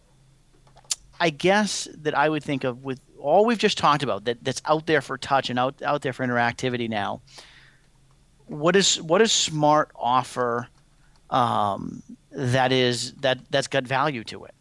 I 1.19 1.29
guess 1.29 1.87
that 2.03 2.15
I 2.15 2.27
would 2.29 2.43
think 2.43 2.63
of 2.63 2.83
with 2.83 2.99
all 3.25 3.45
we've 3.45 3.57
just 3.57 3.77
talked 3.77 4.03
about 4.03 4.25
that 4.25 4.43
that's 4.43 4.61
out 4.65 4.85
there 4.85 5.01
for 5.01 5.17
touch 5.17 5.49
and 5.49 5.57
out 5.57 5.81
out 5.81 6.01
there 6.01 6.13
for 6.13 6.25
interactivity 6.25 6.89
now. 6.89 7.21
What 8.45 8.75
is 8.75 9.01
what 9.01 9.17
does 9.17 9.31
smart 9.31 9.89
offer 9.95 10.67
um, 11.29 12.03
that 12.31 12.71
is 12.71 13.13
that 13.13 13.39
that's 13.49 13.67
got 13.67 13.83
value 13.83 14.23
to 14.25 14.45
it? 14.45 14.53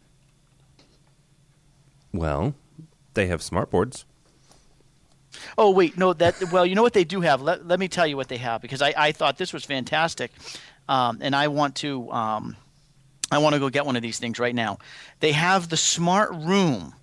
Well, 2.11 2.55
they 3.13 3.27
have 3.27 3.41
smart 3.41 3.69
boards. 3.69 4.05
Oh 5.57 5.69
wait, 5.71 5.97
no. 5.97 6.13
That 6.13 6.51
well, 6.51 6.65
you 6.65 6.75
know 6.75 6.81
what 6.81 6.93
they 6.93 7.03
do 7.03 7.21
have. 7.21 7.41
Let, 7.41 7.67
let 7.67 7.79
me 7.79 7.87
tell 7.87 8.07
you 8.07 8.17
what 8.17 8.29
they 8.29 8.37
have 8.37 8.61
because 8.61 8.81
I, 8.81 8.93
I 8.97 9.11
thought 9.11 9.37
this 9.37 9.53
was 9.53 9.63
fantastic, 9.63 10.31
um, 10.89 11.19
and 11.21 11.35
I 11.35 11.49
want 11.49 11.75
to 11.77 12.09
um, 12.11 12.55
I 13.31 13.37
want 13.37 13.53
to 13.53 13.59
go 13.59 13.69
get 13.69 13.85
one 13.85 13.95
of 13.95 14.01
these 14.01 14.17
things 14.17 14.39
right 14.39 14.55
now. 14.55 14.79
They 15.19 15.33
have 15.33 15.69
the 15.69 15.77
smart 15.77 16.31
room, 16.33 16.93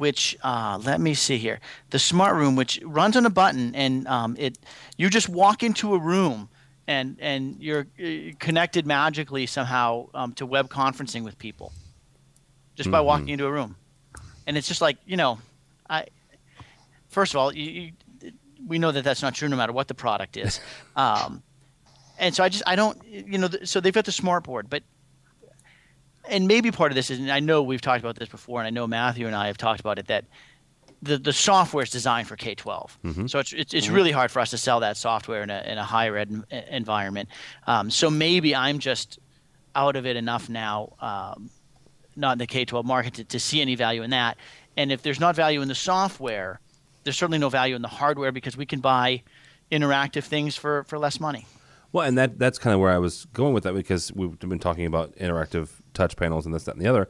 which 0.00 0.36
uh, 0.42 0.80
let 0.82 1.00
me 1.00 1.14
see 1.14 1.38
here. 1.38 1.60
The 1.90 1.98
smart 1.98 2.34
room, 2.36 2.56
which 2.56 2.80
runs 2.84 3.16
on 3.16 3.26
a 3.26 3.30
button, 3.30 3.74
and 3.74 4.08
um, 4.08 4.34
it 4.38 4.58
you 4.96 5.10
just 5.10 5.28
walk 5.28 5.62
into 5.62 5.94
a 5.94 5.98
room. 5.98 6.48
And, 6.86 7.18
and 7.20 7.54
you're 7.60 7.86
uh, 8.02 8.34
connected 8.40 8.84
magically 8.84 9.46
somehow 9.46 10.08
um, 10.12 10.32
to 10.32 10.44
web 10.44 10.68
conferencing 10.68 11.22
with 11.22 11.38
people 11.38 11.72
just 12.74 12.90
by 12.90 12.98
mm-hmm. 12.98 13.06
walking 13.06 13.28
into 13.28 13.46
a 13.46 13.52
room 13.52 13.76
and 14.50 14.56
it's 14.58 14.66
just 14.66 14.80
like 14.80 14.98
you 15.06 15.16
know, 15.16 15.38
I 15.88 16.06
first 17.08 17.34
of 17.34 17.38
all, 17.38 17.54
you, 17.54 17.92
you, 18.20 18.32
we 18.66 18.80
know 18.80 18.90
that 18.90 19.04
that's 19.04 19.22
not 19.22 19.32
true 19.32 19.48
no 19.48 19.56
matter 19.56 19.72
what 19.72 19.86
the 19.86 19.94
product 19.94 20.36
is, 20.36 20.60
um, 20.96 21.42
and 22.18 22.34
so 22.34 22.42
I 22.42 22.48
just 22.48 22.64
I 22.66 22.74
don't 22.74 22.98
you 23.06 23.38
know 23.38 23.48
so 23.62 23.80
they've 23.80 23.94
got 23.94 24.06
the 24.06 24.12
smart 24.12 24.42
board, 24.42 24.68
but 24.68 24.82
and 26.30 26.48
maybe 26.48 26.70
part 26.70 26.92
of 26.92 26.96
this 26.96 27.10
is 27.10 27.18
and 27.18 27.30
I 27.30 27.40
know 27.40 27.62
we've 27.62 27.80
talked 27.80 28.00
about 28.00 28.16
this 28.16 28.28
before, 28.28 28.60
and 28.60 28.66
I 28.66 28.70
know 28.70 28.86
Matthew 28.86 29.26
and 29.26 29.36
I 29.36 29.48
have 29.48 29.58
talked 29.58 29.80
about 29.80 29.98
it 29.98 30.06
that 30.06 30.24
the, 31.02 31.18
the 31.18 31.32
software 31.32 31.82
is 31.82 31.90
designed 31.90 32.28
for 32.28 32.36
K 32.36 32.54
12. 32.54 32.98
Mm-hmm. 33.04 33.26
So 33.26 33.38
it's, 33.38 33.52
it's, 33.52 33.74
it's 33.74 33.86
mm-hmm. 33.86 33.94
really 33.94 34.10
hard 34.10 34.30
for 34.30 34.40
us 34.40 34.50
to 34.50 34.58
sell 34.58 34.80
that 34.80 34.96
software 34.96 35.42
in 35.42 35.50
a, 35.50 35.62
in 35.66 35.78
a 35.78 35.84
higher 35.84 36.16
ed 36.16 36.44
environment. 36.70 37.28
Um, 37.66 37.90
so 37.90 38.10
maybe 38.10 38.54
I'm 38.54 38.78
just 38.78 39.18
out 39.74 39.96
of 39.96 40.06
it 40.06 40.16
enough 40.16 40.48
now 40.48 40.94
um, 41.00 41.50
not 42.16 42.32
in 42.32 42.38
the 42.38 42.46
K 42.46 42.64
12 42.64 42.84
market 42.84 43.14
to, 43.14 43.24
to 43.24 43.40
see 43.40 43.60
any 43.60 43.74
value 43.74 44.02
in 44.02 44.10
that. 44.10 44.36
And 44.76 44.92
if 44.92 45.02
there's 45.02 45.20
not 45.20 45.36
value 45.36 45.62
in 45.62 45.68
the 45.68 45.74
software, 45.74 46.60
there's 47.04 47.16
certainly 47.16 47.38
no 47.38 47.48
value 47.48 47.74
in 47.74 47.82
the 47.82 47.88
hardware 47.88 48.32
because 48.32 48.56
we 48.56 48.66
can 48.66 48.80
buy 48.80 49.22
interactive 49.72 50.24
things 50.24 50.56
for, 50.56 50.84
for 50.84 50.98
less 50.98 51.18
money. 51.20 51.46
Well, 51.92 52.06
and 52.06 52.16
that 52.18 52.38
that's 52.38 52.58
kind 52.58 52.74
of 52.74 52.80
where 52.80 52.90
I 52.90 52.98
was 52.98 53.26
going 53.32 53.52
with 53.52 53.64
that 53.64 53.74
because 53.74 54.12
we've 54.12 54.38
been 54.38 54.58
talking 54.58 54.86
about 54.86 55.14
interactive 55.16 55.70
touch 55.92 56.16
panels 56.16 56.46
and 56.46 56.54
this, 56.54 56.64
that, 56.64 56.76
and 56.76 56.84
the 56.84 56.88
other. 56.88 57.08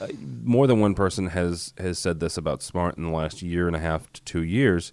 Uh, 0.00 0.08
more 0.44 0.66
than 0.66 0.80
one 0.80 0.94
person 0.94 1.28
has 1.28 1.72
has 1.78 1.98
said 1.98 2.20
this 2.20 2.36
about 2.36 2.62
Smart 2.62 2.96
in 2.96 3.04
the 3.04 3.10
last 3.10 3.40
year 3.40 3.66
and 3.66 3.76
a 3.76 3.80
half 3.80 4.12
to 4.12 4.22
two 4.22 4.42
years. 4.42 4.92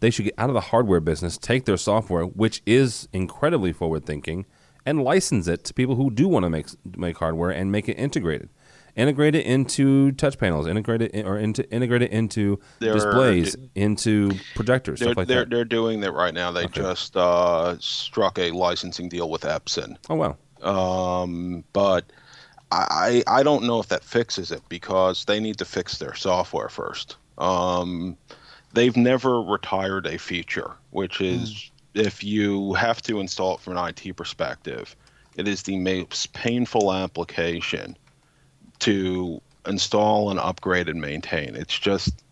They 0.00 0.10
should 0.10 0.24
get 0.24 0.34
out 0.36 0.50
of 0.50 0.54
the 0.54 0.60
hardware 0.60 1.00
business, 1.00 1.38
take 1.38 1.64
their 1.64 1.76
software, 1.76 2.24
which 2.24 2.60
is 2.66 3.08
incredibly 3.12 3.72
forward 3.72 4.04
thinking, 4.04 4.46
and 4.84 5.04
license 5.04 5.46
it 5.46 5.62
to 5.64 5.74
people 5.74 5.94
who 5.94 6.10
do 6.10 6.26
want 6.26 6.44
to 6.44 6.50
make 6.50 6.66
make 6.96 7.18
hardware 7.18 7.50
and 7.50 7.70
make 7.70 7.88
it 7.88 7.94
integrated 7.98 8.48
integrate 8.96 9.34
it 9.34 9.46
into 9.46 10.12
touch 10.12 10.38
panels, 10.38 10.66
integrate 10.66 11.02
it 11.02 11.12
in, 11.12 11.26
or 11.26 11.38
into 11.38 11.68
integrate 11.70 12.02
it 12.02 12.10
into 12.10 12.60
they're, 12.78 12.94
displays, 12.94 13.56
into 13.74 14.32
projectors, 14.54 15.00
stuff 15.00 15.16
like 15.16 15.28
they're, 15.28 15.40
that. 15.40 15.50
They're 15.50 15.64
doing 15.64 16.00
that 16.00 16.12
right 16.12 16.34
now. 16.34 16.50
They 16.52 16.64
okay. 16.64 16.80
just 16.80 17.16
uh, 17.16 17.76
struck 17.78 18.38
a 18.38 18.50
licensing 18.50 19.08
deal 19.08 19.30
with 19.30 19.42
Epson. 19.42 19.96
Oh 20.10 20.16
wow! 20.16 20.36
Um, 20.62 21.64
but 21.72 22.04
I 22.70 23.22
I 23.26 23.42
don't 23.42 23.64
know 23.64 23.80
if 23.80 23.88
that 23.88 24.04
fixes 24.04 24.50
it 24.50 24.62
because 24.68 25.24
they 25.24 25.40
need 25.40 25.58
to 25.58 25.64
fix 25.64 25.98
their 25.98 26.14
software 26.14 26.68
first. 26.68 27.16
Um, 27.38 28.16
they've 28.72 28.96
never 28.96 29.40
retired 29.42 30.06
a 30.06 30.18
feature, 30.18 30.72
which 30.90 31.20
is 31.20 31.50
mm. 31.50 31.70
if 31.94 32.22
you 32.22 32.74
have 32.74 33.02
to 33.02 33.20
install 33.20 33.54
it 33.54 33.60
from 33.60 33.76
an 33.76 33.88
IT 33.88 34.16
perspective, 34.16 34.96
it 35.36 35.48
is 35.48 35.62
the 35.62 35.78
most 35.78 36.32
painful 36.32 36.92
application 36.92 37.96
to 38.82 39.40
install 39.66 40.30
and 40.30 40.40
upgrade 40.40 40.88
and 40.88 41.00
maintain. 41.00 41.54
It's 41.54 41.78
just 41.78 42.24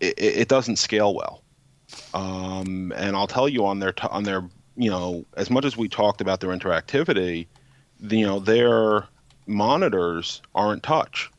it, 0.00 0.14
it 0.18 0.48
doesn't 0.48 0.76
scale 0.76 1.14
well. 1.14 1.42
Um, 2.14 2.92
and 2.96 3.16
I'll 3.16 3.26
tell 3.26 3.48
you 3.48 3.64
on 3.66 3.78
their 3.78 3.94
on 4.10 4.24
their 4.24 4.44
you 4.76 4.90
know 4.90 5.24
as 5.36 5.50
much 5.50 5.64
as 5.64 5.76
we 5.76 5.88
talked 5.88 6.20
about 6.20 6.40
their 6.40 6.50
interactivity, 6.50 7.46
the, 8.00 8.18
you 8.18 8.26
know 8.26 8.40
their 8.40 9.06
monitors 9.46 10.42
aren't 10.54 10.82
touch. 10.82 11.30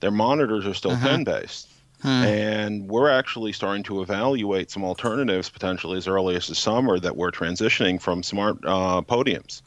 Their 0.00 0.10
monitors 0.10 0.66
are 0.66 0.74
still 0.74 0.92
uh-huh. 0.92 1.08
pin 1.08 1.24
based. 1.24 1.68
Hmm. 2.02 2.08
And 2.08 2.88
we're 2.88 3.08
actually 3.08 3.52
starting 3.52 3.84
to 3.84 4.02
evaluate 4.02 4.72
some 4.72 4.82
alternatives 4.82 5.48
potentially 5.48 5.96
as 5.96 6.08
early 6.08 6.34
as 6.34 6.48
the 6.48 6.54
summer 6.56 6.98
that 6.98 7.16
we're 7.16 7.30
transitioning 7.30 8.00
from 8.00 8.24
smart 8.24 8.58
uh, 8.64 9.02
podiums. 9.02 9.62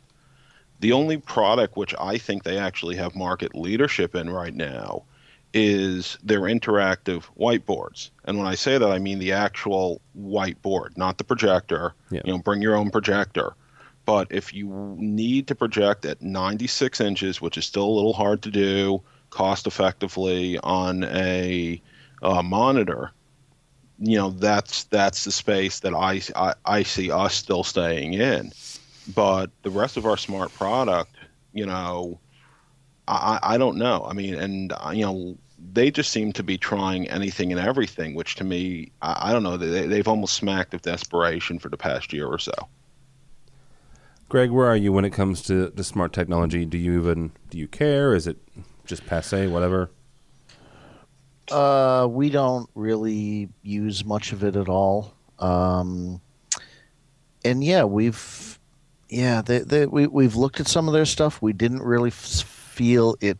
The 0.79 0.91
only 0.91 1.17
product 1.17 1.77
which 1.77 1.95
I 1.99 2.17
think 2.17 2.43
they 2.43 2.57
actually 2.57 2.95
have 2.95 3.15
market 3.15 3.55
leadership 3.55 4.15
in 4.15 4.29
right 4.29 4.53
now 4.53 5.03
is 5.53 6.17
their 6.21 6.41
interactive 6.41 7.23
whiteboards. 7.39 8.09
And 8.25 8.37
when 8.37 8.45
I 8.45 8.55
say 8.55 8.77
that, 8.77 8.91
I 8.91 8.99
mean 8.99 9.19
the 9.19 9.31
actual 9.31 10.01
whiteboard, 10.19 10.97
not 10.97 11.17
the 11.17 11.23
projector. 11.23 11.93
Yeah. 12.11 12.21
You 12.25 12.33
know, 12.33 12.39
bring 12.39 12.61
your 12.61 12.75
own 12.75 12.91
projector. 12.91 13.55
But 14.05 14.27
if 14.29 14.53
you 14.53 14.95
need 14.99 15.47
to 15.47 15.55
project 15.55 16.05
at 16.05 16.21
96 16.21 17.01
inches, 17.01 17.41
which 17.41 17.57
is 17.57 17.65
still 17.65 17.85
a 17.85 17.95
little 17.95 18.13
hard 18.13 18.41
to 18.43 18.51
do 18.51 19.01
cost 19.29 19.65
effectively 19.65 20.59
on 20.59 21.05
a 21.05 21.81
uh, 22.21 22.43
monitor, 22.43 23.11
you 23.99 24.17
know 24.17 24.31
that's 24.31 24.83
that's 24.85 25.23
the 25.23 25.31
space 25.31 25.79
that 25.79 25.93
I, 25.93 26.21
I, 26.35 26.53
I 26.65 26.83
see 26.83 27.11
us 27.11 27.33
still 27.33 27.63
staying 27.63 28.13
in. 28.13 28.51
But 29.13 29.51
the 29.61 29.69
rest 29.69 29.97
of 29.97 30.05
our 30.05 30.17
smart 30.17 30.53
product, 30.53 31.15
you 31.53 31.65
know, 31.65 32.19
I, 33.07 33.39
I 33.41 33.57
don't 33.57 33.77
know. 33.77 34.05
I 34.07 34.13
mean, 34.13 34.35
and 34.35 34.73
uh, 34.73 34.91
you 34.93 35.05
know, 35.05 35.37
they 35.73 35.91
just 35.91 36.11
seem 36.11 36.33
to 36.33 36.43
be 36.43 36.57
trying 36.57 37.07
anything 37.09 37.51
and 37.51 37.61
everything, 37.61 38.15
which 38.15 38.35
to 38.35 38.43
me, 38.43 38.91
I, 39.01 39.29
I 39.29 39.31
don't 39.31 39.43
know. 39.43 39.57
They, 39.57 39.87
they've 39.87 40.07
almost 40.07 40.35
smacked 40.35 40.73
of 40.73 40.81
desperation 40.81 41.59
for 41.59 41.69
the 41.69 41.77
past 41.77 42.13
year 42.13 42.27
or 42.27 42.39
so. 42.39 42.53
Greg, 44.27 44.49
where 44.49 44.67
are 44.67 44.75
you 44.75 44.91
when 44.91 45.05
it 45.05 45.11
comes 45.11 45.41
to, 45.43 45.69
to 45.69 45.83
smart 45.83 46.11
technology? 46.11 46.65
Do 46.65 46.77
you 46.77 46.97
even 46.99 47.31
do 47.49 47.57
you 47.57 47.67
care? 47.67 48.15
Is 48.15 48.25
it 48.27 48.37
just 48.85 49.05
passe, 49.05 49.47
whatever? 49.47 49.91
Uh, 51.51 52.07
we 52.09 52.31
don't 52.31 52.67
really 52.73 53.49
use 53.61 54.03
much 54.03 54.31
of 54.31 54.43
it 54.43 54.55
at 54.55 54.67
all. 54.67 55.13
Um, 55.37 56.21
and 57.43 57.63
yeah, 57.63 57.83
we've 57.83 58.59
yeah, 59.09 59.41
they, 59.41 59.59
they, 59.59 59.85
we 59.85 60.07
we've 60.07 60.35
looked 60.35 60.59
at 60.59 60.67
some 60.67 60.87
of 60.87 60.93
their 60.93 61.05
stuff. 61.05 61.41
We 61.41 61.53
didn't 61.53 61.83
really 61.83 62.09
f- 62.09 62.15
feel 62.15 63.15
it 63.21 63.39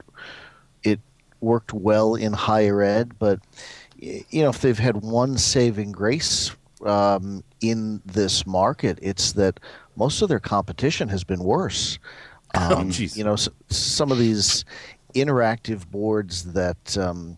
it 0.83 0.99
worked 1.41 1.73
well 1.73 2.15
in 2.15 2.33
higher 2.33 2.81
ed, 2.81 3.17
but 3.17 3.39
you 3.97 4.43
know, 4.43 4.49
if 4.49 4.61
they've 4.61 4.77
had 4.77 4.97
one 4.97 5.37
saving 5.37 5.91
grace 5.91 6.55
um, 6.85 7.43
in 7.61 8.01
this 8.05 8.45
market, 8.45 8.99
it's 9.01 9.31
that 9.33 9.59
most 9.95 10.21
of 10.21 10.29
their 10.29 10.39
competition 10.39 11.09
has 11.09 11.23
been 11.23 11.43
worse. 11.43 11.99
Oh, 12.57 12.77
um, 12.77 12.87
oh, 12.89 12.93
you 12.93 13.23
know, 13.25 13.35
so, 13.35 13.51
some 13.67 14.13
of 14.13 14.17
these 14.17 14.63
interactive 15.13 15.89
boards 15.89 16.53
that 16.53 16.97
um, 16.97 17.37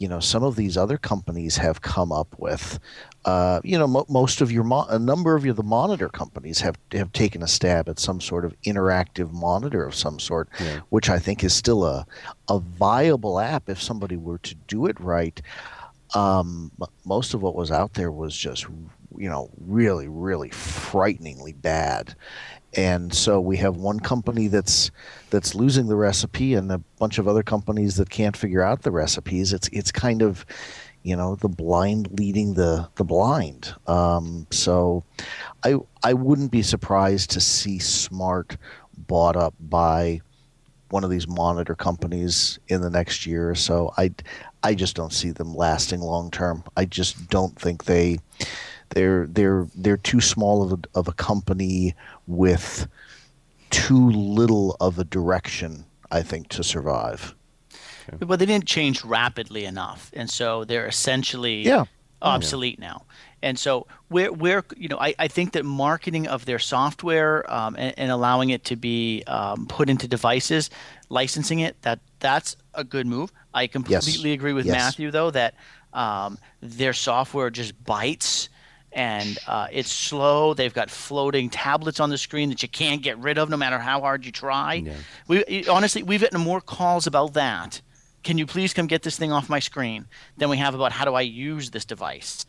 you 0.00 0.08
know 0.08 0.18
some 0.18 0.42
of 0.42 0.56
these 0.56 0.76
other 0.76 0.98
companies 0.98 1.58
have 1.58 1.80
come 1.80 2.10
up 2.10 2.34
with 2.38 2.80
uh, 3.26 3.60
you 3.62 3.78
know, 3.78 3.86
mo- 3.86 4.06
most 4.08 4.40
of 4.40 4.50
your 4.50 4.64
mo- 4.64 4.86
a 4.88 4.98
number 4.98 5.34
of 5.34 5.44
your 5.44 5.52
the 5.52 5.62
monitor 5.62 6.08
companies 6.08 6.60
have 6.60 6.78
have 6.92 7.12
taken 7.12 7.42
a 7.42 7.46
stab 7.46 7.88
at 7.88 7.98
some 7.98 8.20
sort 8.20 8.46
of 8.46 8.58
interactive 8.62 9.30
monitor 9.30 9.84
of 9.84 9.94
some 9.94 10.18
sort, 10.18 10.48
yeah. 10.58 10.80
which 10.88 11.10
I 11.10 11.18
think 11.18 11.44
is 11.44 11.52
still 11.52 11.84
a 11.84 12.06
a 12.48 12.58
viable 12.58 13.38
app 13.38 13.68
if 13.68 13.80
somebody 13.80 14.16
were 14.16 14.38
to 14.38 14.54
do 14.66 14.86
it 14.86 14.98
right. 14.98 15.40
Um, 16.14 16.72
most 17.04 17.34
of 17.34 17.42
what 17.42 17.54
was 17.54 17.70
out 17.70 17.92
there 17.94 18.10
was 18.10 18.34
just 18.34 18.66
you 19.16 19.28
know 19.28 19.50
really 19.66 20.08
really 20.08 20.48
frighteningly 20.48 21.52
bad 21.52 22.14
and 22.76 23.12
so 23.12 23.40
we 23.40 23.56
have 23.56 23.76
one 23.76 24.00
company 24.00 24.46
that's 24.46 24.90
that's 25.30 25.54
losing 25.54 25.88
the 25.88 25.96
recipe 25.96 26.54
and 26.54 26.70
a 26.70 26.78
bunch 26.98 27.18
of 27.18 27.26
other 27.26 27.42
companies 27.42 27.96
that 27.96 28.10
can't 28.10 28.36
figure 28.36 28.62
out 28.62 28.82
the 28.82 28.90
recipes. 28.90 29.52
It's 29.52 29.68
it's 29.68 29.90
kind 29.90 30.22
of 30.22 30.46
you 31.02 31.16
know 31.16 31.34
the 31.36 31.48
blind 31.48 32.08
leading 32.18 32.54
the 32.54 32.88
the 32.96 33.04
blind. 33.04 33.74
Um, 33.86 34.46
so 34.50 35.04
i 35.64 35.76
i 36.02 36.12
wouldn't 36.12 36.52
be 36.52 36.62
surprised 36.62 37.30
to 37.30 37.40
see 37.40 37.78
smart 37.78 38.56
bought 38.96 39.36
up 39.36 39.54
by 39.58 40.20
one 40.90 41.04
of 41.04 41.10
these 41.10 41.28
monitor 41.28 41.74
companies 41.74 42.58
in 42.68 42.80
the 42.82 42.90
next 42.90 43.26
year 43.26 43.50
or 43.50 43.54
so. 43.54 43.92
I 43.96 44.12
i 44.62 44.74
just 44.74 44.94
don't 44.94 45.12
see 45.12 45.30
them 45.30 45.54
lasting 45.54 46.00
long 46.00 46.30
term. 46.30 46.62
I 46.76 46.84
just 46.84 47.28
don't 47.30 47.58
think 47.58 47.84
they 47.84 48.18
they're 48.90 49.26
they're 49.28 49.66
they're 49.74 49.96
too 49.96 50.20
small 50.20 50.62
of 50.62 50.72
a, 50.72 50.98
of 50.98 51.08
a 51.08 51.12
company 51.12 51.94
with 52.30 52.86
too 53.70 54.10
little 54.10 54.76
of 54.80 54.98
a 54.98 55.04
direction 55.04 55.84
i 56.10 56.22
think 56.22 56.48
to 56.48 56.62
survive 56.62 57.34
well, 58.20 58.38
they 58.38 58.46
didn't 58.46 58.66
change 58.66 59.04
rapidly 59.04 59.64
enough, 59.64 60.10
and 60.14 60.28
so 60.28 60.64
they're 60.64 60.86
essentially 60.86 61.62
yeah. 61.62 61.84
obsolete 62.22 62.78
yeah. 62.78 62.88
now. 62.88 63.04
And 63.42 63.58
so 63.58 63.86
where 64.08 64.32
where 64.32 64.64
you 64.76 64.88
know 64.88 64.98
I, 64.98 65.14
I 65.18 65.28
think 65.28 65.52
that 65.52 65.64
marketing 65.64 66.26
of 66.26 66.44
their 66.44 66.58
software 66.58 67.50
um, 67.52 67.74
and, 67.76 67.94
and, 67.96 68.10
allowing 68.10 68.50
it 68.50 68.64
to 68.64 68.76
be 68.76 69.22
um, 69.26 69.66
put 69.66 69.88
into 69.88 70.06
devices, 70.06 70.68
licensing 71.08 71.60
it 71.60 71.80
that 71.82 72.00
that's 72.18 72.56
a 72.74 72.84
good 72.84 73.06
move. 73.06 73.32
I 73.54 73.66
completely 73.66 74.30
yes. 74.30 74.34
agree 74.34 74.52
with 74.52 74.66
yes. 74.66 74.74
Matthew 74.74 75.10
though 75.10 75.30
that 75.30 75.54
um, 75.94 76.38
their 76.60 76.92
software 76.92 77.50
just 77.50 77.82
bites 77.84 78.50
and 78.92 79.38
uh, 79.46 79.68
it's 79.70 79.92
slow. 79.92 80.54
They've 80.54 80.74
got 80.74 80.90
floating 80.90 81.50
tablets 81.50 82.00
on 82.00 82.10
the 82.10 82.18
screen 82.18 82.48
that 82.48 82.62
you 82.62 82.68
can't 82.68 83.02
get 83.02 83.18
rid 83.18 83.38
of 83.38 83.48
no 83.48 83.56
matter 83.56 83.78
how 83.78 84.00
hard 84.00 84.24
you 84.24 84.32
try. 84.32 84.74
Yeah. 84.74 84.94
We 85.28 85.66
honestly 85.68 86.02
we've 86.02 86.20
gotten 86.20 86.40
more 86.40 86.60
calls 86.60 87.06
about 87.06 87.34
that 87.34 87.80
can 88.22 88.38
you 88.38 88.46
please 88.46 88.74
come 88.74 88.86
get 88.86 89.02
this 89.02 89.16
thing 89.16 89.32
off 89.32 89.48
my 89.48 89.58
screen 89.58 90.06
than 90.36 90.48
we 90.48 90.58
have 90.58 90.74
about 90.74 90.92
how 90.92 91.04
do 91.04 91.14
I 91.14 91.22
use 91.22 91.70
this 91.70 91.84
device. 91.84 92.44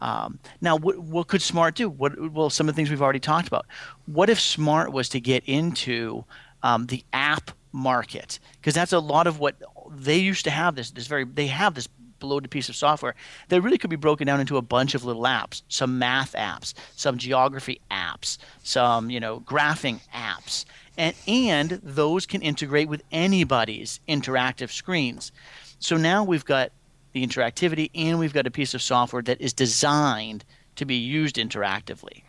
Um, 0.00 0.38
now, 0.60 0.76
what, 0.76 0.98
what 0.98 1.28
could 1.28 1.40
Smart 1.40 1.76
do? 1.76 1.88
What 1.88 2.32
well, 2.32 2.50
some 2.50 2.68
of 2.68 2.74
the 2.74 2.76
things 2.76 2.90
we've 2.90 3.02
already 3.02 3.20
talked 3.20 3.48
about. 3.48 3.66
What 4.06 4.28
if 4.28 4.40
Smart 4.40 4.92
was 4.92 5.08
to 5.10 5.20
get 5.20 5.44
into 5.46 6.24
um, 6.62 6.86
the 6.86 7.04
app 7.12 7.52
market? 7.72 8.38
Because 8.56 8.74
that's 8.74 8.92
a 8.92 8.98
lot 8.98 9.26
of 9.26 9.38
what 9.38 9.56
they 9.90 10.18
used 10.18 10.44
to 10.44 10.50
have. 10.50 10.74
This 10.74 10.90
this 10.90 11.06
very 11.06 11.24
they 11.24 11.46
have 11.46 11.74
this 11.74 11.88
bloated 12.24 12.50
piece 12.50 12.68
of 12.68 12.76
software 12.76 13.14
that 13.48 13.60
really 13.60 13.78
could 13.78 13.90
be 13.90 13.96
broken 13.96 14.26
down 14.26 14.40
into 14.40 14.56
a 14.56 14.62
bunch 14.62 14.94
of 14.94 15.04
little 15.04 15.22
apps. 15.22 15.62
Some 15.68 15.98
math 15.98 16.32
apps, 16.32 16.74
some 16.96 17.18
geography 17.18 17.80
apps, 17.90 18.38
some 18.62 19.10
you 19.10 19.20
know 19.20 19.40
graphing 19.40 20.00
apps, 20.14 20.64
and, 20.96 21.14
and 21.26 21.70
those 21.82 22.26
can 22.26 22.42
integrate 22.42 22.88
with 22.88 23.02
anybody's 23.12 24.00
interactive 24.08 24.70
screens. 24.70 25.32
So 25.78 25.96
now 25.96 26.24
we've 26.24 26.44
got 26.44 26.72
the 27.12 27.26
interactivity 27.26 27.90
and 27.94 28.18
we've 28.18 28.32
got 28.32 28.46
a 28.46 28.50
piece 28.50 28.74
of 28.74 28.82
software 28.82 29.22
that 29.22 29.40
is 29.40 29.52
designed 29.52 30.44
to 30.76 30.84
be 30.84 30.96
used 30.96 31.36
interactively. 31.36 32.22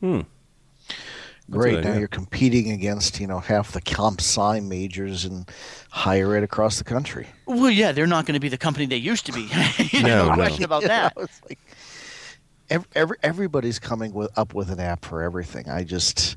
Hmm. 0.00 0.20
Great. 1.50 1.82
Now 1.82 1.96
you're 1.96 2.08
competing 2.08 2.70
against, 2.72 3.20
you 3.20 3.26
know, 3.26 3.38
half 3.38 3.72
the 3.72 3.80
comp 3.80 4.20
sci 4.20 4.60
majors 4.60 5.24
and 5.24 5.50
higher 5.90 6.34
ed 6.34 6.42
across 6.42 6.78
the 6.78 6.84
country. 6.84 7.26
Well, 7.46 7.70
yeah, 7.70 7.92
they're 7.92 8.06
not 8.06 8.26
going 8.26 8.34
to 8.34 8.40
be 8.40 8.50
the 8.50 8.58
company 8.58 8.84
they 8.84 8.96
used 8.96 9.24
to 9.26 9.32
be. 9.32 9.48
no, 10.02 10.28
no 10.28 10.34
question 10.34 10.64
about 10.64 10.82
you 10.82 10.88
that. 10.88 11.16
Know, 11.16 11.26
like 11.48 11.58
every, 12.68 12.88
every, 12.94 13.16
everybody's 13.22 13.78
coming 13.78 14.12
with, 14.12 14.36
up 14.36 14.54
with 14.54 14.70
an 14.70 14.78
app 14.78 15.04
for 15.04 15.22
everything. 15.22 15.68
I 15.70 15.84
just, 15.84 16.36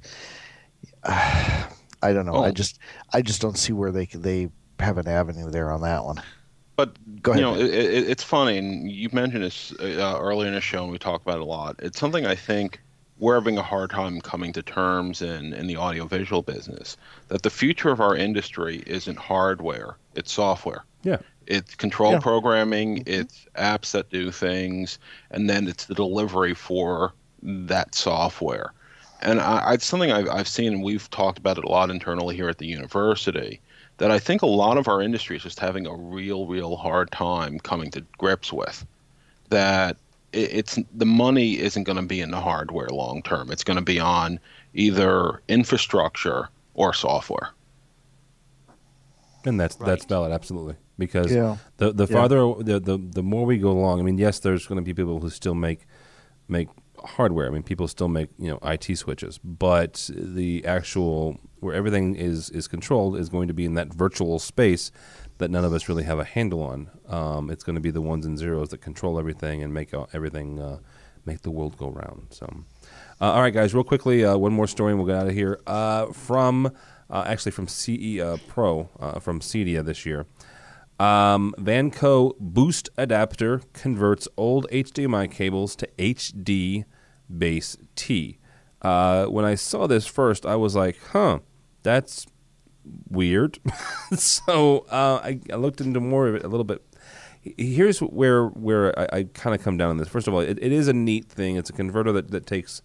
uh, 1.03 1.65
I 2.03 2.13
don't 2.13 2.25
know. 2.25 2.35
Oh. 2.35 2.43
I 2.43 2.51
just 2.51 2.79
I 3.13 3.21
just 3.21 3.41
don't 3.41 3.57
see 3.57 3.73
where 3.73 3.91
they 3.91 4.05
they 4.07 4.49
have 4.79 4.97
an 4.97 5.07
avenue 5.07 5.51
there 5.51 5.71
on 5.71 5.81
that 5.81 6.03
one. 6.03 6.19
But 6.75 6.97
Go 7.21 7.31
ahead, 7.31 7.41
you 7.41 7.45
know, 7.45 7.55
it, 7.55 7.71
it, 7.71 8.09
it's 8.09 8.23
funny, 8.23 8.57
and 8.57 8.89
you 8.89 9.07
mentioned 9.11 9.43
this 9.43 9.71
uh, 9.79 10.17
earlier 10.19 10.47
in 10.47 10.55
the 10.55 10.61
show, 10.61 10.81
and 10.81 10.91
we 10.91 10.97
talked 10.97 11.23
about 11.23 11.35
it 11.35 11.41
a 11.41 11.45
lot. 11.45 11.75
It's 11.77 11.99
something 11.99 12.25
I 12.25 12.33
think 12.33 12.81
we're 13.21 13.35
having 13.35 13.57
a 13.57 13.63
hard 13.63 13.89
time 13.89 14.19
coming 14.19 14.51
to 14.51 14.61
terms 14.61 15.21
in 15.21 15.53
in 15.53 15.67
the 15.67 15.77
audiovisual 15.77 16.41
business 16.41 16.97
that 17.29 17.43
the 17.43 17.49
future 17.49 17.89
of 17.89 18.01
our 18.01 18.15
industry 18.15 18.83
isn't 18.85 19.17
hardware; 19.17 19.95
it's 20.15 20.33
software. 20.33 20.83
Yeah. 21.03 21.19
It's 21.47 21.75
control 21.75 22.13
yeah. 22.13 22.19
programming, 22.19 22.97
mm-hmm. 22.97 23.21
it's 23.21 23.45
apps 23.55 23.91
that 23.91 24.09
do 24.09 24.31
things, 24.31 24.99
and 25.31 25.49
then 25.49 25.67
it's 25.67 25.85
the 25.85 25.95
delivery 25.95 26.53
for 26.53 27.13
that 27.41 27.95
software 27.95 28.73
and 29.21 29.39
I, 29.39 29.73
it's 29.73 29.85
something 29.85 30.11
I've, 30.11 30.29
I've 30.29 30.47
seen, 30.47 30.73
and 30.73 30.83
we've 30.83 31.09
talked 31.09 31.37
about 31.37 31.57
it 31.57 31.63
a 31.63 31.69
lot 31.69 31.89
internally 31.89 32.35
here 32.35 32.49
at 32.49 32.57
the 32.57 32.65
university. 32.65 33.61
That 33.97 34.09
I 34.09 34.17
think 34.17 34.41
a 34.41 34.47
lot 34.47 34.77
of 34.77 34.87
our 34.87 35.01
industry 35.01 35.37
is 35.37 35.43
just 35.43 35.59
having 35.59 35.85
a 35.85 35.95
real, 35.95 36.47
real 36.47 36.75
hard 36.75 37.11
time 37.11 37.59
coming 37.59 37.91
to 37.91 38.01
grips 38.17 38.51
with. 38.51 38.85
That 39.49 39.97
it, 40.33 40.53
it's 40.53 40.79
the 40.93 41.05
money 41.05 41.59
isn't 41.59 41.83
going 41.83 41.97
to 41.97 42.05
be 42.05 42.21
in 42.21 42.31
the 42.31 42.39
hardware 42.39 42.89
long 42.89 43.21
term. 43.23 43.51
It's 43.51 43.63
going 43.63 43.77
to 43.77 43.83
be 43.83 43.99
on 43.99 44.39
either 44.73 45.41
infrastructure 45.47 46.49
or 46.73 46.93
software. 46.93 47.49
And 49.45 49.59
that's 49.59 49.79
right. 49.79 49.87
that's 49.87 50.05
valid, 50.05 50.31
absolutely. 50.31 50.75
Because 50.97 51.33
yeah. 51.33 51.57
the 51.77 51.91
the 51.91 52.07
farther 52.07 52.45
yeah. 52.45 52.53
the, 52.59 52.79
the 52.79 52.97
the 52.97 53.23
more 53.23 53.45
we 53.45 53.57
go 53.57 53.71
along, 53.71 53.99
I 53.99 54.03
mean, 54.03 54.17
yes, 54.17 54.39
there's 54.39 54.67
going 54.67 54.77
to 54.77 54.83
be 54.83 54.93
people 54.93 55.19
who 55.19 55.29
still 55.29 55.55
make 55.55 55.87
make 56.47 56.67
hardware. 57.03 57.47
I 57.47 57.49
mean, 57.49 57.63
people 57.63 57.87
still 57.87 58.07
make 58.07 58.29
you 58.37 58.49
know 58.49 58.59
IT 58.63 58.95
switches, 58.97 59.39
but 59.39 60.09
the 60.13 60.63
actual 60.65 61.39
where 61.59 61.73
everything 61.73 62.15
is 62.15 62.49
is 62.51 62.67
controlled 62.67 63.17
is 63.17 63.29
going 63.29 63.47
to 63.47 63.53
be 63.53 63.65
in 63.65 63.73
that 63.75 63.93
virtual 63.93 64.37
space 64.37 64.91
that 65.41 65.51
none 65.51 65.65
of 65.65 65.73
us 65.73 65.89
really 65.89 66.03
have 66.03 66.19
a 66.19 66.23
handle 66.23 66.63
on. 66.63 66.89
Um, 67.07 67.49
it's 67.49 67.63
going 67.63 67.75
to 67.75 67.81
be 67.81 67.91
the 67.91 68.01
ones 68.01 68.25
and 68.25 68.37
zeros 68.37 68.69
that 68.69 68.79
control 68.79 69.19
everything 69.19 69.61
and 69.61 69.73
make 69.73 69.93
everything 70.13 70.59
uh, 70.59 70.79
make 71.25 71.41
the 71.41 71.51
world 71.51 71.77
go 71.77 71.89
round. 71.89 72.27
So, 72.29 72.45
uh, 73.19 73.33
all 73.33 73.41
right, 73.41 73.53
guys, 73.53 73.73
real 73.73 73.83
quickly, 73.83 74.23
uh, 74.23 74.37
one 74.37 74.53
more 74.53 74.67
story 74.67 74.91
and 74.91 74.99
we'll 74.99 75.07
get 75.07 75.21
out 75.21 75.27
of 75.27 75.33
here. 75.33 75.59
Uh, 75.67 76.07
from 76.07 76.71
uh, 77.09 77.23
actually 77.27 77.51
from 77.51 77.67
CE 77.67 78.19
uh, 78.19 78.37
Pro 78.47 78.85
from 79.19 79.41
Cedia 79.41 79.83
this 79.83 80.05
year. 80.05 80.25
Um, 80.99 81.55
Vanco 81.57 82.35
Boost 82.39 82.89
adapter 82.95 83.61
converts 83.73 84.27
old 84.37 84.67
HDMI 84.69 85.31
cables 85.31 85.75
to 85.77 85.87
HD 85.97 86.85
base 87.35 87.75
T. 87.95 88.37
Uh, 88.83 89.25
when 89.25 89.43
I 89.43 89.55
saw 89.55 89.87
this 89.87 90.05
first, 90.05 90.45
I 90.45 90.55
was 90.55 90.75
like, 90.75 90.99
huh, 91.11 91.39
that's 91.81 92.27
weird. 93.09 93.59
so 94.13 94.85
uh, 94.89 95.21
I, 95.23 95.39
I, 95.51 95.55
looked 95.55 95.81
into 95.81 95.99
more 95.99 96.27
of 96.27 96.35
it 96.35 96.43
a 96.43 96.47
little 96.47 96.63
bit. 96.63 96.81
Here's 97.41 97.99
where 97.99 98.47
where 98.47 98.97
I, 98.99 99.19
I 99.19 99.23
kind 99.33 99.55
of 99.55 99.63
come 99.63 99.77
down 99.77 99.89
on 99.89 99.97
this. 99.97 100.07
First 100.07 100.27
of 100.27 100.33
all, 100.33 100.41
it, 100.41 100.59
it 100.61 100.71
is 100.71 100.87
a 100.87 100.93
neat 100.93 101.25
thing. 101.25 101.55
It's 101.55 101.69
a 101.69 101.73
converter 101.73 102.11
that, 102.11 102.31
that 102.31 102.45
takes 102.45 102.81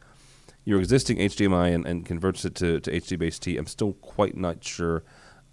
your 0.64 0.78
existing 0.80 1.18
HDMI 1.18 1.74
and, 1.74 1.86
and 1.86 2.04
converts 2.04 2.44
it 2.44 2.54
to, 2.56 2.80
to 2.80 2.90
HD 2.90 3.18
base 3.18 3.38
T. 3.38 3.56
I'm 3.56 3.66
still 3.66 3.92
quite 3.94 4.36
not 4.36 4.64
sure 4.64 5.04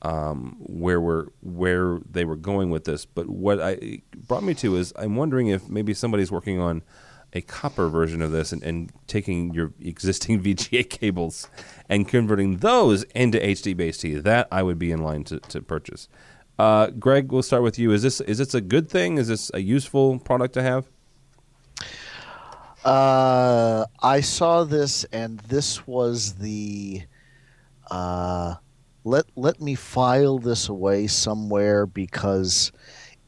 um, 0.04 0.58
where 0.60 1.00
we're 1.00 1.28
where 1.42 2.00
they 2.10 2.26
were 2.26 2.36
going 2.36 2.70
with 2.70 2.84
this. 2.84 3.06
But 3.06 3.30
what 3.30 3.62
I 3.62 4.02
brought 4.16 4.44
me 4.44 4.54
to 4.56 4.76
is 4.76 4.94
I'm 4.98 5.16
wondering 5.16 5.48
if 5.48 5.70
maybe 5.70 5.94
somebody's 5.94 6.32
working 6.32 6.60
on 6.60 6.84
a 7.34 7.42
copper 7.42 7.90
version 7.90 8.22
of 8.22 8.32
this 8.32 8.52
and, 8.52 8.64
and 8.64 8.92
taking 9.08 9.54
your 9.54 9.74
existing 9.82 10.42
VGA 10.44 10.90
cables 10.90 11.50
and 11.90 12.08
converting 12.08 12.58
those 12.58 13.04
into 13.16 13.40
HD 13.40 13.76
base 13.76 13.98
T. 13.98 14.16
That 14.16 14.48
I 14.52 14.64
would 14.64 14.80
be 14.80 14.92
in 14.92 15.04
line 15.04 15.24
to, 15.26 15.40
to 15.40 15.62
purchase. 15.62 16.08
Uh, 16.58 16.88
Greg, 16.92 17.32
we'll 17.32 17.44
start 17.44 17.64
with 17.64 17.80
you. 17.80 17.92
Is 17.92 18.04
this 18.04 18.22
is 18.22 18.38
this 18.38 18.54
a 18.54 18.62
good 18.62 18.90
thing? 18.90 19.18
Is 19.18 19.28
this 19.28 19.52
a 19.54 19.60
useful 19.60 20.20
product 20.20 20.54
to 20.54 20.62
have? 20.62 20.88
Uh, 22.86 23.86
I 24.02 24.20
saw 24.22 24.64
this, 24.66 25.06
and 25.06 25.40
this 25.40 25.88
was 25.88 26.34
the 26.36 27.02
uh, 27.90 28.56
let 29.04 29.26
let 29.36 29.60
me 29.60 29.76
file 29.76 30.38
this 30.38 30.70
away 30.70 31.08
somewhere 31.08 31.86
because 31.86 32.72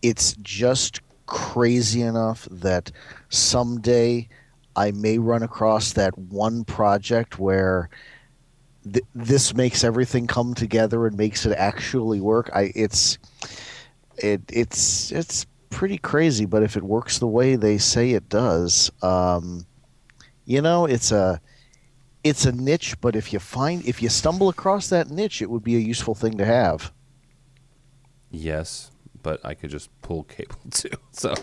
it's 0.01 0.33
just 0.41 1.01
crazy 1.25 2.01
enough 2.01 2.47
that 2.51 2.91
someday 3.29 4.27
I 4.75 4.91
may 4.91 5.17
run 5.17 5.43
across 5.43 5.93
that 5.93 6.17
one 6.17 6.63
project 6.63 7.39
where 7.39 7.89
th- 8.83 9.05
this 9.13 9.53
makes 9.53 9.83
everything 9.83 10.27
come 10.27 10.53
together 10.53 11.07
and 11.07 11.17
makes 11.17 11.45
it 11.45 11.53
actually 11.53 12.21
work. 12.21 12.49
I 12.53 12.71
it's 12.75 13.17
it 14.17 14.41
it's 14.49 15.11
it's 15.11 15.45
pretty 15.69 15.97
crazy, 15.97 16.45
but 16.45 16.63
if 16.63 16.77
it 16.77 16.83
works 16.83 17.19
the 17.19 17.27
way 17.27 17.55
they 17.55 17.77
say 17.77 18.11
it 18.11 18.29
does, 18.29 18.91
um, 19.01 19.65
you 20.45 20.61
know, 20.61 20.85
it's 20.85 21.11
a 21.11 21.41
it's 22.23 22.45
a 22.45 22.51
niche. 22.51 22.99
But 23.01 23.15
if 23.15 23.31
you 23.33 23.39
find 23.39 23.85
if 23.85 24.01
you 24.01 24.09
stumble 24.09 24.49
across 24.49 24.89
that 24.89 25.09
niche, 25.09 25.41
it 25.41 25.49
would 25.49 25.63
be 25.63 25.75
a 25.75 25.79
useful 25.79 26.15
thing 26.15 26.37
to 26.37 26.45
have. 26.45 26.91
Yes, 28.29 28.91
but 29.25 29.43
I 29.43 29.55
could 29.55 29.71
just 29.71 29.89
pull 30.03 30.23
cable 30.23 30.55
too. 30.71 30.91
So, 31.11 31.33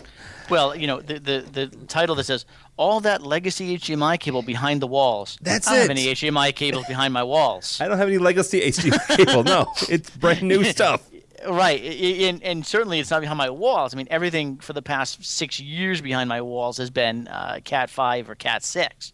well, 0.49 0.73
you 0.73 0.87
know, 0.87 1.01
the 1.01 1.19
the, 1.19 1.45
the 1.51 1.67
title 1.87 2.15
that 2.15 2.23
says 2.23 2.45
all 2.77 3.01
that 3.01 3.21
legacy 3.21 3.77
HDMI 3.77 4.17
cable 4.19 4.41
behind 4.41 4.81
the 4.81 4.87
walls. 4.87 5.37
That's 5.41 5.67
I 5.67 5.71
don't 5.71 5.79
it. 5.79 5.81
have 5.81 5.89
any 5.91 6.05
HDMI 6.05 6.55
cables 6.55 6.85
behind 6.85 7.13
my 7.13 7.23
walls. 7.23 7.77
I 7.81 7.89
don't 7.89 7.97
have 7.97 8.07
any 8.07 8.17
legacy 8.17 8.61
HDMI 8.61 9.17
cable. 9.25 9.43
No, 9.43 9.67
it's 9.89 10.09
brand 10.11 10.43
new 10.43 10.63
stuff. 10.63 11.07
Right, 11.45 11.83
and, 11.83 12.41
and 12.41 12.65
certainly 12.65 13.01
it's 13.01 13.11
not 13.11 13.19
behind 13.19 13.37
my 13.37 13.49
walls. 13.49 13.93
I 13.93 13.97
mean, 13.97 14.07
everything 14.09 14.59
for 14.59 14.71
the 14.71 14.81
past 14.81 15.25
six 15.25 15.59
years 15.59 15.99
behind 15.99 16.29
my 16.29 16.41
walls 16.41 16.77
has 16.77 16.89
been 16.89 17.27
uh, 17.27 17.59
Cat 17.65 17.89
five 17.89 18.29
or 18.29 18.35
Cat 18.35 18.63
six. 18.63 19.11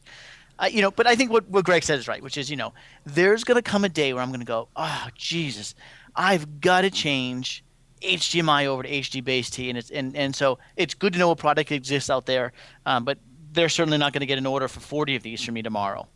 Uh, 0.60 0.66
you 0.66 0.84
know, 0.84 0.92
but 0.92 1.08
I 1.08 1.16
think 1.16 1.32
what, 1.32 1.50
what 1.50 1.66
Greg 1.66 1.82
said 1.82 1.98
is 1.98 2.08
right, 2.08 2.22
which 2.22 2.38
is, 2.38 2.52
you 2.52 2.56
know, 2.56 2.74
there's 3.04 3.44
going 3.44 3.56
to 3.56 3.64
come 3.64 3.84
a 3.84 3.90
day 3.90 4.14
where 4.14 4.22
I'm 4.22 4.30
going 4.30 4.42
to 4.42 4.46
go, 4.46 4.68
oh, 4.76 5.08
Jesus, 5.16 5.74
I've 6.16 6.62
got 6.62 6.82
to 6.82 6.92
change 6.92 7.64
HDMI 8.02 8.66
over 8.66 8.84
to 8.84 8.90
HD 8.90 9.24
base 9.24 9.50
T, 9.50 9.70
and 9.70 9.78
it's 9.78 9.90
and, 9.90 10.16
and 10.16 10.36
so 10.36 10.60
it's 10.76 10.94
good 10.94 11.14
to 11.14 11.20
know 11.20 11.32
a 11.32 11.36
product 11.36 11.72
exists 11.72 12.10
out 12.10 12.26
there, 12.26 12.54
um, 12.86 13.04
but 13.06 13.18
they're 13.52 13.70
certainly 13.70 13.98
not 13.98 14.14
going 14.14 14.22
to 14.22 14.26
get 14.26 14.38
an 14.38 14.46
order 14.46 14.68
for 14.68 14.80
40 14.80 15.16
of 15.16 15.24
these 15.24 15.44
from 15.44 15.56
me 15.56 15.62
tomorrow. 15.62 16.08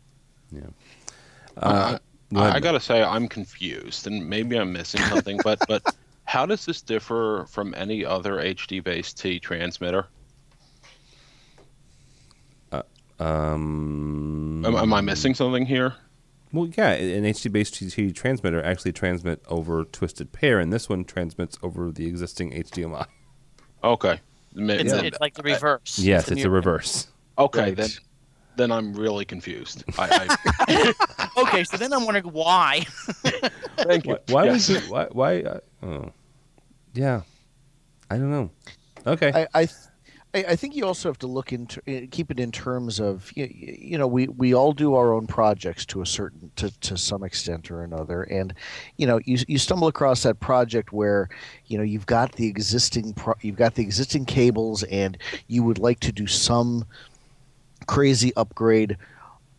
Yeah. 0.52 0.62
Uh, 1.56 1.98
I 2.36 2.60
got 2.60 2.72
to 2.72 2.80
say, 2.80 3.02
I'm 3.02 3.28
confused, 3.28 4.06
and 4.06 4.28
maybe 4.28 4.56
I'm 4.56 4.72
missing 4.72 5.00
something. 5.02 5.38
but 5.44 5.60
but 5.68 5.82
how 6.24 6.46
does 6.46 6.64
this 6.64 6.82
differ 6.82 7.46
from 7.48 7.74
any 7.76 8.04
other 8.04 8.36
HD 8.36 8.82
base 8.82 9.12
T 9.12 9.38
transmitter? 9.38 10.06
Uh, 12.72 12.82
um, 13.20 14.64
am, 14.64 14.74
am, 14.74 14.92
I 14.92 15.00
missing 15.00 15.34
something 15.34 15.64
here? 15.66 15.94
Well, 16.54 16.70
yeah, 16.76 16.90
an 16.90 17.24
HD 17.24 17.50
base 17.50 17.68
T 17.68 18.12
transmitter 18.12 18.62
actually 18.62 18.92
transmit 18.92 19.42
over 19.48 19.84
twisted 19.84 20.30
pair, 20.30 20.60
and 20.60 20.72
this 20.72 20.88
one 20.88 21.04
transmits 21.04 21.58
over 21.64 21.90
the 21.90 22.06
existing 22.06 22.52
HDMI. 22.52 23.06
Okay, 23.82 24.20
it's, 24.54 24.92
yeah. 24.92 25.00
it's 25.02 25.18
like 25.20 25.34
the 25.34 25.42
reverse. 25.42 25.98
Yes, 25.98 26.22
it's, 26.22 26.30
it's 26.30 26.44
a 26.44 26.50
reverse. 26.50 27.08
Okay, 27.38 27.60
right. 27.60 27.76
then 27.76 27.88
then 28.54 28.70
I'm 28.70 28.94
really 28.94 29.24
confused. 29.24 29.82
I, 29.98 30.36
I... 30.60 30.92
okay, 31.42 31.64
so 31.64 31.76
then 31.76 31.92
I'm 31.92 32.04
wondering 32.04 32.32
why. 32.32 32.86
Thank 33.78 34.06
you. 34.06 34.12
Why, 34.28 34.32
why 34.32 34.44
yes. 34.44 34.68
was 34.68 34.70
it? 34.70 34.88
Why? 34.88 35.06
why 35.10 35.42
uh, 35.42 35.60
oh. 35.82 36.12
Yeah, 36.92 37.22
I 38.08 38.16
don't 38.16 38.30
know. 38.30 38.50
Okay, 39.08 39.32
I, 39.34 39.62
I 39.62 39.68
I, 40.34 40.56
think 40.56 40.74
you 40.74 40.84
also 40.84 41.08
have 41.08 41.18
to 41.18 41.28
look 41.28 41.52
into 41.52 41.80
eh, 41.86 42.06
keep 42.10 42.30
it 42.30 42.40
in 42.40 42.50
terms 42.50 42.98
of 43.00 43.30
you, 43.36 43.48
you 43.52 43.96
know 43.96 44.06
we, 44.06 44.26
we 44.26 44.52
all 44.52 44.72
do 44.72 44.94
our 44.94 45.12
own 45.12 45.26
projects 45.28 45.86
to 45.86 46.02
a 46.02 46.06
certain 46.06 46.50
to, 46.56 46.70
to 46.80 46.96
some 46.98 47.22
extent 47.22 47.70
or 47.70 47.84
another. 47.84 48.24
And 48.24 48.52
you 48.96 49.06
know 49.06 49.20
you, 49.24 49.38
you 49.46 49.58
stumble 49.58 49.86
across 49.86 50.24
that 50.24 50.40
project 50.40 50.92
where 50.92 51.28
you 51.66 51.78
know 51.78 51.84
you've 51.84 52.06
got 52.06 52.32
the 52.32 52.48
existing 52.48 53.14
pro, 53.14 53.34
you've 53.42 53.56
got 53.56 53.76
the 53.76 53.82
existing 53.82 54.24
cables 54.24 54.82
and 54.84 55.16
you 55.46 55.62
would 55.62 55.78
like 55.78 56.00
to 56.00 56.12
do 56.12 56.26
some 56.26 56.84
crazy 57.86 58.34
upgrade 58.34 58.96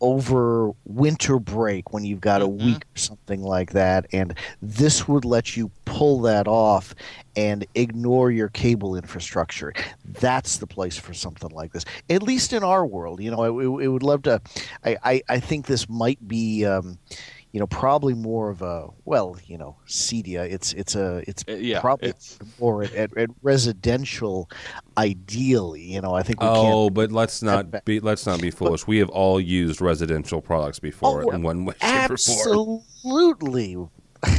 over 0.00 0.72
winter 0.84 1.38
break 1.38 1.92
when 1.92 2.04
you've 2.04 2.20
got 2.20 2.42
a 2.42 2.46
mm-hmm. 2.46 2.66
week 2.66 2.84
or 2.84 2.98
something 2.98 3.42
like 3.42 3.72
that 3.72 4.06
and 4.12 4.34
this 4.60 5.08
would 5.08 5.24
let 5.24 5.56
you 5.56 5.70
pull 5.84 6.20
that 6.20 6.46
off 6.46 6.94
and 7.36 7.66
ignore 7.74 8.30
your 8.30 8.48
cable 8.48 8.96
infrastructure 8.96 9.72
that's 10.04 10.58
the 10.58 10.66
place 10.66 10.96
for 10.96 11.14
something 11.14 11.50
like 11.50 11.72
this 11.72 11.84
at 12.10 12.22
least 12.22 12.52
in 12.52 12.62
our 12.62 12.84
world 12.84 13.20
you 13.20 13.30
know 13.30 13.40
i, 13.40 13.46
I 13.46 13.88
would 13.88 14.02
love 14.02 14.22
to 14.22 14.40
I, 14.84 14.96
I, 15.02 15.22
I 15.28 15.40
think 15.40 15.66
this 15.66 15.88
might 15.88 16.26
be 16.26 16.64
um, 16.64 16.98
you 17.56 17.60
know, 17.60 17.66
probably 17.66 18.12
more 18.12 18.50
of 18.50 18.60
a 18.60 18.88
well, 19.06 19.38
you 19.46 19.56
know, 19.56 19.78
Cedia. 19.86 20.44
It's 20.44 20.74
it's 20.74 20.94
a 20.94 21.22
it's 21.26 21.42
uh, 21.48 21.52
yeah, 21.52 21.80
probably 21.80 22.10
it's... 22.10 22.38
more 22.60 22.82
at, 22.82 22.92
at, 22.92 23.16
at, 23.16 23.30
residential. 23.40 24.50
Ideally, 24.98 25.80
you 25.80 26.02
know, 26.02 26.12
I 26.12 26.22
think. 26.22 26.40
oh, 26.42 26.90
but 26.90 27.10
let's 27.10 27.42
not 27.42 27.82
be 27.86 27.98
let's 27.98 28.26
not 28.26 28.42
be 28.42 28.50
foolish. 28.50 28.82
But, 28.82 28.88
we 28.88 28.98
have 28.98 29.08
all 29.08 29.40
used 29.40 29.80
residential 29.80 30.42
products 30.42 30.78
before 30.78 31.24
oh, 31.24 31.30
in 31.30 31.42
one 31.42 31.64
way, 31.64 31.72
or 31.82 32.18
form. 32.18 32.82
Absolutely. 33.02 33.88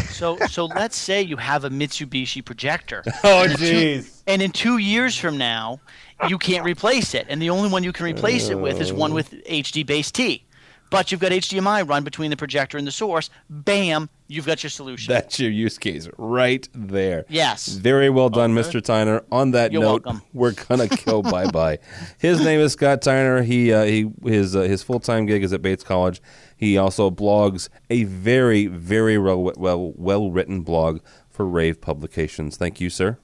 so 0.09 0.37
so 0.45 0.65
let's 0.65 0.95
say 0.95 1.19
you 1.19 1.37
have 1.37 1.63
a 1.63 1.71
Mitsubishi 1.71 2.45
projector. 2.45 3.01
oh 3.23 3.47
jeez. 3.49 4.21
And 4.27 4.43
in 4.43 4.51
two 4.51 4.77
years 4.77 5.17
from 5.17 5.39
now, 5.39 5.79
you 6.27 6.37
can't 6.37 6.63
replace 6.63 7.15
it, 7.15 7.25
and 7.29 7.41
the 7.41 7.49
only 7.49 7.69
one 7.69 7.83
you 7.83 7.93
can 7.93 8.05
replace 8.05 8.49
it 8.49 8.59
with 8.59 8.79
is 8.79 8.93
one 8.93 9.15
with 9.15 9.31
HD 9.45 9.83
base 9.83 10.11
T 10.11 10.43
but 10.89 11.11
you've 11.11 11.21
got 11.21 11.31
HDMI 11.31 11.87
run 11.87 12.03
between 12.03 12.29
the 12.29 12.37
projector 12.37 12.77
and 12.77 12.85
the 12.87 12.91
source. 12.91 13.29
Bam, 13.49 14.09
you've 14.27 14.45
got 14.45 14.63
your 14.63 14.69
solution. 14.69 15.13
That's 15.13 15.39
your 15.39 15.51
use 15.51 15.77
case 15.77 16.07
right 16.17 16.67
there. 16.73 17.25
Yes. 17.29 17.67
Very 17.67 18.09
well 18.09 18.29
done, 18.29 18.57
okay. 18.57 18.69
Mr. 18.69 18.83
Tiner. 18.83 19.23
On 19.31 19.51
that 19.51 19.71
You're 19.71 19.81
note, 19.81 20.05
welcome. 20.05 20.21
we're 20.33 20.53
gonna 20.53 20.87
go 21.05 21.21
bye 21.23 21.49
bye. 21.49 21.79
His 22.17 22.43
name 22.43 22.59
is 22.59 22.73
Scott 22.73 23.01
Tiner. 23.01 23.43
He 23.43 23.73
uh, 23.73 23.83
he 23.85 24.11
his 24.23 24.55
uh, 24.55 24.61
his 24.61 24.83
full 24.83 24.99
time 24.99 25.25
gig 25.25 25.43
is 25.43 25.53
at 25.53 25.61
Bates 25.61 25.83
College. 25.83 26.21
He 26.55 26.77
also 26.77 27.11
blogs 27.11 27.69
a 27.89 28.03
very 28.05 28.67
very 28.67 29.17
well 29.17 29.51
well 29.57 29.93
well 29.95 30.31
written 30.31 30.61
blog 30.61 30.99
for 31.29 31.45
Rave 31.45 31.81
Publications. 31.81 32.57
Thank 32.57 32.79
you, 32.81 32.89
sir. 32.89 33.17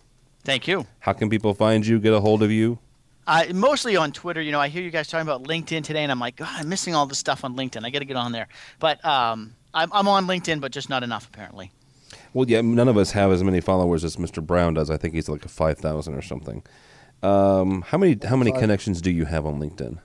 Thank 0.43 0.67
you. 0.67 0.85
How 0.99 1.13
can 1.13 1.29
people 1.29 1.53
find 1.53 1.87
you? 1.87 1.99
Get 1.99 2.13
a 2.13 2.19
hold 2.19 2.43
of 2.43 2.51
you? 2.51 2.79
Uh, 3.25 3.45
mostly 3.53 3.95
on 3.95 4.11
Twitter. 4.11 4.41
You 4.41 4.51
know, 4.51 4.59
I 4.59 4.67
hear 4.67 4.83
you 4.83 4.91
guys 4.91 5.07
talking 5.07 5.27
about 5.27 5.43
LinkedIn 5.43 5.83
today, 5.83 6.03
and 6.03 6.11
I'm 6.11 6.19
like, 6.19 6.35
God, 6.35 6.49
I'm 6.51 6.69
missing 6.69 6.95
all 6.95 7.05
this 7.05 7.19
stuff 7.19 7.43
on 7.43 7.55
LinkedIn. 7.55 7.85
I 7.85 7.89
got 7.89 7.99
to 7.99 8.05
get 8.05 8.17
on 8.17 8.31
there. 8.31 8.47
But 8.79 9.03
um, 9.05 9.55
I'm, 9.73 9.91
I'm 9.93 10.07
on 10.07 10.27
LinkedIn, 10.27 10.61
but 10.61 10.71
just 10.71 10.89
not 10.89 11.03
enough 11.03 11.27
apparently. 11.27 11.71
Well, 12.33 12.49
yeah, 12.49 12.61
none 12.61 12.87
of 12.87 12.97
us 12.97 13.11
have 13.11 13.31
as 13.31 13.43
many 13.43 13.61
followers 13.61 14.03
as 14.03 14.17
Mr. 14.17 14.45
Brown 14.45 14.73
does. 14.73 14.89
I 14.89 14.97
think 14.97 15.13
he's 15.13 15.29
like 15.29 15.45
a 15.45 15.49
five 15.49 15.77
thousand 15.77 16.15
or 16.15 16.21
something. 16.21 16.63
Um, 17.21 17.83
how 17.83 17.97
many 17.97 18.17
how 18.23 18.35
many 18.35 18.51
Five. 18.51 18.59
connections 18.59 19.01
do 19.01 19.11
you 19.11 19.25
have 19.25 19.45
on 19.45 19.59
LinkedIn? 19.59 19.99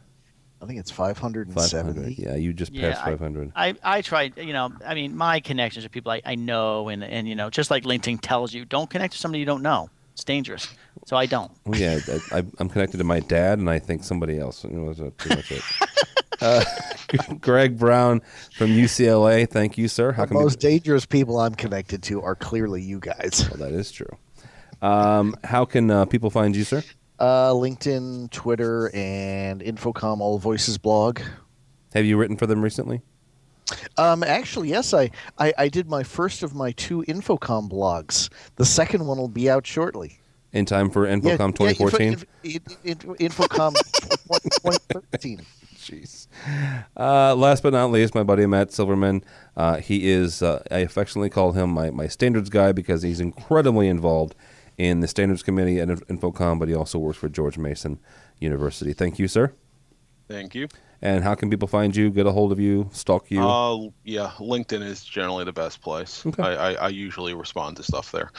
I 0.60 0.66
think 0.66 0.80
it's 0.80 0.90
570. 0.90 2.14
Yeah, 2.14 2.34
you 2.34 2.52
just 2.52 2.72
yeah, 2.72 2.90
passed 2.90 3.04
500. 3.04 3.52
I, 3.54 3.68
I, 3.68 3.74
I 3.84 4.02
tried, 4.02 4.36
you 4.38 4.52
know, 4.52 4.72
I 4.84 4.94
mean, 4.94 5.16
my 5.16 5.38
connections 5.38 5.84
are 5.84 5.88
people 5.88 6.10
I, 6.10 6.20
I 6.24 6.34
know, 6.34 6.88
and, 6.88 7.04
and, 7.04 7.28
you 7.28 7.36
know, 7.36 7.48
just 7.48 7.70
like 7.70 7.84
LinkedIn 7.84 8.18
tells 8.22 8.52
you, 8.52 8.64
don't 8.64 8.90
connect 8.90 9.12
to 9.12 9.20
somebody 9.20 9.38
you 9.38 9.46
don't 9.46 9.62
know. 9.62 9.88
It's 10.14 10.24
dangerous. 10.24 10.66
So 11.08 11.16
I 11.16 11.24
don't. 11.24 11.50
Well, 11.64 11.80
yeah, 11.80 12.00
I, 12.32 12.44
am 12.60 12.68
connected 12.68 12.98
to 12.98 13.04
my 13.04 13.20
dad, 13.20 13.58
and 13.58 13.70
I 13.70 13.78
think 13.78 14.04
somebody 14.04 14.38
else. 14.38 14.62
You 14.64 14.72
know, 14.72 14.92
that's 14.92 15.14
pretty 15.16 15.36
much 15.36 15.52
it. 15.52 15.62
Uh, 16.40 16.62
Greg 17.40 17.76
Brown 17.76 18.22
from 18.56 18.68
UCLA. 18.68 19.50
Thank 19.50 19.76
you, 19.76 19.88
sir. 19.88 20.12
How 20.12 20.24
the 20.24 20.34
most 20.34 20.62
you... 20.62 20.70
dangerous 20.70 21.04
people 21.04 21.40
I'm 21.40 21.56
connected 21.56 22.00
to 22.04 22.22
are 22.22 22.36
clearly 22.36 22.80
you 22.80 23.00
guys. 23.00 23.48
Well, 23.50 23.68
that 23.68 23.76
is 23.76 23.90
true. 23.90 24.16
Um, 24.80 25.34
how 25.42 25.64
can 25.64 25.90
uh, 25.90 26.04
people 26.04 26.30
find 26.30 26.54
you, 26.54 26.62
sir? 26.62 26.84
Uh, 27.18 27.50
LinkedIn, 27.50 28.30
Twitter, 28.30 28.88
and 28.94 29.62
InfoComm 29.62 30.20
All 30.20 30.38
Voices 30.38 30.78
blog. 30.78 31.18
Have 31.92 32.04
you 32.04 32.16
written 32.16 32.36
for 32.36 32.46
them 32.46 32.62
recently? 32.62 33.00
Um, 33.96 34.22
actually, 34.22 34.68
yes, 34.68 34.94
I, 34.94 35.10
I, 35.38 35.52
I 35.58 35.68
did 35.68 35.88
my 35.88 36.04
first 36.04 36.44
of 36.44 36.54
my 36.54 36.70
two 36.70 37.02
InfoComm 37.08 37.68
blogs. 37.68 38.28
The 38.54 38.64
second 38.64 39.04
one 39.04 39.18
will 39.18 39.26
be 39.26 39.50
out 39.50 39.66
shortly. 39.66 40.20
In 40.52 40.64
time 40.64 40.90
for 40.90 41.06
InfoComm 41.06 41.54
2014? 41.54 42.24
Yeah, 42.42 42.58
Info, 42.84 43.14
Info, 43.18 43.44
InfoComm 43.44 43.74
2013. 43.74 45.42
Jeez. 45.76 46.26
Uh, 46.96 47.34
last 47.34 47.62
but 47.62 47.72
not 47.72 47.90
least, 47.90 48.14
my 48.14 48.22
buddy 48.22 48.46
Matt 48.46 48.72
Silverman. 48.72 49.24
Uh, 49.56 49.76
he 49.76 50.10
is, 50.10 50.42
uh, 50.42 50.62
I 50.70 50.78
affectionately 50.78 51.30
call 51.30 51.52
him 51.52 51.70
my, 51.70 51.90
my 51.90 52.08
standards 52.08 52.50
guy 52.50 52.72
because 52.72 53.02
he's 53.02 53.20
incredibly 53.20 53.88
involved 53.88 54.34
in 54.76 55.00
the 55.00 55.08
standards 55.08 55.42
committee 55.42 55.80
at 55.80 55.88
InfoComm, 55.88 56.58
but 56.58 56.68
he 56.68 56.74
also 56.74 56.98
works 56.98 57.18
for 57.18 57.28
George 57.28 57.58
Mason 57.58 57.98
University. 58.38 58.92
Thank 58.92 59.18
you, 59.18 59.28
sir. 59.28 59.52
Thank 60.28 60.54
you. 60.54 60.68
And 61.00 61.24
how 61.24 61.34
can 61.34 61.48
people 61.48 61.68
find 61.68 61.94
you, 61.94 62.10
get 62.10 62.26
a 62.26 62.32
hold 62.32 62.52
of 62.52 62.60
you, 62.60 62.90
stalk 62.92 63.30
you? 63.30 63.42
Uh, 63.42 63.88
yeah, 64.04 64.32
LinkedIn 64.38 64.82
is 64.82 65.04
generally 65.04 65.44
the 65.44 65.52
best 65.52 65.80
place. 65.80 66.24
Okay. 66.26 66.42
I, 66.42 66.70
I, 66.70 66.72
I 66.74 66.88
usually 66.88 67.34
respond 67.34 67.76
to 67.76 67.82
stuff 67.82 68.12
there. 68.12 68.30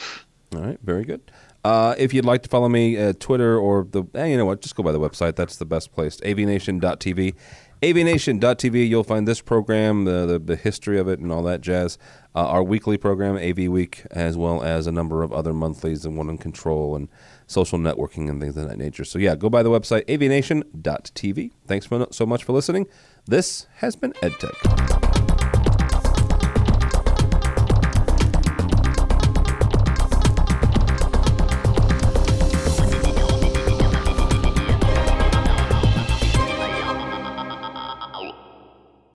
All 0.54 0.60
right, 0.60 0.78
very 0.82 1.04
good. 1.04 1.30
Uh, 1.64 1.94
if 1.98 2.14
you'd 2.14 2.24
like 2.24 2.42
to 2.42 2.48
follow 2.48 2.68
me, 2.68 2.96
uh, 2.96 3.12
Twitter 3.18 3.58
or 3.58 3.86
the, 3.90 4.04
eh, 4.14 4.26
you 4.26 4.36
know 4.36 4.46
what, 4.46 4.62
just 4.62 4.74
go 4.74 4.82
by 4.82 4.92
the 4.92 5.00
website. 5.00 5.36
That's 5.36 5.56
the 5.56 5.66
best 5.66 5.92
place. 5.92 6.18
avnation.tv. 6.20 7.34
avnation.tv, 7.82 8.88
you'll 8.88 9.04
find 9.04 9.28
this 9.28 9.40
program, 9.40 10.04
the, 10.04 10.26
the, 10.26 10.38
the 10.38 10.56
history 10.56 10.98
of 10.98 11.08
it, 11.08 11.18
and 11.18 11.30
all 11.30 11.42
that 11.42 11.60
jazz. 11.60 11.98
Uh, 12.34 12.46
our 12.46 12.62
weekly 12.62 12.96
program, 12.96 13.36
AV 13.36 13.70
Week, 13.70 14.04
as 14.10 14.36
well 14.36 14.62
as 14.62 14.86
a 14.86 14.92
number 14.92 15.22
of 15.22 15.32
other 15.32 15.52
monthlies 15.52 16.04
and 16.04 16.16
one 16.16 16.28
on 16.28 16.38
control 16.38 16.96
and 16.96 17.08
social 17.46 17.78
networking 17.78 18.30
and 18.30 18.40
things 18.40 18.56
of 18.56 18.68
that 18.68 18.78
nature. 18.78 19.04
So, 19.04 19.18
yeah, 19.18 19.34
go 19.34 19.50
by 19.50 19.62
the 19.62 19.70
website, 19.70 20.06
avnation.tv. 20.06 21.50
Thanks 21.66 21.88
so 22.12 22.26
much 22.26 22.44
for 22.44 22.52
listening. 22.52 22.86
This 23.26 23.66
has 23.76 23.96
been 23.96 24.12
EdTech. 24.14 25.29